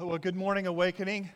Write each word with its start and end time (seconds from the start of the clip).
Well, 0.00 0.16
good 0.16 0.36
morning, 0.36 0.68
Awakening. 0.68 1.28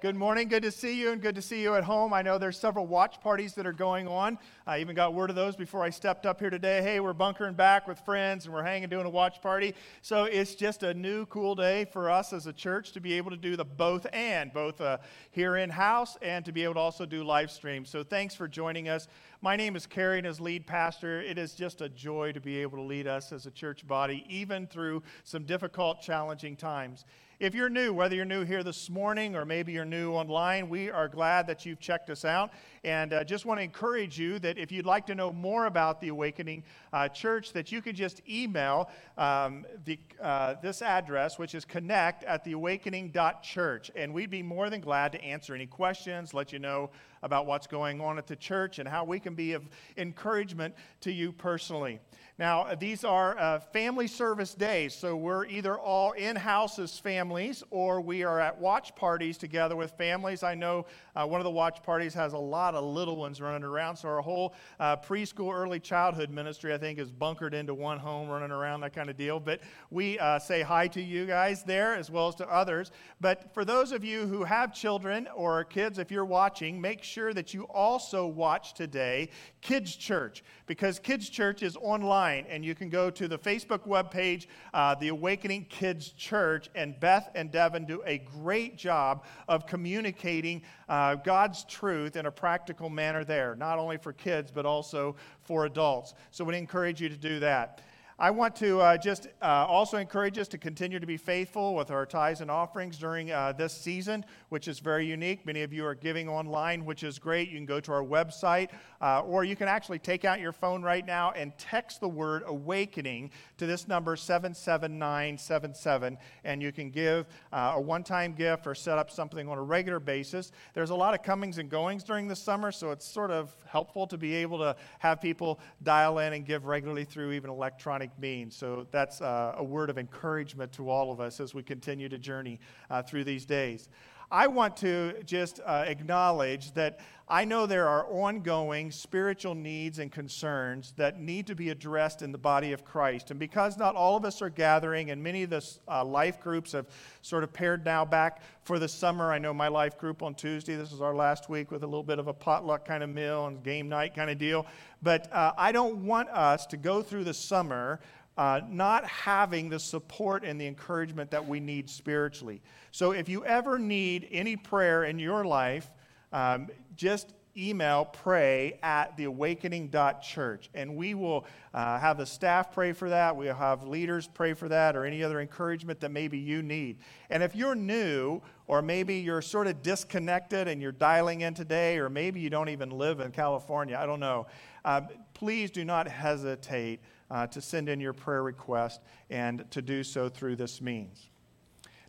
Good 0.00 0.16
morning. 0.16 0.48
Good 0.48 0.64
to 0.64 0.72
see 0.72 0.98
you 0.98 1.12
and 1.12 1.22
good 1.22 1.36
to 1.36 1.42
see 1.42 1.62
you 1.62 1.76
at 1.76 1.84
home. 1.84 2.12
I 2.12 2.22
know 2.22 2.38
there's 2.38 2.58
several 2.58 2.88
watch 2.88 3.20
parties 3.20 3.54
that 3.54 3.66
are 3.66 3.72
going 3.72 4.08
on. 4.08 4.36
I 4.66 4.80
even 4.80 4.96
got 4.96 5.14
word 5.14 5.30
of 5.30 5.36
those 5.36 5.54
before 5.54 5.84
I 5.84 5.90
stepped 5.90 6.26
up 6.26 6.40
here 6.40 6.50
today. 6.50 6.82
Hey, 6.82 6.98
we're 6.98 7.12
bunkering 7.12 7.54
back 7.54 7.86
with 7.86 8.00
friends 8.00 8.46
and 8.46 8.54
we're 8.54 8.64
hanging 8.64 8.88
doing 8.88 9.06
a 9.06 9.10
watch 9.10 9.40
party. 9.40 9.76
So 10.02 10.24
it's 10.24 10.56
just 10.56 10.82
a 10.82 10.92
new 10.92 11.24
cool 11.26 11.54
day 11.54 11.84
for 11.84 12.10
us 12.10 12.32
as 12.32 12.48
a 12.48 12.52
church 12.52 12.90
to 12.92 13.00
be 13.00 13.12
able 13.12 13.30
to 13.30 13.36
do 13.36 13.54
the 13.54 13.64
both 13.64 14.08
and, 14.12 14.52
both 14.52 14.80
uh, 14.80 14.98
here 15.30 15.56
in 15.56 15.70
house 15.70 16.18
and 16.22 16.44
to 16.46 16.50
be 16.50 16.64
able 16.64 16.74
to 16.74 16.80
also 16.80 17.06
do 17.06 17.22
live 17.22 17.52
stream. 17.52 17.84
So 17.84 18.02
thanks 18.02 18.34
for 18.34 18.48
joining 18.48 18.88
us. 18.88 19.06
My 19.42 19.56
name 19.56 19.74
is 19.74 19.86
Kerry 19.86 20.18
and 20.18 20.26
as 20.26 20.38
lead 20.38 20.66
pastor, 20.66 21.22
it 21.22 21.38
is 21.38 21.54
just 21.54 21.80
a 21.80 21.88
joy 21.88 22.32
to 22.32 22.40
be 22.40 22.58
able 22.58 22.76
to 22.76 22.84
lead 22.84 23.06
us 23.06 23.32
as 23.32 23.46
a 23.46 23.50
church 23.50 23.86
body, 23.86 24.22
even 24.28 24.66
through 24.66 25.02
some 25.24 25.44
difficult, 25.44 26.02
challenging 26.02 26.56
times. 26.56 27.06
If 27.38 27.54
you're 27.54 27.70
new, 27.70 27.94
whether 27.94 28.14
you're 28.14 28.26
new 28.26 28.44
here 28.44 28.62
this 28.62 28.90
morning 28.90 29.34
or 29.34 29.46
maybe 29.46 29.72
you're 29.72 29.86
new 29.86 30.12
online, 30.12 30.68
we 30.68 30.90
are 30.90 31.08
glad 31.08 31.46
that 31.46 31.64
you've 31.64 31.80
checked 31.80 32.10
us 32.10 32.26
out. 32.26 32.50
And 32.84 33.14
uh, 33.14 33.24
just 33.24 33.46
want 33.46 33.60
to 33.60 33.64
encourage 33.64 34.18
you 34.18 34.38
that 34.40 34.58
if 34.58 34.70
you'd 34.70 34.84
like 34.84 35.06
to 35.06 35.14
know 35.14 35.32
more 35.32 35.64
about 35.64 36.02
the 36.02 36.08
Awakening 36.08 36.62
uh, 36.92 37.08
Church, 37.08 37.54
that 37.54 37.72
you 37.72 37.80
can 37.80 37.96
just 37.96 38.20
email 38.28 38.90
um, 39.16 39.64
the, 39.86 39.98
uh, 40.20 40.56
this 40.60 40.82
address, 40.82 41.38
which 41.38 41.54
is 41.54 41.64
connect 41.64 42.24
at 42.24 42.44
theawakening.church. 42.44 43.90
And 43.96 44.12
we'd 44.12 44.28
be 44.28 44.42
more 44.42 44.68
than 44.68 44.82
glad 44.82 45.12
to 45.12 45.24
answer 45.24 45.54
any 45.54 45.66
questions, 45.66 46.34
let 46.34 46.52
you 46.52 46.58
know 46.58 46.90
about 47.22 47.46
what's 47.46 47.66
going 47.66 48.00
on 48.00 48.18
at 48.18 48.26
the 48.26 48.36
church 48.36 48.78
and 48.78 48.88
how 48.88 49.04
we 49.04 49.20
can 49.20 49.34
be 49.34 49.52
of 49.52 49.68
encouragement 49.96 50.74
to 51.00 51.12
you 51.12 51.32
personally. 51.32 52.00
Now, 52.40 52.74
these 52.74 53.04
are 53.04 53.38
uh, 53.38 53.60
family 53.60 54.06
service 54.06 54.54
days, 54.54 54.94
so 54.94 55.14
we're 55.14 55.44
either 55.44 55.78
all 55.78 56.12
in 56.12 56.36
house 56.36 56.78
as 56.78 56.98
families 56.98 57.62
or 57.68 58.00
we 58.00 58.22
are 58.22 58.40
at 58.40 58.58
watch 58.58 58.96
parties 58.96 59.36
together 59.36 59.76
with 59.76 59.90
families. 59.90 60.42
I 60.42 60.54
know 60.54 60.86
uh, 61.14 61.26
one 61.26 61.40
of 61.40 61.44
the 61.44 61.50
watch 61.50 61.82
parties 61.82 62.14
has 62.14 62.32
a 62.32 62.38
lot 62.38 62.74
of 62.74 62.82
little 62.82 63.16
ones 63.16 63.42
running 63.42 63.62
around, 63.62 63.96
so 63.96 64.08
our 64.08 64.22
whole 64.22 64.54
uh, 64.78 64.96
preschool, 64.96 65.54
early 65.54 65.80
childhood 65.80 66.30
ministry, 66.30 66.72
I 66.72 66.78
think, 66.78 66.98
is 66.98 67.10
bunkered 67.10 67.52
into 67.52 67.74
one 67.74 67.98
home, 67.98 68.30
running 68.30 68.52
around, 68.52 68.80
that 68.80 68.94
kind 68.94 69.10
of 69.10 69.18
deal. 69.18 69.38
But 69.38 69.60
we 69.90 70.18
uh, 70.18 70.38
say 70.38 70.62
hi 70.62 70.88
to 70.88 71.02
you 71.02 71.26
guys 71.26 71.62
there 71.62 71.94
as 71.94 72.10
well 72.10 72.28
as 72.28 72.36
to 72.36 72.48
others. 72.50 72.90
But 73.20 73.52
for 73.52 73.66
those 73.66 73.92
of 73.92 74.02
you 74.02 74.26
who 74.26 74.44
have 74.44 74.72
children 74.72 75.28
or 75.36 75.62
kids, 75.64 75.98
if 75.98 76.10
you're 76.10 76.24
watching, 76.24 76.80
make 76.80 77.02
sure 77.02 77.34
that 77.34 77.52
you 77.52 77.64
also 77.64 78.26
watch 78.26 78.72
today 78.72 79.28
Kids 79.60 79.94
Church 79.94 80.42
because 80.66 80.98
Kids 80.98 81.28
Church 81.28 81.62
is 81.62 81.76
online 81.76 82.29
and 82.38 82.64
you 82.64 82.74
can 82.74 82.88
go 82.88 83.10
to 83.10 83.28
the 83.28 83.38
Facebook 83.38 83.86
webpage, 83.86 84.46
uh, 84.74 84.94
The 84.94 85.08
Awakening 85.08 85.66
Kids 85.66 86.10
Church, 86.10 86.68
and 86.74 86.98
Beth 86.98 87.30
and 87.34 87.50
Devin 87.50 87.86
do 87.86 88.02
a 88.06 88.18
great 88.18 88.76
job 88.76 89.24
of 89.48 89.66
communicating 89.66 90.62
uh, 90.88 91.16
God's 91.16 91.64
truth 91.64 92.16
in 92.16 92.26
a 92.26 92.30
practical 92.30 92.88
manner 92.88 93.24
there, 93.24 93.54
not 93.56 93.78
only 93.78 93.96
for 93.96 94.12
kids 94.12 94.50
but 94.50 94.66
also 94.66 95.16
for 95.42 95.66
adults. 95.66 96.14
So 96.30 96.44
we 96.44 96.56
encourage 96.56 97.00
you 97.00 97.08
to 97.08 97.16
do 97.16 97.40
that. 97.40 97.82
I 98.22 98.30
want 98.30 98.54
to 98.56 98.82
uh, 98.82 98.98
just 98.98 99.28
uh, 99.40 99.64
also 99.66 99.96
encourage 99.96 100.36
us 100.36 100.46
to 100.48 100.58
continue 100.58 101.00
to 101.00 101.06
be 101.06 101.16
faithful 101.16 101.74
with 101.74 101.90
our 101.90 102.04
tithes 102.04 102.42
and 102.42 102.50
offerings 102.50 102.98
during 102.98 103.30
uh, 103.30 103.52
this 103.52 103.72
season, 103.72 104.26
which 104.50 104.68
is 104.68 104.78
very 104.78 105.06
unique. 105.06 105.46
Many 105.46 105.62
of 105.62 105.72
you 105.72 105.86
are 105.86 105.94
giving 105.94 106.28
online, 106.28 106.84
which 106.84 107.02
is 107.02 107.18
great. 107.18 107.48
You 107.48 107.56
can 107.56 107.64
go 107.64 107.80
to 107.80 107.92
our 107.92 108.04
website, 108.04 108.72
uh, 109.00 109.22
or 109.22 109.44
you 109.44 109.56
can 109.56 109.68
actually 109.68 110.00
take 110.00 110.26
out 110.26 110.38
your 110.38 110.52
phone 110.52 110.82
right 110.82 111.06
now 111.06 111.30
and 111.30 111.56
text 111.56 112.02
the 112.02 112.10
word 112.10 112.42
awakening 112.44 113.30
to 113.56 113.64
this 113.64 113.88
number 113.88 114.16
77977, 114.16 116.18
and 116.44 116.62
you 116.62 116.72
can 116.72 116.90
give 116.90 117.26
uh, 117.54 117.72
a 117.76 117.80
one 117.80 118.04
time 118.04 118.34
gift 118.34 118.66
or 118.66 118.74
set 118.74 118.98
up 118.98 119.10
something 119.10 119.48
on 119.48 119.56
a 119.56 119.62
regular 119.62 119.98
basis. 119.98 120.52
There's 120.74 120.90
a 120.90 120.94
lot 120.94 121.14
of 121.14 121.22
comings 121.22 121.56
and 121.56 121.70
goings 121.70 122.04
during 122.04 122.28
the 122.28 122.36
summer, 122.36 122.70
so 122.70 122.90
it's 122.90 123.06
sort 123.06 123.30
of 123.30 123.56
helpful 123.66 124.06
to 124.08 124.18
be 124.18 124.34
able 124.34 124.58
to 124.58 124.76
have 124.98 125.22
people 125.22 125.58
dial 125.82 126.18
in 126.18 126.34
and 126.34 126.44
give 126.44 126.66
regularly 126.66 127.06
through 127.06 127.32
even 127.32 127.48
electronic 127.48 128.09
means. 128.18 128.56
So 128.56 128.86
that's 128.90 129.20
uh, 129.20 129.54
a 129.56 129.64
word 129.64 129.90
of 129.90 129.98
encouragement 129.98 130.72
to 130.72 130.90
all 130.90 131.12
of 131.12 131.20
us 131.20 131.40
as 131.40 131.54
we 131.54 131.62
continue 131.62 132.08
to 132.08 132.18
journey 132.18 132.58
uh, 132.90 133.02
through 133.02 133.24
these 133.24 133.44
days. 133.44 133.88
I 134.30 134.46
want 134.46 134.76
to 134.78 135.22
just 135.24 135.60
uh, 135.64 135.84
acknowledge 135.86 136.72
that 136.74 137.00
I 137.30 137.44
know 137.44 137.66
there 137.66 137.86
are 137.86 138.06
ongoing 138.06 138.90
spiritual 138.90 139.54
needs 139.54 140.00
and 140.00 140.10
concerns 140.10 140.92
that 140.96 141.20
need 141.20 141.46
to 141.46 141.54
be 141.54 141.70
addressed 141.70 142.22
in 142.22 142.32
the 142.32 142.38
body 142.38 142.72
of 142.72 142.84
Christ. 142.84 143.30
And 143.30 143.38
because 143.38 143.76
not 143.76 143.94
all 143.94 144.16
of 144.16 144.24
us 144.24 144.42
are 144.42 144.50
gathering, 144.50 145.10
and 145.10 145.22
many 145.22 145.44
of 145.44 145.50
the 145.50 145.64
uh, 145.88 146.04
life 146.04 146.40
groups 146.40 146.72
have 146.72 146.86
sort 147.22 147.44
of 147.44 147.52
pared 147.52 147.84
now 147.84 148.04
back 148.04 148.42
for 148.64 148.80
the 148.80 148.88
summer. 148.88 149.32
I 149.32 149.38
know 149.38 149.54
my 149.54 149.68
life 149.68 149.96
group 149.96 150.24
on 150.24 150.34
Tuesday, 150.34 150.74
this 150.74 150.92
is 150.92 151.00
our 151.00 151.14
last 151.14 151.48
week 151.48 151.70
with 151.70 151.84
a 151.84 151.86
little 151.86 152.02
bit 152.02 152.18
of 152.18 152.26
a 152.26 152.34
potluck 152.34 152.84
kind 152.84 153.04
of 153.04 153.10
meal 153.10 153.46
and 153.46 153.62
game 153.62 153.88
night 153.88 154.14
kind 154.16 154.28
of 154.28 154.38
deal. 154.38 154.66
But 155.00 155.32
uh, 155.32 155.52
I 155.56 155.70
don't 155.70 156.04
want 156.04 156.28
us 156.30 156.66
to 156.66 156.76
go 156.76 157.00
through 157.00 157.24
the 157.24 157.34
summer 157.34 158.00
uh, 158.40 158.62
not 158.70 159.04
having 159.04 159.68
the 159.68 159.78
support 159.78 160.44
and 160.44 160.58
the 160.58 160.66
encouragement 160.66 161.30
that 161.30 161.46
we 161.46 161.60
need 161.60 161.90
spiritually. 161.90 162.62
So 162.90 163.10
if 163.10 163.28
you 163.28 163.44
ever 163.44 163.78
need 163.78 164.28
any 164.32 164.56
prayer 164.56 165.04
in 165.04 165.18
your 165.18 165.44
life, 165.44 165.90
um, 166.32 166.68
just 166.96 167.34
email 167.54 168.06
pray 168.06 168.78
at 168.82 169.14
theawakening.church 169.18 170.70
and 170.72 170.96
we 170.96 171.12
will 171.12 171.44
uh, 171.74 171.98
have 171.98 172.16
the 172.16 172.24
staff 172.24 172.72
pray 172.72 172.92
for 172.92 173.10
that 173.10 173.36
we'll 173.36 173.52
have 173.52 173.82
leaders 173.82 174.28
pray 174.32 174.54
for 174.54 174.68
that 174.68 174.94
or 174.94 175.04
any 175.04 175.24
other 175.24 175.40
encouragement 175.40 175.98
that 175.98 176.12
maybe 176.12 176.38
you 176.38 176.62
need 176.62 176.96
and 177.28 177.42
if 177.42 177.56
you're 177.56 177.74
new 177.74 178.40
or 178.68 178.80
maybe 178.80 179.16
you're 179.16 179.42
sort 179.42 179.66
of 179.66 179.82
disconnected 179.82 180.68
and 180.68 180.80
you're 180.80 180.92
dialing 180.92 181.40
in 181.40 181.52
today 181.52 181.98
or 181.98 182.08
maybe 182.08 182.38
you 182.38 182.48
don't 182.48 182.68
even 182.68 182.88
live 182.88 183.18
in 183.18 183.32
california 183.32 183.98
i 184.00 184.06
don't 184.06 184.20
know 184.20 184.46
uh, 184.84 185.00
please 185.34 185.72
do 185.72 185.84
not 185.84 186.06
hesitate 186.06 187.00
uh, 187.30 187.46
to 187.48 187.60
send 187.60 187.88
in 187.88 188.00
your 188.00 188.12
prayer 188.12 188.42
request 188.42 189.00
and 189.30 189.64
to 189.70 189.80
do 189.80 190.02
so 190.02 190.28
through 190.28 190.56
this 190.56 190.80
means. 190.80 191.28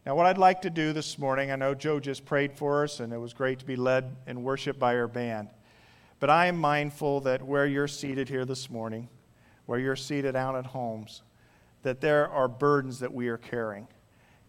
Now, 0.05 0.15
what 0.15 0.25
I'd 0.25 0.39
like 0.39 0.61
to 0.63 0.71
do 0.71 0.93
this 0.93 1.19
morning, 1.19 1.51
I 1.51 1.55
know 1.55 1.75
Joe 1.75 1.99
just 1.99 2.25
prayed 2.25 2.57
for 2.57 2.83
us, 2.83 2.99
and 2.99 3.13
it 3.13 3.19
was 3.19 3.33
great 3.33 3.59
to 3.59 3.65
be 3.65 3.75
led 3.75 4.15
in 4.25 4.41
worship 4.41 4.79
by 4.79 4.95
our 4.95 5.07
band. 5.07 5.49
But 6.19 6.31
I 6.31 6.47
am 6.47 6.57
mindful 6.57 7.21
that 7.21 7.43
where 7.43 7.67
you're 7.67 7.87
seated 7.87 8.27
here 8.27 8.45
this 8.45 8.69
morning, 8.69 9.09
where 9.67 9.79
you're 9.79 9.95
seated 9.95 10.35
out 10.35 10.55
at 10.55 10.65
homes, 10.65 11.21
that 11.83 12.01
there 12.01 12.27
are 12.29 12.47
burdens 12.47 12.99
that 12.99 13.13
we 13.13 13.27
are 13.27 13.37
carrying. 13.37 13.87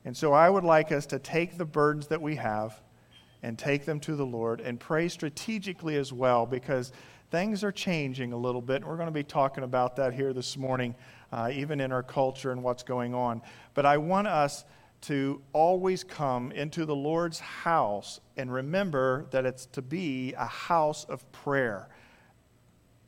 And 0.04 0.16
so 0.16 0.32
I 0.32 0.48
would 0.48 0.64
like 0.64 0.90
us 0.90 1.06
to 1.06 1.18
take 1.18 1.58
the 1.58 1.64
burdens 1.64 2.06
that 2.08 2.20
we 2.22 2.36
have 2.36 2.80
and 3.42 3.58
take 3.58 3.84
them 3.84 3.98
to 4.00 4.14
the 4.14 4.26
Lord 4.26 4.60
and 4.60 4.78
pray 4.78 5.08
strategically 5.08 5.96
as 5.96 6.12
well, 6.12 6.46
because 6.46 6.92
things 7.30 7.64
are 7.64 7.72
changing 7.72 8.32
a 8.32 8.36
little 8.36 8.62
bit. 8.62 8.76
And 8.76 8.86
we're 8.86 8.96
going 8.96 9.06
to 9.06 9.12
be 9.12 9.24
talking 9.24 9.64
about 9.64 9.96
that 9.96 10.12
here 10.12 10.32
this 10.32 10.56
morning, 10.56 10.94
uh, 11.32 11.50
even 11.52 11.80
in 11.80 11.90
our 11.90 12.02
culture 12.02 12.52
and 12.52 12.62
what's 12.62 12.82
going 12.82 13.14
on. 13.14 13.42
But 13.74 13.86
I 13.86 13.96
want 13.96 14.28
us 14.28 14.64
to 15.02 15.42
always 15.52 16.04
come 16.04 16.52
into 16.52 16.84
the 16.84 16.94
Lord's 16.94 17.40
house 17.40 18.20
and 18.36 18.52
remember 18.52 19.26
that 19.32 19.44
it's 19.44 19.66
to 19.66 19.82
be 19.82 20.32
a 20.34 20.46
house 20.46 21.04
of 21.06 21.30
prayer. 21.32 21.88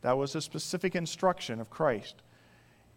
That 0.01 0.19
was 0.19 0.35
a 0.35 0.41
specific 0.41 0.97
instruction 0.97 1.61
of 1.61 1.71
Christ. 1.71 2.17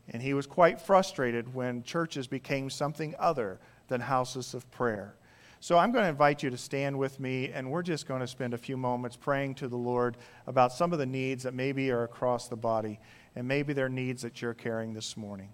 And 0.09 0.21
he 0.21 0.33
was 0.33 0.47
quite 0.47 0.81
frustrated 0.81 1.53
when 1.53 1.83
churches 1.83 2.25
became 2.25 2.69
something 2.69 3.13
other 3.19 3.59
than 3.87 4.01
houses 4.01 4.53
of 4.53 4.69
prayer. 4.71 5.15
So 5.59 5.77
I'm 5.77 5.91
going 5.91 6.03
to 6.03 6.09
invite 6.09 6.43
you 6.43 6.49
to 6.51 6.57
stand 6.57 6.97
with 6.97 7.19
me, 7.19 7.49
and 7.49 7.71
we're 7.71 7.81
just 7.81 8.07
going 8.07 8.21
to 8.21 8.27
spend 8.27 8.53
a 8.53 8.57
few 8.57 8.77
moments 8.77 9.17
praying 9.17 9.55
to 9.55 9.67
the 9.67 9.77
Lord 9.77 10.17
about 10.45 10.71
some 10.71 10.93
of 10.93 10.99
the 10.99 11.05
needs 11.05 11.43
that 11.43 11.53
maybe 11.53 11.89
are 11.91 12.03
across 12.03 12.47
the 12.47 12.55
body, 12.55 12.99
and 13.35 13.47
maybe 13.47 13.73
they're 13.73 13.89
needs 13.89 14.21
that 14.21 14.41
you're 14.41 14.53
carrying 14.53 14.93
this 14.93 15.17
morning. 15.17 15.49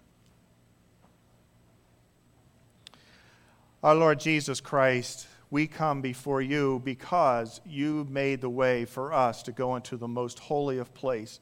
Our 3.81 3.95
Lord 3.95 4.19
Jesus 4.19 4.61
Christ, 4.61 5.27
we 5.49 5.67
come 5.67 6.01
before 6.01 6.41
you 6.41 6.81
because 6.83 7.61
you 7.65 8.07
made 8.09 8.41
the 8.41 8.49
way 8.49 8.85
for 8.85 9.13
us 9.13 9.43
to 9.43 9.51
go 9.51 9.75
into 9.75 9.97
the 9.97 10.07
most 10.07 10.39
holy 10.39 10.77
of 10.77 10.93
place 10.93 11.39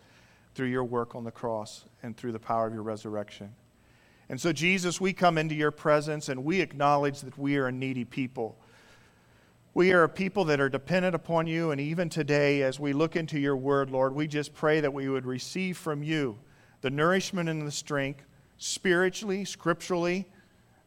through 0.54 0.68
your 0.68 0.84
work 0.84 1.16
on 1.16 1.24
the 1.24 1.32
cross 1.32 1.86
and 2.04 2.18
through 2.18 2.32
the 2.32 2.40
power 2.40 2.68
of 2.68 2.74
your 2.74 2.84
resurrection. 2.84 3.54
And 4.32 4.40
so, 4.40 4.54
Jesus, 4.54 5.02
we 5.02 5.12
come 5.12 5.38
into 5.38 5.56
your 5.56 5.72
presence 5.72 6.30
and 6.30 6.46
we 6.46 6.62
acknowledge 6.62 7.20
that 7.20 7.38
we 7.38 7.58
are 7.58 7.68
a 7.68 7.72
needy 7.72 8.06
people. 8.06 8.58
We 9.74 9.92
are 9.92 10.04
a 10.04 10.10
people 10.10 10.46
that 10.46 10.62
are 10.62 10.70
dependent 10.70 11.16
upon 11.16 11.48
you. 11.48 11.72
And 11.72 11.82
even 11.82 12.08
today, 12.08 12.62
as 12.62 12.80
we 12.80 12.94
look 12.94 13.18
into 13.18 13.38
your 13.38 13.58
word, 13.58 13.90
Lord, 13.90 14.16
we 14.16 14.28
just 14.28 14.54
pray 14.54 14.80
that 14.80 14.94
we 14.94 15.10
would 15.10 15.26
receive 15.26 15.78
from 15.78 16.02
you 16.02 16.40
the 16.80 16.90
nourishment 16.90 17.50
and 17.50 17.68
the 17.68 17.72
strength, 17.72 18.24
spiritually, 18.58 19.44
scripturally, 19.44 20.30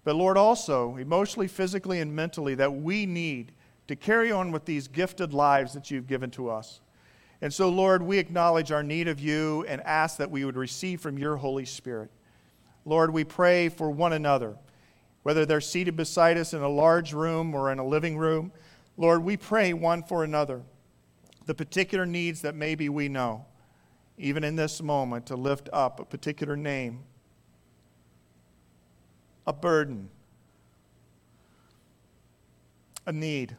but 0.04 0.16
Lord, 0.16 0.38
also 0.38 0.96
emotionally, 0.96 1.46
physically, 1.46 2.00
and 2.00 2.16
mentally, 2.16 2.54
that 2.54 2.72
we 2.72 3.04
need 3.04 3.52
to 3.88 3.94
carry 3.94 4.32
on 4.32 4.52
with 4.52 4.64
these 4.64 4.88
gifted 4.88 5.34
lives 5.34 5.74
that 5.74 5.90
you've 5.90 6.06
given 6.06 6.30
to 6.30 6.48
us. 6.48 6.80
And 7.42 7.52
so, 7.52 7.68
Lord, 7.68 8.02
we 8.02 8.16
acknowledge 8.16 8.72
our 8.72 8.82
need 8.82 9.06
of 9.06 9.20
you 9.20 9.66
and 9.68 9.82
ask 9.82 10.16
that 10.16 10.30
we 10.30 10.46
would 10.46 10.56
receive 10.56 11.02
from 11.02 11.18
your 11.18 11.36
Holy 11.36 11.66
Spirit. 11.66 12.10
Lord, 12.84 13.12
we 13.12 13.24
pray 13.24 13.68
for 13.68 13.90
one 13.90 14.12
another. 14.12 14.56
whether 15.24 15.44
they're 15.46 15.60
seated 15.60 15.96
beside 15.96 16.36
us 16.36 16.54
in 16.54 16.62
a 16.62 16.68
large 16.68 17.12
room 17.12 17.54
or 17.54 17.72
in 17.72 17.78
a 17.80 17.84
living 17.84 18.16
room. 18.16 18.52
Lord, 18.96 19.24
we 19.24 19.36
pray 19.36 19.72
one 19.72 20.02
for 20.04 20.22
another, 20.22 20.62
the 21.46 21.54
particular 21.54 22.06
needs 22.06 22.42
that 22.42 22.54
maybe 22.54 22.88
we 22.88 23.08
know, 23.08 23.46
even 24.18 24.44
in 24.44 24.54
this 24.54 24.80
moment, 24.82 25.26
to 25.26 25.34
lift 25.34 25.68
up 25.72 25.98
a 25.98 26.04
particular 26.04 26.56
name, 26.56 27.00
a 29.46 29.52
burden, 29.52 30.10
a 33.06 33.12
need. 33.12 33.56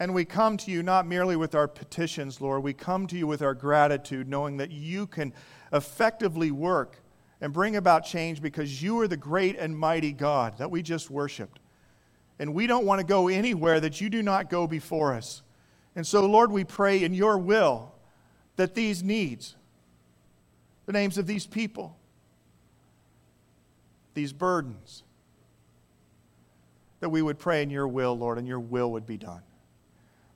And 0.00 0.12
we 0.12 0.24
come 0.24 0.56
to 0.58 0.70
you 0.70 0.82
not 0.82 1.06
merely 1.06 1.36
with 1.36 1.54
our 1.54 1.68
petitions, 1.68 2.40
Lord, 2.40 2.62
we 2.62 2.72
come 2.72 3.06
to 3.06 3.16
you 3.16 3.26
with 3.26 3.42
our 3.42 3.54
gratitude, 3.54 4.28
knowing 4.28 4.56
that 4.56 4.72
you 4.72 5.06
can 5.06 5.32
effectively 5.72 6.50
work 6.50 6.98
and 7.40 7.52
bring 7.52 7.76
about 7.76 8.04
change 8.04 8.42
because 8.42 8.82
you 8.82 8.98
are 9.00 9.08
the 9.08 9.16
great 9.16 9.56
and 9.56 9.78
mighty 9.78 10.12
God 10.12 10.58
that 10.58 10.70
we 10.70 10.82
just 10.82 11.10
worshiped. 11.10 11.60
And 12.38 12.54
we 12.54 12.66
don't 12.66 12.84
want 12.84 13.00
to 13.00 13.06
go 13.06 13.28
anywhere 13.28 13.78
that 13.80 14.00
you 14.00 14.08
do 14.08 14.22
not 14.22 14.50
go 14.50 14.66
before 14.66 15.14
us. 15.14 15.42
And 15.94 16.04
so, 16.04 16.26
Lord, 16.26 16.50
we 16.50 16.64
pray 16.64 17.04
in 17.04 17.14
your 17.14 17.38
will 17.38 17.92
that 18.56 18.74
these 18.74 19.02
needs, 19.04 19.54
the 20.86 20.92
names 20.92 21.18
of 21.18 21.26
these 21.26 21.46
people, 21.46 21.96
these 24.14 24.32
burdens, 24.32 25.04
that 26.98 27.10
we 27.10 27.22
would 27.22 27.38
pray 27.38 27.62
in 27.62 27.70
your 27.70 27.86
will, 27.86 28.16
Lord, 28.18 28.38
and 28.38 28.48
your 28.48 28.60
will 28.60 28.90
would 28.92 29.06
be 29.06 29.16
done. 29.16 29.42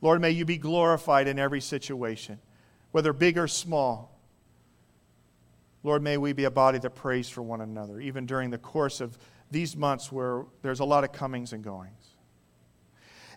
Lord, 0.00 0.20
may 0.20 0.30
you 0.30 0.44
be 0.44 0.58
glorified 0.58 1.26
in 1.26 1.38
every 1.38 1.60
situation, 1.60 2.38
whether 2.92 3.12
big 3.12 3.36
or 3.36 3.48
small. 3.48 4.18
Lord, 5.82 6.02
may 6.02 6.16
we 6.16 6.32
be 6.32 6.44
a 6.44 6.50
body 6.50 6.78
that 6.78 6.90
prays 6.90 7.28
for 7.28 7.42
one 7.42 7.60
another, 7.60 8.00
even 8.00 8.26
during 8.26 8.50
the 8.50 8.58
course 8.58 9.00
of 9.00 9.18
these 9.50 9.76
months 9.76 10.12
where 10.12 10.44
there's 10.62 10.80
a 10.80 10.84
lot 10.84 11.04
of 11.04 11.12
comings 11.12 11.52
and 11.52 11.64
goings. 11.64 12.14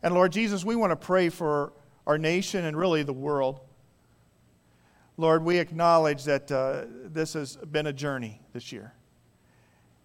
And 0.04 0.14
Lord 0.14 0.32
Jesus, 0.32 0.66
we 0.66 0.76
want 0.76 0.92
to 0.92 0.96
pray 0.96 1.30
for 1.30 1.74
our 2.08 2.18
nation 2.18 2.66
and 2.66 2.76
really 2.76 3.04
the 3.04 3.14
world. 3.14 3.62
Lord, 5.18 5.44
we 5.44 5.60
acknowledge 5.60 6.24
that 6.24 6.52
uh, 6.52 6.86
this 7.06 7.34
has 7.34 7.56
been 7.58 7.88
a 7.88 7.94
journey 7.94 8.42
this 8.54 8.72
year. 8.72 8.94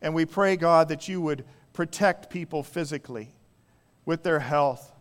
And 0.02 0.14
we 0.14 0.26
pray, 0.26 0.56
God, 0.56 0.88
that 0.88 1.08
you 1.08 1.20
would 1.22 1.44
protect 1.72 2.28
people 2.28 2.62
physically 2.62 3.32
with 4.04 4.22
their 4.22 4.40
health. 4.40 4.92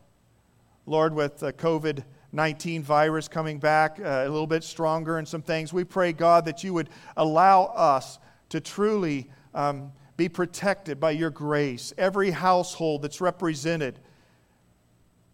Lord, 0.86 1.14
with 1.14 1.40
the 1.40 1.54
COVID 1.54 2.04
19 2.36 2.84
virus 2.84 3.28
coming 3.30 3.60
back 3.60 3.98
uh, 4.00 4.04
a 4.04 4.30
little 4.30 4.46
bit 4.46 4.64
stronger 4.64 5.18
and 5.18 5.28
some 5.28 5.42
things. 5.42 5.72
We 5.72 5.86
pray, 5.86 6.12
God, 6.12 6.46
that 6.46 6.64
you 6.64 6.74
would 6.74 6.90
allow 7.16 7.64
us 7.64 8.20
to 8.50 8.60
truly 8.60 9.30
um, 9.54 9.94
be 10.18 10.28
protected 10.28 11.00
by 11.00 11.12
your 11.12 11.30
grace. 11.30 11.94
Every 11.98 12.32
household 12.32 13.02
that's 13.02 13.22
represented 13.22 14.00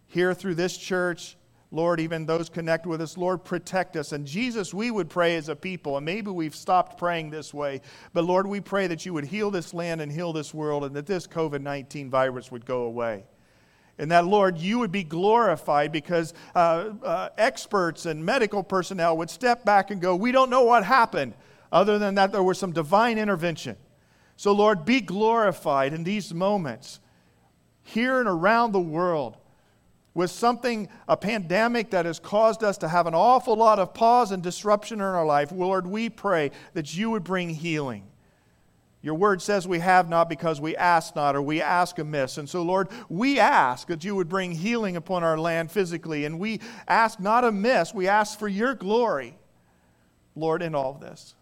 here 0.06 0.32
through 0.32 0.54
this 0.54 0.76
church, 0.76 1.36
Lord, 1.72 1.98
even 1.98 2.26
those 2.26 2.48
connected 2.48 2.88
with 2.88 3.00
us, 3.00 3.16
Lord, 3.16 3.44
protect 3.44 3.96
us. 3.96 4.12
And 4.12 4.26
Jesus, 4.26 4.72
we 4.72 4.90
would 4.90 5.08
pray 5.08 5.36
as 5.36 5.48
a 5.48 5.56
people, 5.56 5.96
and 5.96 6.04
maybe 6.04 6.30
we've 6.30 6.54
stopped 6.54 6.98
praying 6.98 7.30
this 7.30 7.52
way, 7.52 7.80
but 8.12 8.24
Lord, 8.24 8.46
we 8.46 8.60
pray 8.60 8.86
that 8.86 9.06
you 9.06 9.14
would 9.14 9.24
heal 9.24 9.50
this 9.50 9.72
land 9.72 10.00
and 10.00 10.12
heal 10.12 10.32
this 10.32 10.52
world 10.52 10.84
and 10.84 10.94
that 10.94 11.06
this 11.06 11.26
COVID 11.26 11.62
19 11.62 12.10
virus 12.10 12.52
would 12.52 12.64
go 12.64 12.82
away. 12.82 13.24
And 14.02 14.10
that, 14.10 14.26
Lord, 14.26 14.58
you 14.58 14.80
would 14.80 14.90
be 14.90 15.04
glorified 15.04 15.92
because 15.92 16.34
uh, 16.56 16.90
uh, 17.04 17.28
experts 17.38 18.04
and 18.04 18.24
medical 18.24 18.64
personnel 18.64 19.16
would 19.18 19.30
step 19.30 19.64
back 19.64 19.92
and 19.92 20.00
go, 20.00 20.16
We 20.16 20.32
don't 20.32 20.50
know 20.50 20.64
what 20.64 20.84
happened, 20.84 21.34
other 21.70 22.00
than 22.00 22.16
that 22.16 22.32
there 22.32 22.42
was 22.42 22.58
some 22.58 22.72
divine 22.72 23.16
intervention. 23.16 23.76
So, 24.34 24.50
Lord, 24.50 24.84
be 24.84 25.00
glorified 25.00 25.92
in 25.92 26.02
these 26.02 26.34
moments 26.34 26.98
here 27.84 28.18
and 28.18 28.28
around 28.28 28.72
the 28.72 28.80
world 28.80 29.36
with 30.14 30.32
something, 30.32 30.88
a 31.06 31.16
pandemic 31.16 31.92
that 31.92 32.04
has 32.04 32.18
caused 32.18 32.64
us 32.64 32.78
to 32.78 32.88
have 32.88 33.06
an 33.06 33.14
awful 33.14 33.54
lot 33.54 33.78
of 33.78 33.94
pause 33.94 34.32
and 34.32 34.42
disruption 34.42 34.98
in 34.98 35.04
our 35.04 35.24
life. 35.24 35.52
Lord, 35.52 35.86
we 35.86 36.08
pray 36.08 36.50
that 36.74 36.92
you 36.96 37.10
would 37.10 37.22
bring 37.22 37.50
healing. 37.50 38.02
Your 39.02 39.16
word 39.16 39.42
says 39.42 39.66
we 39.66 39.80
have 39.80 40.08
not 40.08 40.28
because 40.28 40.60
we 40.60 40.76
ask 40.76 41.16
not 41.16 41.34
or 41.34 41.42
we 41.42 41.60
ask 41.60 41.98
amiss. 41.98 42.38
And 42.38 42.48
so, 42.48 42.62
Lord, 42.62 42.88
we 43.08 43.40
ask 43.40 43.88
that 43.88 44.04
you 44.04 44.14
would 44.14 44.28
bring 44.28 44.52
healing 44.52 44.96
upon 44.96 45.24
our 45.24 45.36
land 45.36 45.72
physically. 45.72 46.24
And 46.24 46.38
we 46.38 46.60
ask 46.86 47.18
not 47.18 47.42
amiss, 47.42 47.92
we 47.92 48.06
ask 48.06 48.38
for 48.38 48.46
your 48.46 48.74
glory, 48.74 49.36
Lord, 50.36 50.62
in 50.62 50.76
all 50.76 50.92
of 50.92 51.00
this. 51.00 51.34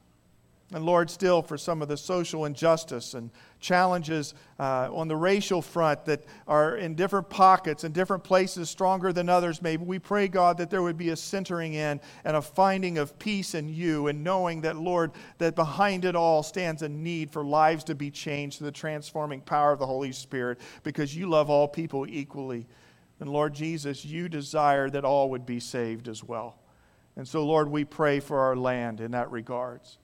And 0.72 0.86
Lord, 0.86 1.10
still 1.10 1.42
for 1.42 1.58
some 1.58 1.82
of 1.82 1.88
the 1.88 1.96
social 1.96 2.46
injustice 2.46 3.12
and 3.12 3.30
challenges 3.60 4.34
uh, 4.58 4.88
on 4.92 5.08
the 5.08 5.16
racial 5.16 5.62
front 5.62 6.04
that 6.06 6.24
are 6.48 6.76
in 6.76 6.94
different 6.94 7.28
pockets 7.30 7.84
and 7.84 7.94
different 7.94 8.24
places 8.24 8.68
stronger 8.68 9.12
than 9.12 9.28
others, 9.28 9.62
maybe 9.62 9.84
we 9.84 9.98
pray, 9.98 10.28
God, 10.28 10.58
that 10.58 10.70
there 10.70 10.82
would 10.82 10.96
be 10.96 11.10
a 11.10 11.16
centering 11.16 11.74
in 11.74 12.00
and 12.24 12.36
a 12.36 12.42
finding 12.42 12.98
of 12.98 13.18
peace 13.18 13.54
in 13.54 13.68
you 13.68 14.08
and 14.08 14.24
knowing 14.24 14.62
that, 14.62 14.76
Lord, 14.76 15.12
that 15.38 15.54
behind 15.54 16.04
it 16.04 16.16
all 16.16 16.42
stands 16.42 16.82
a 16.82 16.88
need 16.88 17.30
for 17.30 17.44
lives 17.44 17.84
to 17.84 17.94
be 17.94 18.10
changed 18.10 18.58
through 18.58 18.66
the 18.66 18.72
transforming 18.72 19.40
power 19.40 19.72
of 19.72 19.78
the 19.78 19.86
Holy 19.86 20.12
Spirit 20.12 20.58
because 20.82 21.14
you 21.14 21.28
love 21.28 21.50
all 21.50 21.68
people 21.68 22.06
equally. 22.08 22.66
And 23.20 23.30
Lord 23.30 23.54
Jesus, 23.54 24.04
you 24.04 24.28
desire 24.28 24.88
that 24.90 25.04
all 25.04 25.30
would 25.30 25.44
be 25.44 25.60
saved 25.60 26.08
as 26.08 26.24
well. 26.24 26.58
And 27.16 27.28
so, 27.28 27.44
Lord, 27.44 27.68
we 27.68 27.84
pray 27.84 28.20
for 28.20 28.40
our 28.40 28.56
land 28.56 29.00
in 29.00 29.10
that 29.10 29.30
regards. 29.30 29.98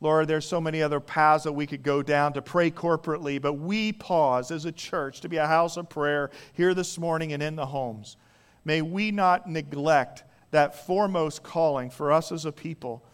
Lord, 0.00 0.28
there's 0.28 0.46
so 0.46 0.60
many 0.60 0.80
other 0.80 1.00
paths 1.00 1.44
that 1.44 1.52
we 1.52 1.66
could 1.66 1.82
go 1.82 2.02
down 2.02 2.32
to 2.34 2.42
pray 2.42 2.70
corporately, 2.70 3.40
but 3.40 3.54
we 3.54 3.92
pause 3.92 4.50
as 4.50 4.64
a 4.64 4.72
church 4.72 5.20
to 5.22 5.28
be 5.28 5.38
a 5.38 5.46
house 5.46 5.76
of 5.76 5.88
prayer 5.88 6.30
here 6.52 6.72
this 6.72 6.98
morning 6.98 7.32
and 7.32 7.42
in 7.42 7.56
the 7.56 7.66
homes. 7.66 8.16
May 8.64 8.80
we 8.80 9.10
not 9.10 9.48
neglect 9.48 10.22
that 10.50 10.86
foremost 10.86 11.42
calling 11.42 11.90
for 11.90 12.12
us 12.12 12.30
as 12.30 12.44
a 12.44 12.52
people, 12.52 13.04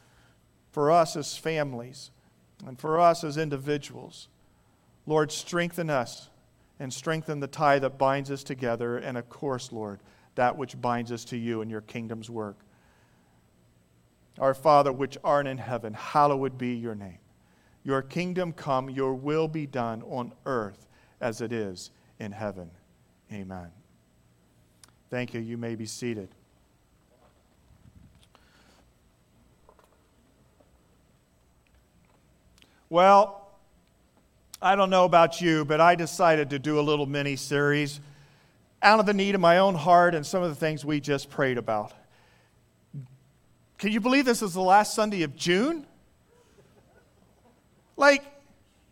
for 0.72 0.90
us 0.90 1.16
as 1.16 1.36
families, 1.36 2.10
and 2.66 2.78
for 2.78 3.00
us 3.00 3.24
as 3.24 3.38
individuals. 3.38 4.28
Lord, 5.06 5.32
strengthen 5.32 5.88
us 5.88 6.28
and 6.78 6.92
strengthen 6.92 7.40
the 7.40 7.46
tie 7.46 7.78
that 7.78 7.98
binds 7.98 8.30
us 8.30 8.42
together, 8.42 8.98
and 8.98 9.16
of 9.16 9.28
course, 9.28 9.72
Lord, 9.72 10.00
that 10.34 10.58
which 10.58 10.80
binds 10.80 11.12
us 11.12 11.24
to 11.26 11.36
you 11.36 11.62
and 11.62 11.70
your 11.70 11.80
kingdom's 11.82 12.28
work. 12.28 12.63
Our 14.38 14.54
Father, 14.54 14.92
which 14.92 15.16
art 15.22 15.46
in 15.46 15.58
heaven, 15.58 15.94
hallowed 15.94 16.58
be 16.58 16.74
your 16.74 16.94
name. 16.94 17.18
Your 17.84 18.02
kingdom 18.02 18.52
come, 18.52 18.90
your 18.90 19.14
will 19.14 19.46
be 19.46 19.66
done 19.66 20.02
on 20.02 20.32
earth 20.46 20.86
as 21.20 21.40
it 21.40 21.52
is 21.52 21.90
in 22.18 22.32
heaven. 22.32 22.70
Amen. 23.32 23.70
Thank 25.10 25.34
you. 25.34 25.40
You 25.40 25.56
may 25.56 25.74
be 25.74 25.86
seated. 25.86 26.28
Well, 32.90 33.48
I 34.60 34.76
don't 34.76 34.90
know 34.90 35.04
about 35.04 35.40
you, 35.40 35.64
but 35.64 35.80
I 35.80 35.94
decided 35.94 36.50
to 36.50 36.58
do 36.58 36.78
a 36.78 36.82
little 36.82 37.06
mini 37.06 37.36
series 37.36 38.00
out 38.82 39.00
of 39.00 39.06
the 39.06 39.14
need 39.14 39.34
of 39.34 39.40
my 39.40 39.58
own 39.58 39.74
heart 39.74 40.14
and 40.14 40.24
some 40.24 40.42
of 40.42 40.48
the 40.48 40.54
things 40.54 40.84
we 40.84 41.00
just 41.00 41.28
prayed 41.28 41.58
about. 41.58 41.92
Can 43.78 43.92
you 43.92 44.00
believe 44.00 44.24
this 44.24 44.42
is 44.42 44.54
the 44.54 44.62
last 44.62 44.94
Sunday 44.94 45.22
of 45.22 45.36
June? 45.36 45.86
Like, 47.96 48.24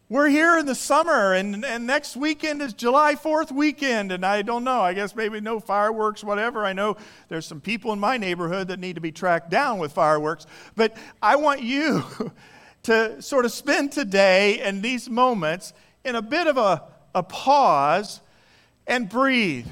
we're 0.09 0.29
here 0.29 0.59
in 0.59 0.67
the 0.67 0.75
summer, 0.75 1.33
and, 1.33 1.65
and 1.65 1.87
next 1.87 2.17
weekend 2.17 2.61
is 2.61 2.75
July 2.75 3.15
4th 3.15 3.51
weekend, 3.51 4.13
and 4.13 4.27
I 4.27 4.43
don't 4.43 4.63
know. 4.63 4.83
I 4.83 4.93
guess 4.93 5.17
maybe 5.17 5.41
no 5.41 5.59
fireworks, 5.59 6.23
whatever. 6.23 6.67
I 6.67 6.75
know 6.75 6.99
there's 7.29 7.47
some 7.47 7.63
people 7.63 7.95
in 7.95 7.99
my 7.99 8.19
neighborhood 8.19 8.69
that 8.69 8.79
need 8.79 8.97
to 8.97 9.01
be 9.01 9.11
tracked 9.11 9.49
down 9.49 9.79
with 9.79 9.93
fireworks, 9.93 10.47
but 10.77 10.97
I 11.23 11.37
want 11.37 11.63
you 11.63 12.05
to 12.83 13.23
sort 13.23 13.47
of 13.47 13.53
spend 13.53 13.93
today 13.93 14.61
and 14.61 14.83
these 14.83 15.09
moments 15.09 15.73
in 16.05 16.15
a 16.15 16.23
bit 16.23 16.47
of 16.47 16.59
a, 16.59 16.83
a 17.15 17.23
pause 17.23 18.21
and 18.87 19.09
breathe. 19.09 19.67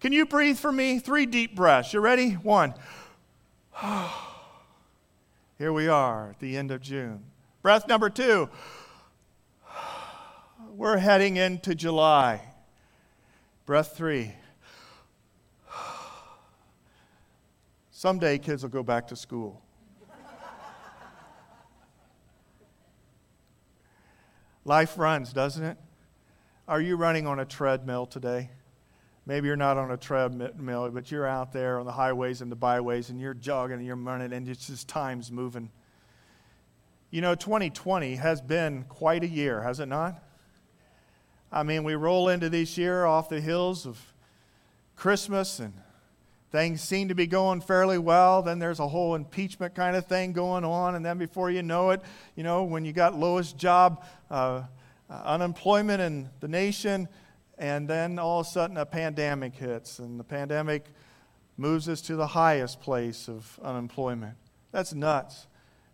Can 0.00 0.12
you 0.12 0.24
breathe 0.24 0.58
for 0.58 0.72
me? 0.72 0.98
Three 0.98 1.26
deep 1.26 1.54
breaths. 1.54 1.92
You 1.92 2.00
ready? 2.00 2.30
One. 2.30 2.72
Oh. 3.82 4.30
Here 5.64 5.72
we 5.72 5.88
are 5.88 6.28
at 6.28 6.40
the 6.40 6.58
end 6.58 6.70
of 6.70 6.82
June. 6.82 7.24
Breath 7.62 7.88
number 7.88 8.10
two. 8.10 8.50
We're 10.76 10.98
heading 10.98 11.38
into 11.38 11.74
July. 11.74 12.42
Breath 13.64 13.96
three. 13.96 14.32
Someday 17.90 18.36
kids 18.36 18.62
will 18.62 18.68
go 18.68 18.82
back 18.82 19.08
to 19.08 19.16
school. 19.16 19.62
Life 24.66 24.98
runs, 24.98 25.32
doesn't 25.32 25.64
it? 25.64 25.78
Are 26.68 26.82
you 26.82 26.96
running 26.96 27.26
on 27.26 27.40
a 27.40 27.46
treadmill 27.46 28.04
today? 28.04 28.50
Maybe 29.26 29.46
you're 29.46 29.56
not 29.56 29.78
on 29.78 29.90
a 29.90 29.96
treadmill, 29.96 30.90
but 30.90 31.10
you're 31.10 31.26
out 31.26 31.52
there 31.52 31.78
on 31.78 31.86
the 31.86 31.92
highways 31.92 32.42
and 32.42 32.52
the 32.52 32.56
byways 32.56 33.08
and 33.08 33.18
you're 33.18 33.32
jogging 33.32 33.78
and 33.78 33.86
you're 33.86 33.96
running 33.96 34.32
and 34.32 34.46
it's 34.48 34.66
just 34.66 34.86
time's 34.86 35.32
moving. 35.32 35.70
You 37.10 37.22
know, 37.22 37.34
2020 37.34 38.16
has 38.16 38.42
been 38.42 38.84
quite 38.84 39.24
a 39.24 39.28
year, 39.28 39.62
has 39.62 39.80
it 39.80 39.86
not? 39.86 40.22
I 41.50 41.62
mean, 41.62 41.84
we 41.84 41.94
roll 41.94 42.28
into 42.28 42.50
this 42.50 42.76
year 42.76 43.06
off 43.06 43.28
the 43.28 43.40
hills 43.40 43.86
of 43.86 43.98
Christmas 44.96 45.58
and 45.58 45.72
things 46.50 46.82
seem 46.82 47.08
to 47.08 47.14
be 47.14 47.26
going 47.26 47.60
fairly 47.60 47.98
well. 47.98 48.42
Then 48.42 48.58
there's 48.58 48.78
a 48.78 48.86
whole 48.86 49.14
impeachment 49.14 49.74
kind 49.74 49.96
of 49.96 50.06
thing 50.06 50.32
going 50.32 50.64
on. 50.64 50.96
And 50.96 51.04
then 51.04 51.16
before 51.16 51.50
you 51.50 51.62
know 51.62 51.90
it, 51.90 52.02
you 52.36 52.42
know, 52.42 52.64
when 52.64 52.84
you 52.84 52.92
got 52.92 53.18
lowest 53.18 53.56
job 53.56 54.04
uh, 54.30 54.62
uh, 55.08 55.22
unemployment 55.24 56.00
in 56.00 56.28
the 56.40 56.48
nation, 56.48 57.08
and 57.58 57.88
then 57.88 58.18
all 58.18 58.40
of 58.40 58.46
a 58.46 58.50
sudden 58.50 58.76
a 58.76 58.86
pandemic 58.86 59.54
hits, 59.54 59.98
and 59.98 60.18
the 60.18 60.24
pandemic 60.24 60.86
moves 61.56 61.88
us 61.88 62.00
to 62.02 62.16
the 62.16 62.26
highest 62.28 62.80
place 62.80 63.28
of 63.28 63.58
unemployment. 63.62 64.36
That's 64.72 64.92
nuts. 64.92 65.46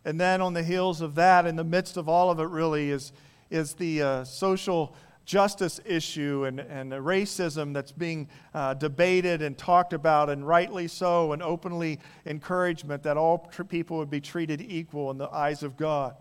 And 0.05 0.19
then 0.19 0.41
on 0.41 0.55
the 0.55 0.63
heels 0.63 1.01
of 1.01 1.15
that, 1.17 1.47
in 1.47 1.57
the 1.57 1.65
midst 1.65 1.97
of 1.97 2.09
all 2.09 2.31
of 2.31 2.41
it, 2.41 2.49
really, 2.49 2.91
is, 2.91 3.13
is 3.51 3.75
the 3.75 4.03
uh, 4.03 4.25
social 4.25 4.95
justice 5.27 5.79
issue 5.85 6.45
and, 6.47 6.59
and 6.59 6.91
the 6.91 6.97
racism 6.97 7.75
that's 7.75 7.93
being 7.93 8.29
uh, 8.55 8.75
debated 8.75 9.43
and 9.43 9.57
talked 9.59 9.93
about, 9.93 10.31
and 10.31 10.47
rightly 10.47 10.89
so, 10.89 11.33
and 11.33 11.43
openly 11.43 12.01
encouragement 12.27 13.03
that 13.03 13.17
all 13.17 13.49
tr- 13.53 13.63
people 13.63 13.99
would 13.99 14.11
be 14.11 14.21
treated 14.21 14.61
equal 14.63 15.11
in 15.11 15.19
the 15.19 15.29
eyes 15.29 15.63
of 15.63 15.77
God. 15.77 16.17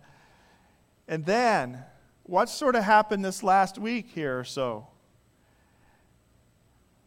And 1.08 1.25
then, 1.25 1.84
what 2.24 2.50
sort 2.50 2.75
of 2.75 2.84
happened 2.84 3.25
this 3.25 3.41
last 3.41 3.79
week 3.79 4.10
here 4.13 4.38
or 4.38 4.43
so? 4.43 4.88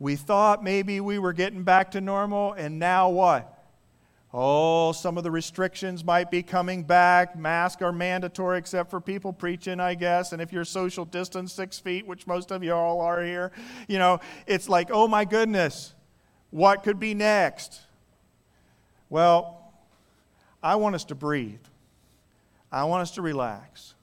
We 0.02 0.16
thought 0.16 0.64
maybe 0.64 0.98
we 0.98 1.20
were 1.20 1.32
getting 1.32 1.62
back 1.62 1.92
to 1.92 2.00
normal, 2.00 2.54
and 2.54 2.80
now 2.80 3.08
what? 3.08 3.64
Oh, 4.34 4.90
some 4.90 5.16
of 5.16 5.22
the 5.22 5.30
restrictions 5.30 6.04
might 6.04 6.28
be 6.28 6.42
coming 6.42 6.82
back. 6.82 7.38
Masks 7.38 7.82
are 7.82 7.92
mandatory 7.92 8.58
except 8.58 8.90
for 8.90 9.00
people 9.00 9.32
preaching, 9.32 9.78
I 9.78 9.94
guess. 9.94 10.32
And 10.32 10.42
if 10.42 10.52
you're 10.52 10.64
social 10.64 11.04
distance 11.04 11.52
six 11.52 11.78
feet, 11.78 12.04
which 12.04 12.26
most 12.26 12.50
of 12.50 12.64
you 12.64 12.72
all 12.72 13.00
are 13.00 13.22
here, 13.22 13.52
you 13.86 14.00
know, 14.00 14.18
it's 14.48 14.68
like, 14.68 14.88
oh 14.90 15.06
my 15.06 15.24
goodness, 15.24 15.94
what 16.50 16.82
could 16.82 16.98
be 16.98 17.14
next? 17.14 17.82
Well, 19.08 19.72
I 20.64 20.74
want 20.74 20.96
us 20.96 21.04
to 21.04 21.14
breathe. 21.14 21.62
I 22.72 22.82
want 22.84 23.02
us 23.02 23.12
to 23.12 23.22
relax. 23.22 23.94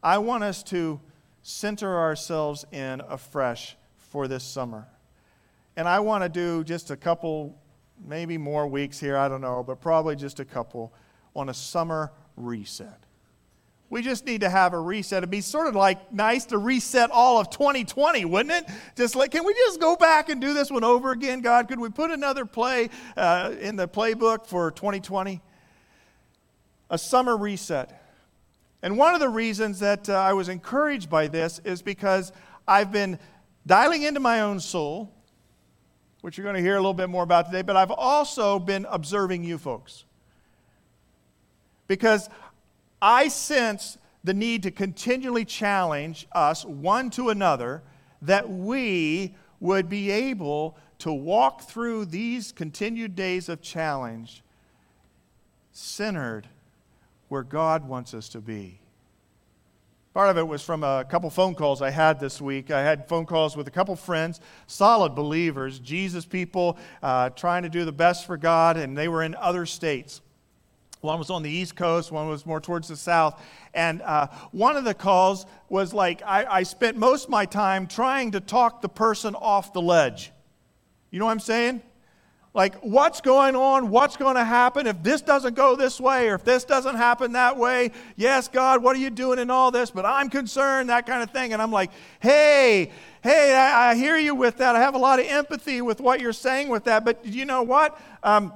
I 0.00 0.18
want 0.18 0.44
us 0.44 0.62
to 0.64 1.00
center 1.42 1.98
ourselves 1.98 2.64
in 2.70 3.00
afresh 3.08 3.76
for 3.96 4.28
this 4.28 4.44
summer. 4.44 4.86
And 5.76 5.88
I 5.88 6.00
want 6.00 6.22
to 6.22 6.28
do 6.28 6.62
just 6.64 6.90
a 6.90 6.96
couple, 6.96 7.58
maybe 8.06 8.38
more 8.38 8.66
weeks 8.66 9.00
here, 9.00 9.16
I 9.16 9.28
don't 9.28 9.40
know, 9.40 9.62
but 9.62 9.80
probably 9.80 10.16
just 10.16 10.40
a 10.40 10.44
couple 10.44 10.92
on 11.34 11.48
a 11.48 11.54
summer 11.54 12.12
reset. 12.36 13.04
We 13.90 14.02
just 14.02 14.26
need 14.26 14.40
to 14.40 14.50
have 14.50 14.72
a 14.72 14.80
reset. 14.80 15.18
It'd 15.18 15.30
be 15.30 15.40
sort 15.40 15.68
of 15.68 15.76
like 15.76 16.12
nice 16.12 16.46
to 16.46 16.58
reset 16.58 17.10
all 17.12 17.40
of 17.40 17.50
2020, 17.50 18.24
wouldn't 18.24 18.52
it? 18.52 18.74
Just 18.96 19.14
like, 19.14 19.30
can 19.30 19.44
we 19.44 19.54
just 19.54 19.80
go 19.80 19.94
back 19.94 20.28
and 20.28 20.40
do 20.40 20.52
this 20.52 20.70
one 20.70 20.82
over 20.82 21.12
again, 21.12 21.42
God? 21.42 21.68
Could 21.68 21.78
we 21.78 21.90
put 21.90 22.10
another 22.10 22.44
play 22.44 22.90
uh, 23.16 23.54
in 23.60 23.76
the 23.76 23.86
playbook 23.86 24.46
for 24.46 24.70
2020? 24.72 25.40
A 26.90 26.98
summer 26.98 27.36
reset. 27.36 28.00
And 28.82 28.98
one 28.98 29.14
of 29.14 29.20
the 29.20 29.28
reasons 29.28 29.78
that 29.80 30.08
uh, 30.08 30.14
I 30.14 30.32
was 30.32 30.48
encouraged 30.48 31.08
by 31.08 31.28
this 31.28 31.60
is 31.64 31.80
because 31.80 32.32
I've 32.66 32.90
been 32.90 33.18
dialing 33.66 34.02
into 34.02 34.20
my 34.20 34.40
own 34.40 34.60
soul 34.60 35.13
which 36.24 36.38
you're 36.38 36.44
going 36.44 36.56
to 36.56 36.62
hear 36.62 36.76
a 36.76 36.78
little 36.78 36.94
bit 36.94 37.10
more 37.10 37.22
about 37.22 37.44
today, 37.44 37.60
but 37.60 37.76
I've 37.76 37.90
also 37.90 38.58
been 38.58 38.86
observing 38.88 39.44
you 39.44 39.58
folks. 39.58 40.06
Because 41.86 42.30
I 43.02 43.28
sense 43.28 43.98
the 44.24 44.32
need 44.32 44.62
to 44.62 44.70
continually 44.70 45.44
challenge 45.44 46.26
us 46.32 46.64
one 46.64 47.10
to 47.10 47.28
another 47.28 47.82
that 48.22 48.48
we 48.48 49.34
would 49.60 49.90
be 49.90 50.10
able 50.10 50.78
to 51.00 51.12
walk 51.12 51.60
through 51.60 52.06
these 52.06 52.52
continued 52.52 53.14
days 53.14 53.50
of 53.50 53.60
challenge 53.60 54.42
centered 55.72 56.48
where 57.28 57.42
God 57.42 57.86
wants 57.86 58.14
us 58.14 58.30
to 58.30 58.40
be. 58.40 58.78
Part 60.14 60.30
of 60.30 60.38
it 60.38 60.46
was 60.46 60.62
from 60.62 60.84
a 60.84 61.04
couple 61.04 61.28
phone 61.28 61.56
calls 61.56 61.82
I 61.82 61.90
had 61.90 62.20
this 62.20 62.40
week. 62.40 62.70
I 62.70 62.82
had 62.82 63.08
phone 63.08 63.26
calls 63.26 63.56
with 63.56 63.66
a 63.66 63.70
couple 63.72 63.96
friends, 63.96 64.40
solid 64.68 65.16
believers, 65.16 65.80
Jesus 65.80 66.24
people, 66.24 66.78
uh, 67.02 67.30
trying 67.30 67.64
to 67.64 67.68
do 67.68 67.84
the 67.84 67.90
best 67.90 68.24
for 68.24 68.36
God, 68.36 68.76
and 68.76 68.96
they 68.96 69.08
were 69.08 69.24
in 69.24 69.34
other 69.34 69.66
states. 69.66 70.20
One 71.00 71.18
was 71.18 71.30
on 71.30 71.42
the 71.42 71.50
East 71.50 71.74
Coast, 71.74 72.12
one 72.12 72.28
was 72.28 72.46
more 72.46 72.60
towards 72.60 72.86
the 72.86 72.96
South. 72.96 73.42
And 73.74 74.02
uh, 74.02 74.28
one 74.52 74.76
of 74.76 74.84
the 74.84 74.94
calls 74.94 75.46
was 75.68 75.92
like, 75.92 76.22
I, 76.24 76.44
I 76.44 76.62
spent 76.62 76.96
most 76.96 77.24
of 77.24 77.30
my 77.30 77.44
time 77.44 77.88
trying 77.88 78.30
to 78.30 78.40
talk 78.40 78.82
the 78.82 78.88
person 78.88 79.34
off 79.34 79.72
the 79.72 79.82
ledge. 79.82 80.30
You 81.10 81.18
know 81.18 81.24
what 81.24 81.32
I'm 81.32 81.40
saying? 81.40 81.82
Like 82.54 82.76
what's 82.76 83.20
going 83.20 83.56
on, 83.56 83.90
what's 83.90 84.16
going 84.16 84.36
to 84.36 84.44
happen 84.44 84.86
if 84.86 85.02
this 85.02 85.20
doesn't 85.20 85.56
go 85.56 85.74
this 85.74 86.00
way 86.00 86.28
or 86.28 86.36
if 86.36 86.44
this 86.44 86.64
doesn't 86.64 86.94
happen 86.94 87.32
that 87.32 87.56
way. 87.56 87.90
Yes, 88.14 88.46
God, 88.46 88.80
what 88.80 88.94
are 88.94 89.00
you 89.00 89.10
doing 89.10 89.40
in 89.40 89.50
all 89.50 89.72
this? 89.72 89.90
But 89.90 90.06
I'm 90.06 90.30
concerned, 90.30 90.88
that 90.88 91.04
kind 91.04 91.20
of 91.20 91.30
thing. 91.30 91.52
And 91.52 91.60
I'm 91.60 91.72
like, 91.72 91.90
hey, 92.20 92.92
hey, 93.24 93.54
I, 93.56 93.90
I 93.90 93.94
hear 93.96 94.16
you 94.16 94.36
with 94.36 94.58
that. 94.58 94.76
I 94.76 94.80
have 94.80 94.94
a 94.94 94.98
lot 94.98 95.18
of 95.18 95.26
empathy 95.26 95.82
with 95.82 96.00
what 96.00 96.20
you're 96.20 96.32
saying 96.32 96.68
with 96.68 96.84
that. 96.84 97.04
But 97.04 97.26
you 97.26 97.44
know 97.44 97.64
what? 97.64 98.00
Um, 98.22 98.52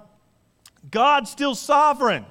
God's 0.93 1.31
still 1.31 1.57
sovereign. 1.57 2.25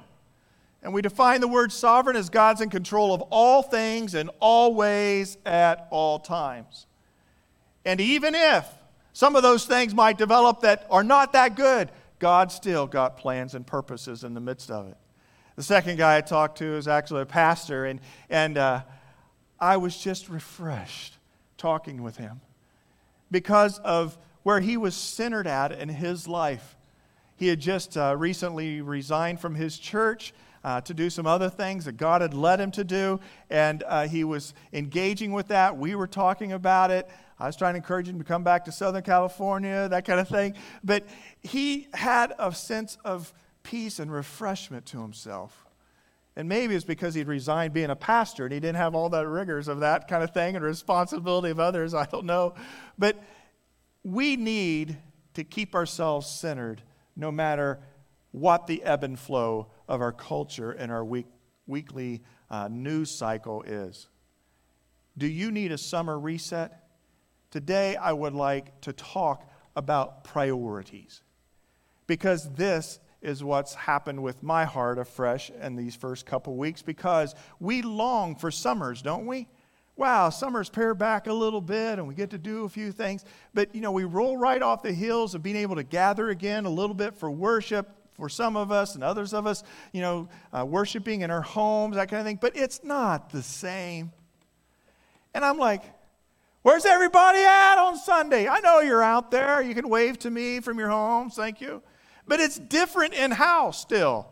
And 0.82 0.94
we 0.94 1.02
define 1.02 1.42
the 1.42 1.48
word 1.48 1.70
sovereign 1.70 2.16
as 2.16 2.30
God's 2.30 2.62
in 2.62 2.70
control 2.70 3.12
of 3.12 3.20
all 3.28 3.62
things 3.62 4.14
and 4.14 4.30
all 4.40 4.74
ways 4.74 5.36
at 5.44 5.86
all 5.90 6.18
times. 6.18 6.86
And 7.84 8.00
even 8.00 8.34
if 8.34 8.77
some 9.18 9.34
of 9.34 9.42
those 9.42 9.66
things 9.66 9.96
might 9.96 10.16
develop 10.16 10.60
that 10.60 10.86
are 10.92 11.02
not 11.02 11.32
that 11.32 11.56
good. 11.56 11.90
God 12.20 12.52
still 12.52 12.86
got 12.86 13.16
plans 13.16 13.56
and 13.56 13.66
purposes 13.66 14.22
in 14.22 14.32
the 14.32 14.40
midst 14.40 14.70
of 14.70 14.86
it. 14.86 14.96
The 15.56 15.64
second 15.64 15.96
guy 15.96 16.18
I 16.18 16.20
talked 16.20 16.58
to 16.58 16.76
is 16.76 16.86
actually 16.86 17.22
a 17.22 17.26
pastor, 17.26 17.84
and, 17.86 17.98
and 18.30 18.56
uh, 18.56 18.82
I 19.58 19.78
was 19.78 19.98
just 19.98 20.28
refreshed 20.28 21.14
talking 21.56 22.04
with 22.04 22.16
him 22.16 22.40
because 23.28 23.80
of 23.80 24.16
where 24.44 24.60
he 24.60 24.76
was 24.76 24.94
centered 24.94 25.48
at 25.48 25.72
in 25.72 25.88
his 25.88 26.28
life. 26.28 26.76
He 27.34 27.48
had 27.48 27.58
just 27.58 27.96
uh, 27.96 28.14
recently 28.16 28.82
resigned 28.82 29.40
from 29.40 29.56
his 29.56 29.80
church. 29.80 30.32
Uh, 30.64 30.80
to 30.80 30.92
do 30.92 31.08
some 31.08 31.24
other 31.24 31.48
things 31.48 31.84
that 31.84 31.96
God 31.96 32.20
had 32.20 32.34
led 32.34 32.58
him 32.58 32.72
to 32.72 32.82
do, 32.82 33.20
and 33.48 33.84
uh, 33.86 34.08
he 34.08 34.24
was 34.24 34.54
engaging 34.72 35.30
with 35.30 35.48
that. 35.48 35.78
We 35.78 35.94
were 35.94 36.08
talking 36.08 36.52
about 36.52 36.90
it. 36.90 37.08
I 37.40 37.46
was 37.46 37.56
trying 37.56 37.74
to 37.74 37.78
encourage 37.78 38.08
him 38.08 38.18
to 38.18 38.24
come 38.24 38.42
back 38.42 38.64
to 38.64 38.72
Southern 38.72 39.02
California, 39.02 39.88
that 39.88 40.04
kind 40.04 40.18
of 40.18 40.28
thing. 40.28 40.54
But 40.82 41.06
he 41.40 41.88
had 41.94 42.34
a 42.38 42.52
sense 42.52 42.98
of 43.04 43.32
peace 43.62 43.98
and 43.98 44.10
refreshment 44.10 44.86
to 44.86 45.00
himself. 45.00 45.66
And 46.34 46.48
maybe 46.48 46.74
it's 46.74 46.84
because 46.84 47.14
he'd 47.14 47.28
resigned 47.28 47.74
being 47.74 47.90
a 47.90 47.96
pastor 47.96 48.44
and 48.44 48.52
he 48.52 48.60
didn't 48.60 48.76
have 48.76 48.94
all 48.94 49.08
the 49.08 49.26
rigors 49.26 49.68
of 49.68 49.80
that 49.80 50.08
kind 50.08 50.22
of 50.22 50.32
thing 50.32 50.56
and 50.56 50.64
responsibility 50.64 51.50
of 51.50 51.60
others. 51.60 51.94
I 51.94 52.06
don't 52.06 52.26
know. 52.26 52.54
But 52.96 53.22
we 54.04 54.36
need 54.36 54.96
to 55.34 55.44
keep 55.44 55.74
ourselves 55.74 56.28
centered 56.28 56.82
no 57.16 57.30
matter 57.30 57.80
what 58.30 58.66
the 58.66 58.82
ebb 58.82 59.04
and 59.04 59.18
flow 59.18 59.68
of 59.88 60.00
our 60.00 60.12
culture 60.12 60.70
and 60.70 60.92
our 60.92 61.04
week, 61.04 61.26
weekly 61.66 62.22
uh, 62.50 62.68
news 62.68 63.10
cycle 63.10 63.62
is. 63.62 64.08
Do 65.16 65.26
you 65.26 65.50
need 65.50 65.72
a 65.72 65.78
summer 65.78 66.18
reset? 66.18 66.87
Today, 67.50 67.96
I 67.96 68.12
would 68.12 68.34
like 68.34 68.80
to 68.82 68.92
talk 68.92 69.50
about 69.74 70.24
priorities 70.24 71.22
because 72.06 72.50
this 72.54 73.00
is 73.22 73.42
what's 73.42 73.74
happened 73.74 74.22
with 74.22 74.42
my 74.42 74.64
heart 74.64 74.98
afresh 74.98 75.50
in 75.50 75.76
these 75.76 75.96
first 75.96 76.26
couple 76.26 76.56
weeks 76.56 76.82
because 76.82 77.34
we 77.58 77.82
long 77.82 78.36
for 78.36 78.50
summers, 78.50 79.02
don't 79.02 79.26
we? 79.26 79.48
Wow, 79.96 80.30
summers 80.30 80.68
pare 80.68 80.94
back 80.94 81.26
a 81.26 81.32
little 81.32 81.60
bit 81.60 81.98
and 81.98 82.06
we 82.06 82.14
get 82.14 82.30
to 82.30 82.38
do 82.38 82.64
a 82.64 82.68
few 82.68 82.92
things. 82.92 83.24
But, 83.54 83.74
you 83.74 83.80
know, 83.80 83.90
we 83.90 84.04
roll 84.04 84.36
right 84.36 84.62
off 84.62 84.82
the 84.82 84.92
hills 84.92 85.34
of 85.34 85.42
being 85.42 85.56
able 85.56 85.74
to 85.76 85.82
gather 85.82 86.28
again 86.30 86.66
a 86.66 86.70
little 86.70 86.94
bit 86.94 87.16
for 87.16 87.30
worship 87.30 87.90
for 88.12 88.28
some 88.28 88.56
of 88.56 88.70
us 88.70 88.94
and 88.94 89.02
others 89.02 89.32
of 89.32 89.46
us, 89.46 89.64
you 89.92 90.00
know, 90.00 90.28
uh, 90.52 90.64
worshiping 90.64 91.22
in 91.22 91.30
our 91.30 91.40
homes, 91.40 91.96
that 91.96 92.08
kind 92.08 92.20
of 92.20 92.26
thing. 92.26 92.38
But 92.40 92.56
it's 92.56 92.84
not 92.84 93.30
the 93.30 93.42
same. 93.42 94.12
And 95.34 95.44
I'm 95.44 95.58
like, 95.58 95.82
Where's 96.62 96.84
everybody 96.84 97.38
at 97.40 97.78
on 97.78 97.96
Sunday? 97.96 98.48
I 98.48 98.60
know 98.60 98.80
you're 98.80 99.02
out 99.02 99.30
there. 99.30 99.62
You 99.62 99.74
can 99.74 99.88
wave 99.88 100.18
to 100.20 100.30
me 100.30 100.60
from 100.60 100.78
your 100.78 100.88
homes. 100.88 101.34
Thank 101.34 101.60
you. 101.60 101.82
But 102.26 102.40
it's 102.40 102.58
different 102.58 103.14
in 103.14 103.30
house 103.30 103.80
still. 103.80 104.28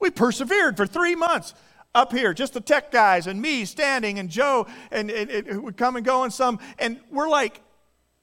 We 0.00 0.10
persevered 0.10 0.76
for 0.76 0.86
three 0.86 1.14
months 1.14 1.54
up 1.94 2.12
here, 2.12 2.34
just 2.34 2.54
the 2.54 2.60
tech 2.60 2.90
guys 2.90 3.26
and 3.26 3.40
me 3.40 3.64
standing 3.64 4.18
and 4.18 4.28
Joe, 4.28 4.66
and 4.90 5.10
it 5.10 5.62
would 5.62 5.76
come 5.76 5.96
and 5.96 6.04
go 6.04 6.24
and 6.24 6.32
some. 6.32 6.58
And 6.78 6.98
we're 7.10 7.28
like, 7.28 7.60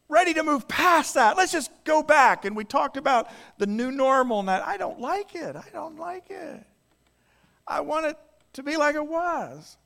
ready 0.09 0.33
to 0.33 0.43
move 0.43 0.67
past 0.67 1.13
that. 1.13 1.37
Let's 1.37 1.51
just 1.51 1.71
go 1.85 2.03
back. 2.03 2.43
And 2.43 2.55
we 2.55 2.65
talked 2.65 2.97
about 2.97 3.29
the 3.57 3.67
new 3.67 3.91
normal 3.91 4.39
and 4.39 4.49
that. 4.49 4.67
I 4.67 4.75
don't 4.75 4.99
like 4.99 5.35
it. 5.35 5.55
I 5.55 5.65
don't 5.71 5.97
like 5.97 6.29
it. 6.29 6.65
I 7.67 7.81
want 7.81 8.07
it 8.07 8.17
to 8.53 8.63
be 8.63 8.75
like 8.75 8.95
it 8.95 9.07
was. 9.07 9.77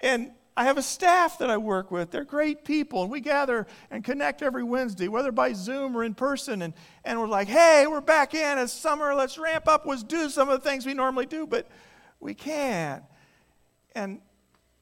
And 0.00 0.32
I 0.58 0.64
have 0.64 0.76
a 0.76 0.82
staff 0.82 1.38
that 1.38 1.50
I 1.50 1.56
work 1.56 1.92
with. 1.92 2.10
They're 2.10 2.24
great 2.24 2.64
people, 2.64 3.02
and 3.02 3.12
we 3.12 3.20
gather 3.20 3.68
and 3.92 4.02
connect 4.02 4.42
every 4.42 4.64
Wednesday, 4.64 5.06
whether 5.06 5.30
by 5.30 5.52
Zoom 5.52 5.96
or 5.96 6.02
in 6.02 6.14
person. 6.14 6.62
And, 6.62 6.74
and 7.04 7.20
we're 7.20 7.28
like, 7.28 7.46
hey, 7.46 7.86
we're 7.86 8.00
back 8.00 8.34
in. 8.34 8.58
It's 8.58 8.72
summer. 8.72 9.14
Let's 9.14 9.38
ramp 9.38 9.68
up. 9.68 9.86
Let's 9.86 10.02
do 10.02 10.28
some 10.28 10.48
of 10.48 10.60
the 10.60 10.68
things 10.68 10.84
we 10.84 10.94
normally 10.94 11.26
do, 11.26 11.46
but 11.46 11.68
we 12.18 12.34
can't. 12.34 13.04
And 13.94 14.20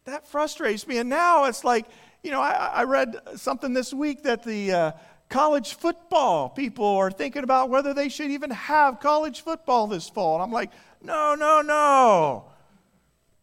that 0.06 0.26
frustrates 0.26 0.88
me. 0.88 0.96
And 0.96 1.10
now 1.10 1.44
it's 1.44 1.62
like, 1.62 1.84
you 2.22 2.30
know, 2.30 2.40
I, 2.40 2.52
I 2.52 2.84
read 2.84 3.14
something 3.34 3.74
this 3.74 3.92
week 3.92 4.22
that 4.22 4.44
the 4.44 4.72
uh, 4.72 4.92
college 5.28 5.74
football 5.74 6.48
people 6.48 6.86
are 6.86 7.10
thinking 7.10 7.44
about 7.44 7.68
whether 7.68 7.92
they 7.92 8.08
should 8.08 8.30
even 8.30 8.48
have 8.50 8.98
college 8.98 9.42
football 9.42 9.88
this 9.88 10.08
fall. 10.08 10.36
And 10.36 10.42
I'm 10.42 10.52
like, 10.52 10.70
no, 11.02 11.34
no, 11.34 11.60
no. 11.60 12.46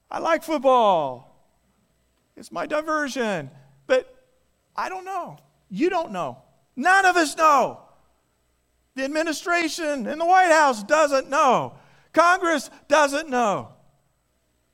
I 0.10 0.18
like 0.18 0.42
football. 0.42 1.30
It's 2.36 2.52
my 2.52 2.66
diversion. 2.66 3.50
But 3.88 4.14
I 4.76 4.90
don't 4.90 5.06
know. 5.06 5.38
You 5.70 5.90
don't 5.90 6.12
know. 6.12 6.40
None 6.76 7.06
of 7.06 7.16
us 7.16 7.38
know. 7.38 7.82
The 8.96 9.04
administration 9.04 10.08
in 10.08 10.20
the 10.20 10.26
White 10.26 10.52
House 10.52 10.84
doesn't 10.84 11.30
know. 11.30 11.74
Congress 12.14 12.70
doesn't 12.88 13.30
know. 13.30 13.70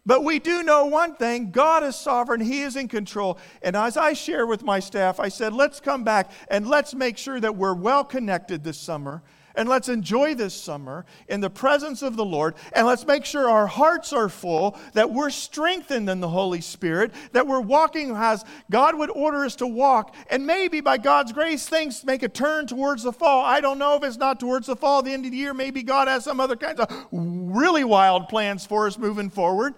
But 0.05 0.23
we 0.23 0.39
do 0.39 0.63
know 0.63 0.85
one 0.85 1.15
thing 1.15 1.51
God 1.51 1.83
is 1.83 1.95
sovereign, 1.95 2.41
He 2.41 2.61
is 2.61 2.75
in 2.75 2.87
control. 2.87 3.37
And 3.61 3.75
as 3.75 3.95
I 3.95 4.13
share 4.13 4.47
with 4.47 4.63
my 4.63 4.79
staff, 4.79 5.19
I 5.19 5.29
said, 5.29 5.53
let's 5.53 5.79
come 5.79 6.03
back 6.03 6.31
and 6.49 6.67
let's 6.67 6.95
make 6.95 7.17
sure 7.17 7.39
that 7.39 7.55
we're 7.55 7.75
well 7.75 8.03
connected 8.03 8.63
this 8.63 8.79
summer 8.79 9.21
and 9.59 9.67
let's 9.67 9.89
enjoy 9.89 10.35
this 10.35 10.53
summer 10.53 11.05
in 11.27 11.41
the 11.41 11.49
presence 11.49 12.01
of 12.01 12.15
the 12.15 12.23
Lord. 12.23 12.55
And 12.71 12.87
let's 12.87 13.05
make 13.05 13.25
sure 13.25 13.49
our 13.49 13.67
hearts 13.67 14.13
are 14.13 14.29
full, 14.29 14.79
that 14.93 15.11
we're 15.11 15.29
strengthened 15.29 16.09
in 16.09 16.21
the 16.21 16.29
Holy 16.29 16.61
Spirit, 16.61 17.11
that 17.33 17.45
we're 17.45 17.59
walking 17.59 18.15
as 18.15 18.45
God 18.71 18.97
would 18.97 19.09
order 19.09 19.43
us 19.43 19.57
to 19.57 19.67
walk. 19.67 20.15
And 20.29 20.47
maybe 20.47 20.79
by 20.79 20.97
God's 20.97 21.33
grace, 21.33 21.67
things 21.67 22.05
make 22.05 22.23
a 22.23 22.29
turn 22.29 22.67
towards 22.67 23.03
the 23.03 23.11
fall. 23.11 23.43
I 23.43 23.59
don't 23.59 23.77
know 23.77 23.97
if 23.97 24.03
it's 24.05 24.15
not 24.15 24.39
towards 24.39 24.67
the 24.67 24.77
fall, 24.77 25.01
the 25.01 25.11
end 25.11 25.25
of 25.25 25.31
the 25.31 25.37
year. 25.37 25.53
Maybe 25.53 25.83
God 25.83 26.07
has 26.07 26.23
some 26.23 26.39
other 26.39 26.55
kinds 26.55 26.79
of 26.79 27.07
really 27.11 27.83
wild 27.83 28.29
plans 28.29 28.65
for 28.65 28.87
us 28.87 28.97
moving 28.97 29.29
forward. 29.29 29.73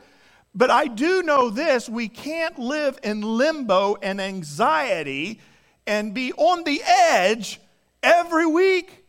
But 0.53 0.69
I 0.69 0.85
do 0.85 1.23
know 1.23 1.49
this 1.49 1.89
we 1.89 2.07
can't 2.07 2.59
live 2.59 2.99
in 3.01 3.23
limbo 3.23 3.95
and 3.95 4.21
anxiety 4.21 5.41
and 5.87 6.13
be 6.13 6.33
on 6.33 6.65
the 6.65 6.83
edge 6.85 7.59
every 8.03 8.45
week. 8.45 9.00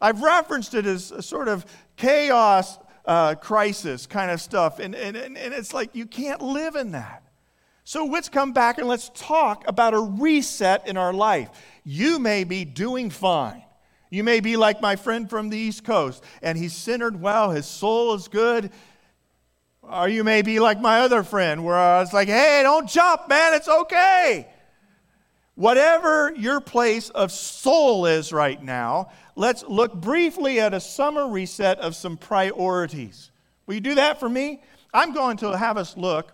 I've 0.00 0.22
referenced 0.22 0.74
it 0.74 0.86
as 0.86 1.10
a 1.10 1.22
sort 1.22 1.48
of 1.48 1.64
chaos 1.96 2.78
uh, 3.06 3.34
crisis 3.36 4.06
kind 4.06 4.30
of 4.30 4.40
stuff. 4.40 4.78
And, 4.78 4.94
and, 4.94 5.16
and 5.16 5.36
it's 5.36 5.72
like 5.72 5.94
you 5.94 6.06
can't 6.06 6.42
live 6.42 6.76
in 6.76 6.92
that. 6.92 7.22
So 7.84 8.04
let's 8.04 8.28
come 8.28 8.52
back 8.52 8.78
and 8.78 8.88
let's 8.88 9.10
talk 9.14 9.64
about 9.68 9.94
a 9.94 10.00
reset 10.00 10.88
in 10.88 10.96
our 10.96 11.12
life. 11.12 11.48
You 11.84 12.18
may 12.18 12.42
be 12.42 12.64
doing 12.64 13.10
fine. 13.10 13.62
You 14.10 14.24
may 14.24 14.40
be 14.40 14.56
like 14.56 14.80
my 14.80 14.96
friend 14.96 15.30
from 15.30 15.50
the 15.50 15.56
East 15.56 15.84
Coast, 15.84 16.22
and 16.42 16.58
he's 16.58 16.72
centered 16.72 17.20
well, 17.20 17.50
his 17.50 17.66
soul 17.66 18.14
is 18.14 18.28
good. 18.28 18.70
Or 19.82 20.08
you 20.08 20.24
may 20.24 20.42
be 20.42 20.58
like 20.58 20.80
my 20.80 21.00
other 21.00 21.22
friend, 21.22 21.64
where 21.64 21.76
I 21.76 22.00
was 22.00 22.12
like, 22.12 22.26
hey, 22.26 22.60
don't 22.64 22.88
jump, 22.88 23.28
man, 23.28 23.54
it's 23.54 23.68
okay. 23.68 24.48
Whatever 25.54 26.32
your 26.36 26.60
place 26.60 27.08
of 27.10 27.30
soul 27.30 28.06
is 28.06 28.32
right 28.32 28.60
now, 28.60 29.10
let's 29.36 29.62
look 29.68 29.94
briefly 29.94 30.58
at 30.58 30.74
a 30.74 30.80
summer 30.80 31.28
reset 31.28 31.78
of 31.78 31.94
some 31.94 32.16
priorities. 32.16 33.30
Will 33.66 33.74
you 33.74 33.80
do 33.80 33.94
that 33.94 34.18
for 34.18 34.28
me? 34.28 34.62
I'm 34.92 35.12
going 35.12 35.36
to 35.38 35.56
have 35.56 35.76
us 35.76 35.96
look 35.96 36.32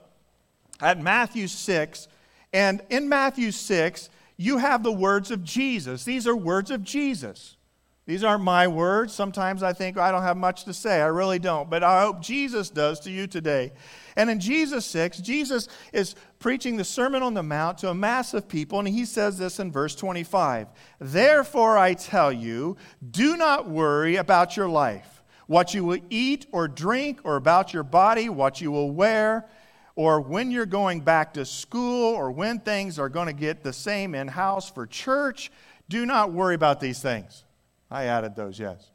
at 0.80 1.00
Matthew 1.00 1.48
6. 1.48 2.08
And 2.52 2.82
in 2.90 3.08
Matthew 3.08 3.50
6, 3.50 4.08
you 4.36 4.58
have 4.58 4.82
the 4.82 4.92
words 4.92 5.30
of 5.30 5.42
Jesus. 5.44 6.04
These 6.04 6.26
are 6.26 6.36
words 6.36 6.70
of 6.70 6.82
Jesus. 6.82 7.56
These 8.04 8.24
aren't 8.24 8.42
my 8.42 8.66
words. 8.66 9.12
Sometimes 9.12 9.62
I 9.62 9.72
think 9.72 9.96
I 9.96 10.10
don't 10.10 10.22
have 10.22 10.36
much 10.36 10.64
to 10.64 10.74
say. 10.74 11.00
I 11.00 11.06
really 11.06 11.38
don't. 11.38 11.70
But 11.70 11.84
I 11.84 12.02
hope 12.02 12.20
Jesus 12.20 12.68
does 12.68 12.98
to 13.00 13.10
you 13.10 13.28
today. 13.28 13.72
And 14.16 14.28
in 14.28 14.40
Jesus 14.40 14.84
6, 14.86 15.18
Jesus 15.18 15.68
is 15.92 16.16
preaching 16.40 16.76
the 16.76 16.84
Sermon 16.84 17.22
on 17.22 17.34
the 17.34 17.44
Mount 17.44 17.78
to 17.78 17.90
a 17.90 17.94
mass 17.94 18.34
of 18.34 18.48
people, 18.48 18.80
and 18.80 18.88
he 18.88 19.04
says 19.04 19.38
this 19.38 19.60
in 19.60 19.70
verse 19.70 19.94
25 19.94 20.66
Therefore 20.98 21.78
I 21.78 21.94
tell 21.94 22.32
you, 22.32 22.76
do 23.08 23.36
not 23.36 23.68
worry 23.68 24.16
about 24.16 24.56
your 24.56 24.68
life, 24.68 25.22
what 25.46 25.72
you 25.72 25.84
will 25.84 26.00
eat 26.10 26.46
or 26.50 26.66
drink, 26.66 27.20
or 27.22 27.36
about 27.36 27.72
your 27.72 27.84
body, 27.84 28.28
what 28.28 28.60
you 28.60 28.72
will 28.72 28.90
wear, 28.90 29.48
or 29.94 30.20
when 30.20 30.50
you're 30.50 30.66
going 30.66 31.00
back 31.00 31.34
to 31.34 31.44
school, 31.44 32.14
or 32.14 32.32
when 32.32 32.58
things 32.58 32.98
are 32.98 33.08
going 33.08 33.28
to 33.28 33.32
get 33.32 33.62
the 33.62 33.72
same 33.72 34.16
in 34.16 34.26
house 34.26 34.68
for 34.68 34.86
church. 34.86 35.52
Do 35.88 36.04
not 36.04 36.32
worry 36.32 36.56
about 36.56 36.80
these 36.80 37.00
things. 37.00 37.44
I 37.92 38.04
added 38.04 38.34
those, 38.34 38.58
yes. 38.58 38.90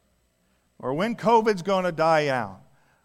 Or 0.80 0.94
when 0.94 1.16
COVID's 1.16 1.62
going 1.62 1.86
to 1.86 1.92
die 1.92 2.28
out 2.28 2.62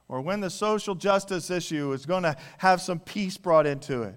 or 0.08 0.22
when 0.22 0.40
the 0.40 0.50
social 0.50 0.94
justice 0.94 1.50
issue 1.50 1.92
is 1.92 2.06
going 2.06 2.22
to 2.22 2.36
have 2.58 2.80
some 2.80 2.98
peace 2.98 3.36
brought 3.36 3.66
into 3.66 4.02
it. 4.02 4.14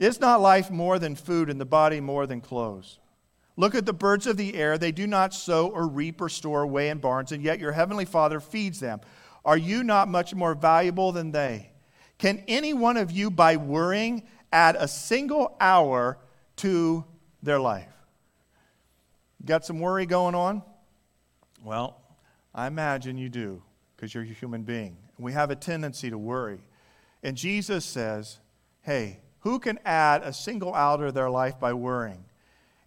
Is 0.00 0.18
not 0.18 0.40
life 0.40 0.70
more 0.70 0.98
than 0.98 1.14
food 1.14 1.48
and 1.48 1.60
the 1.60 1.64
body 1.64 2.00
more 2.00 2.26
than 2.26 2.40
clothes? 2.40 2.98
Look 3.56 3.74
at 3.74 3.86
the 3.86 3.92
birds 3.92 4.26
of 4.26 4.36
the 4.36 4.54
air. 4.54 4.78
They 4.78 4.92
do 4.92 5.06
not 5.06 5.34
sow 5.34 5.68
or 5.68 5.86
reap 5.86 6.20
or 6.20 6.28
store 6.28 6.62
away 6.62 6.88
in 6.88 6.98
barns, 6.98 7.32
and 7.32 7.42
yet 7.42 7.60
your 7.60 7.72
heavenly 7.72 8.04
Father 8.04 8.40
feeds 8.40 8.80
them. 8.80 9.00
Are 9.44 9.58
you 9.58 9.84
not 9.84 10.08
much 10.08 10.34
more 10.34 10.54
valuable 10.54 11.12
than 11.12 11.30
they? 11.32 11.70
Can 12.18 12.42
any 12.48 12.72
one 12.72 12.96
of 12.96 13.10
you, 13.10 13.30
by 13.30 13.56
worrying, 13.56 14.22
add 14.52 14.76
a 14.76 14.88
single 14.88 15.56
hour 15.60 16.18
to 16.56 17.04
their 17.42 17.60
life? 17.60 17.99
Got 19.44 19.64
some 19.64 19.80
worry 19.80 20.06
going 20.06 20.34
on? 20.34 20.62
Well, 21.64 22.00
I 22.54 22.66
imagine 22.66 23.16
you 23.18 23.28
do 23.28 23.62
because 23.96 24.14
you're 24.14 24.24
a 24.24 24.26
human 24.26 24.62
being. 24.62 24.96
We 25.18 25.32
have 25.32 25.50
a 25.50 25.56
tendency 25.56 26.10
to 26.10 26.18
worry. 26.18 26.60
And 27.22 27.36
Jesus 27.36 27.84
says, 27.84 28.38
hey, 28.82 29.20
who 29.40 29.58
can 29.58 29.78
add 29.84 30.22
a 30.22 30.32
single 30.32 30.74
hour 30.74 31.06
to 31.06 31.12
their 31.12 31.30
life 31.30 31.58
by 31.58 31.72
worrying? 31.72 32.24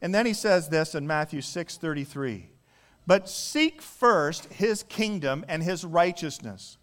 And 0.02 0.14
then 0.14 0.26
he 0.26 0.34
says 0.34 0.70
this 0.70 0.96
in 0.96 1.08
Matthew 1.08 1.42
6:33. 1.42 2.48
But 3.06 3.30
seek 3.30 3.82
first 3.82 4.46
his 4.46 4.84
kingdom 4.84 5.44
and 5.48 5.62
his 5.62 5.84
righteousness, 5.84 6.78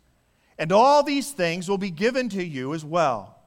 and 0.59 0.71
all 0.71 1.03
these 1.03 1.33
things 1.33 1.69
will 1.69 1.79
be 1.79 1.91
given 1.91 2.29
to 2.31 2.45
you 2.45 2.75
as 2.75 2.85
well. 2.85 3.39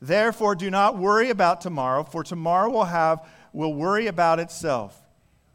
Therefore 0.00 0.54
do 0.54 0.70
not 0.70 0.96
worry 0.96 1.30
about 1.30 1.60
tomorrow, 1.60 2.04
for 2.04 2.24
tomorrow 2.24 2.70
will 2.70 2.84
have 2.84 3.26
will 3.52 3.74
worry 3.74 4.06
about 4.06 4.40
itself. 4.40 5.01